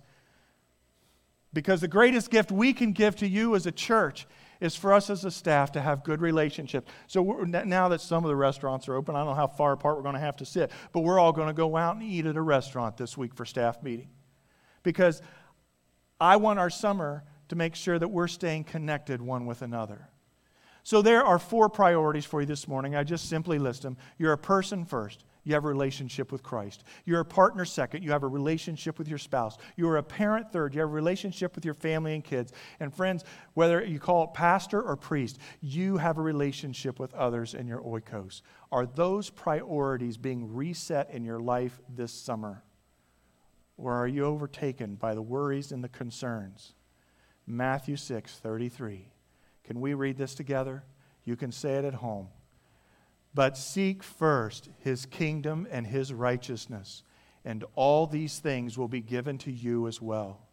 Because 1.53 1.79
the 1.79 1.87
greatest 1.87 2.31
gift 2.31 2.51
we 2.51 2.73
can 2.73 2.91
give 2.91 3.17
to 3.17 3.27
you 3.27 3.53
as 3.53 3.67
a 3.67 3.71
church 3.71 4.25
is 4.63 4.77
for 4.77 4.93
us 4.93 5.09
as 5.09 5.25
a 5.25 5.29
staff 5.29 5.73
to 5.73 5.81
have 5.81 6.05
good 6.05 6.21
relationships. 6.21 6.89
So 7.07 7.21
now 7.21 7.89
that 7.89 7.99
some 7.99 8.23
of 8.23 8.29
the 8.29 8.35
restaurants 8.35 8.87
are 8.87 8.95
open, 8.95 9.13
I 9.13 9.19
don't 9.19 9.27
know 9.27 9.33
how 9.33 9.45
far 9.45 9.73
apart 9.73 9.97
we're 9.97 10.03
going 10.03 10.15
to 10.15 10.21
have 10.21 10.37
to 10.37 10.45
sit, 10.45 10.71
but 10.93 11.01
we're 11.01 11.19
all 11.19 11.33
going 11.33 11.49
to 11.49 11.53
go 11.53 11.75
out 11.75 11.97
and 11.97 12.03
eat 12.03 12.25
at 12.25 12.37
a 12.37 12.41
restaurant 12.41 12.95
this 12.95 13.17
week 13.17 13.35
for 13.35 13.43
staff 13.43 13.83
meeting. 13.83 14.07
Because 14.81 15.21
I 16.17 16.37
want 16.37 16.59
our 16.59 16.69
summer 16.69 17.25
to 17.49 17.57
make 17.57 17.75
sure 17.75 17.99
that 17.99 18.07
we're 18.07 18.29
staying 18.29 18.63
connected 18.63 19.21
one 19.21 19.45
with 19.45 19.63
another. 19.63 20.07
So 20.83 21.01
there 21.01 21.25
are 21.25 21.39
four 21.39 21.67
priorities 21.67 22.23
for 22.23 22.39
you 22.39 22.47
this 22.47 22.65
morning. 22.65 22.95
I 22.95 23.03
just 23.03 23.27
simply 23.27 23.59
list 23.59 23.81
them. 23.81 23.97
You're 24.17 24.31
a 24.31 24.37
person 24.37 24.85
first 24.85 25.25
you 25.43 25.53
have 25.53 25.65
a 25.65 25.67
relationship 25.67 26.31
with 26.31 26.43
Christ. 26.43 26.83
You're 27.05 27.19
a 27.19 27.25
partner 27.25 27.65
second, 27.65 28.03
you 28.03 28.11
have 28.11 28.23
a 28.23 28.27
relationship 28.27 28.97
with 28.97 29.07
your 29.07 29.17
spouse. 29.17 29.57
You're 29.75 29.97
a 29.97 30.03
parent 30.03 30.51
third, 30.51 30.73
you 30.73 30.81
have 30.81 30.89
a 30.89 30.93
relationship 30.93 31.55
with 31.55 31.65
your 31.65 31.73
family 31.73 32.15
and 32.15 32.23
kids. 32.23 32.53
And 32.79 32.93
friends, 32.93 33.23
whether 33.53 33.83
you 33.83 33.99
call 33.99 34.23
it 34.25 34.33
pastor 34.33 34.81
or 34.81 34.95
priest, 34.95 35.39
you 35.61 35.97
have 35.97 36.17
a 36.17 36.21
relationship 36.21 36.99
with 36.99 37.13
others 37.13 37.53
in 37.53 37.67
your 37.67 37.81
oikos. 37.81 38.41
Are 38.71 38.85
those 38.85 39.29
priorities 39.29 40.17
being 40.17 40.53
reset 40.53 41.09
in 41.11 41.23
your 41.25 41.39
life 41.39 41.79
this 41.93 42.11
summer? 42.11 42.63
Or 43.77 43.93
are 43.93 44.07
you 44.07 44.25
overtaken 44.25 44.95
by 44.95 45.13
the 45.13 45.21
worries 45.21 45.71
and 45.71 45.83
the 45.83 45.89
concerns? 45.89 46.73
Matthew 47.45 47.95
6 47.95 48.37
33. 48.37 49.09
Can 49.63 49.81
we 49.81 49.93
read 49.93 50.17
this 50.17 50.35
together? 50.35 50.83
You 51.23 51.35
can 51.35 51.51
say 51.51 51.75
it 51.75 51.85
at 51.85 51.95
home. 51.95 52.27
But 53.33 53.57
seek 53.57 54.03
first 54.03 54.69
his 54.79 55.05
kingdom 55.05 55.67
and 55.71 55.87
his 55.87 56.13
righteousness, 56.13 57.03
and 57.43 57.63
all 57.75 58.05
these 58.05 58.39
things 58.39 58.77
will 58.77 58.87
be 58.87 59.01
given 59.01 59.37
to 59.39 59.51
you 59.51 59.87
as 59.87 60.01
well. 60.01 60.47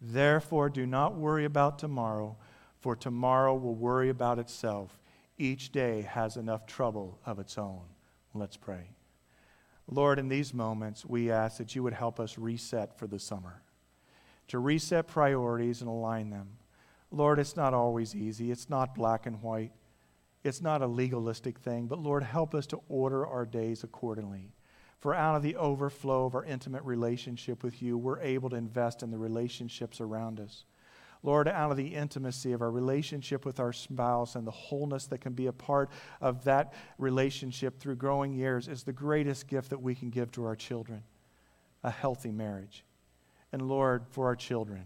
Therefore, 0.00 0.68
do 0.68 0.86
not 0.86 1.16
worry 1.16 1.44
about 1.44 1.78
tomorrow, 1.78 2.36
for 2.80 2.94
tomorrow 2.94 3.54
will 3.54 3.74
worry 3.74 4.10
about 4.10 4.38
itself. 4.38 4.98
Each 5.38 5.72
day 5.72 6.02
has 6.02 6.36
enough 6.36 6.66
trouble 6.66 7.18
of 7.24 7.38
its 7.38 7.56
own. 7.56 7.82
Let's 8.34 8.56
pray. 8.56 8.90
Lord, 9.88 10.18
in 10.18 10.28
these 10.28 10.52
moments, 10.52 11.06
we 11.06 11.30
ask 11.30 11.58
that 11.58 11.74
you 11.74 11.82
would 11.82 11.94
help 11.94 12.20
us 12.20 12.38
reset 12.38 12.98
for 12.98 13.06
the 13.06 13.18
summer, 13.18 13.62
to 14.48 14.58
reset 14.58 15.06
priorities 15.06 15.80
and 15.80 15.88
align 15.88 16.30
them. 16.30 16.48
Lord, 17.10 17.38
it's 17.38 17.56
not 17.56 17.72
always 17.72 18.14
easy, 18.14 18.50
it's 18.50 18.68
not 18.68 18.94
black 18.94 19.26
and 19.26 19.40
white. 19.42 19.72
It's 20.46 20.62
not 20.62 20.80
a 20.80 20.86
legalistic 20.86 21.58
thing, 21.58 21.88
but 21.88 21.98
Lord, 21.98 22.22
help 22.22 22.54
us 22.54 22.68
to 22.68 22.80
order 22.88 23.26
our 23.26 23.44
days 23.44 23.82
accordingly. 23.82 24.52
For 25.00 25.12
out 25.12 25.34
of 25.34 25.42
the 25.42 25.56
overflow 25.56 26.24
of 26.24 26.36
our 26.36 26.44
intimate 26.44 26.84
relationship 26.84 27.64
with 27.64 27.82
you, 27.82 27.98
we're 27.98 28.20
able 28.20 28.50
to 28.50 28.56
invest 28.56 29.02
in 29.02 29.10
the 29.10 29.18
relationships 29.18 30.00
around 30.00 30.38
us. 30.38 30.64
Lord, 31.24 31.48
out 31.48 31.72
of 31.72 31.76
the 31.76 31.96
intimacy 31.96 32.52
of 32.52 32.62
our 32.62 32.70
relationship 32.70 33.44
with 33.44 33.58
our 33.58 33.72
spouse 33.72 34.36
and 34.36 34.46
the 34.46 34.52
wholeness 34.52 35.06
that 35.06 35.20
can 35.20 35.32
be 35.32 35.48
a 35.48 35.52
part 35.52 35.90
of 36.20 36.44
that 36.44 36.72
relationship 36.96 37.80
through 37.80 37.96
growing 37.96 38.32
years 38.32 38.68
is 38.68 38.84
the 38.84 38.92
greatest 38.92 39.48
gift 39.48 39.70
that 39.70 39.82
we 39.82 39.96
can 39.96 40.10
give 40.10 40.30
to 40.32 40.44
our 40.44 40.54
children 40.54 41.02
a 41.82 41.90
healthy 41.90 42.30
marriage. 42.30 42.84
And 43.50 43.62
Lord, 43.62 44.04
for 44.10 44.26
our 44.26 44.36
children, 44.36 44.84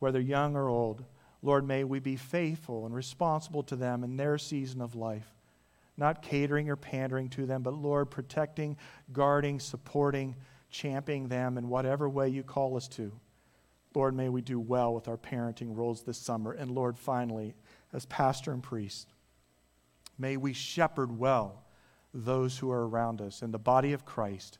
whether 0.00 0.20
young 0.20 0.54
or 0.54 0.68
old, 0.68 1.04
Lord, 1.42 1.66
may 1.66 1.84
we 1.84 2.00
be 2.00 2.16
faithful 2.16 2.86
and 2.86 2.94
responsible 2.94 3.62
to 3.64 3.76
them 3.76 4.02
in 4.02 4.16
their 4.16 4.38
season 4.38 4.80
of 4.80 4.94
life, 4.94 5.32
not 5.96 6.22
catering 6.22 6.68
or 6.68 6.76
pandering 6.76 7.28
to 7.30 7.46
them, 7.46 7.62
but 7.62 7.74
Lord, 7.74 8.10
protecting, 8.10 8.76
guarding, 9.12 9.60
supporting, 9.60 10.34
championing 10.70 11.28
them 11.28 11.56
in 11.56 11.68
whatever 11.68 12.08
way 12.08 12.28
you 12.28 12.42
call 12.42 12.76
us 12.76 12.88
to. 12.88 13.12
Lord, 13.94 14.14
may 14.14 14.28
we 14.28 14.42
do 14.42 14.60
well 14.60 14.94
with 14.94 15.08
our 15.08 15.16
parenting 15.16 15.76
roles 15.76 16.02
this 16.02 16.18
summer. 16.18 16.52
And 16.52 16.70
Lord, 16.70 16.98
finally, 16.98 17.54
as 17.92 18.06
pastor 18.06 18.52
and 18.52 18.62
priest, 18.62 19.08
may 20.18 20.36
we 20.36 20.52
shepherd 20.52 21.18
well 21.18 21.64
those 22.12 22.58
who 22.58 22.70
are 22.70 22.86
around 22.86 23.20
us 23.20 23.42
in 23.42 23.50
the 23.50 23.58
body 23.58 23.92
of 23.92 24.04
Christ 24.04 24.58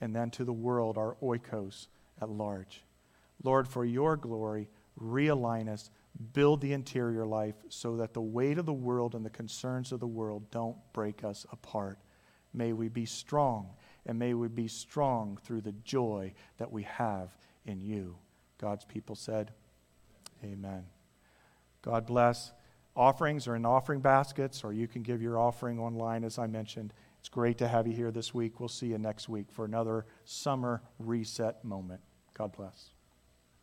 and 0.00 0.14
then 0.14 0.30
to 0.32 0.44
the 0.44 0.52
world, 0.52 0.96
our 0.96 1.16
oikos 1.22 1.86
at 2.20 2.28
large. 2.28 2.84
Lord, 3.42 3.68
for 3.68 3.84
your 3.84 4.16
glory, 4.16 4.68
realign 5.00 5.68
us 5.68 5.90
build 6.32 6.60
the 6.60 6.72
interior 6.72 7.24
life 7.24 7.54
so 7.68 7.96
that 7.96 8.14
the 8.14 8.20
weight 8.20 8.58
of 8.58 8.66
the 8.66 8.72
world 8.72 9.14
and 9.14 9.24
the 9.24 9.30
concerns 9.30 9.92
of 9.92 10.00
the 10.00 10.06
world 10.06 10.50
don't 10.50 10.76
break 10.92 11.24
us 11.24 11.46
apart. 11.52 11.98
May 12.52 12.72
we 12.72 12.88
be 12.88 13.06
strong, 13.06 13.70
and 14.06 14.18
may 14.18 14.34
we 14.34 14.48
be 14.48 14.68
strong 14.68 15.38
through 15.44 15.60
the 15.60 15.74
joy 15.84 16.34
that 16.56 16.72
we 16.72 16.82
have 16.84 17.36
in 17.66 17.80
you. 17.80 18.16
God's 18.58 18.84
people 18.84 19.14
said, 19.14 19.52
Amen. 20.42 20.84
God 21.82 22.06
bless. 22.06 22.52
Offerings 22.96 23.46
are 23.46 23.54
in 23.54 23.64
offering 23.64 24.00
baskets, 24.00 24.64
or 24.64 24.72
you 24.72 24.88
can 24.88 25.02
give 25.02 25.22
your 25.22 25.38
offering 25.38 25.78
online, 25.78 26.24
as 26.24 26.38
I 26.38 26.46
mentioned. 26.46 26.92
It's 27.20 27.28
great 27.28 27.58
to 27.58 27.68
have 27.68 27.86
you 27.86 27.92
here 27.92 28.10
this 28.10 28.34
week. 28.34 28.60
We'll 28.60 28.68
see 28.68 28.88
you 28.88 28.98
next 28.98 29.28
week 29.28 29.46
for 29.50 29.64
another 29.64 30.06
summer 30.24 30.82
reset 30.98 31.64
moment. 31.64 32.00
God 32.34 32.52
bless. 32.52 32.97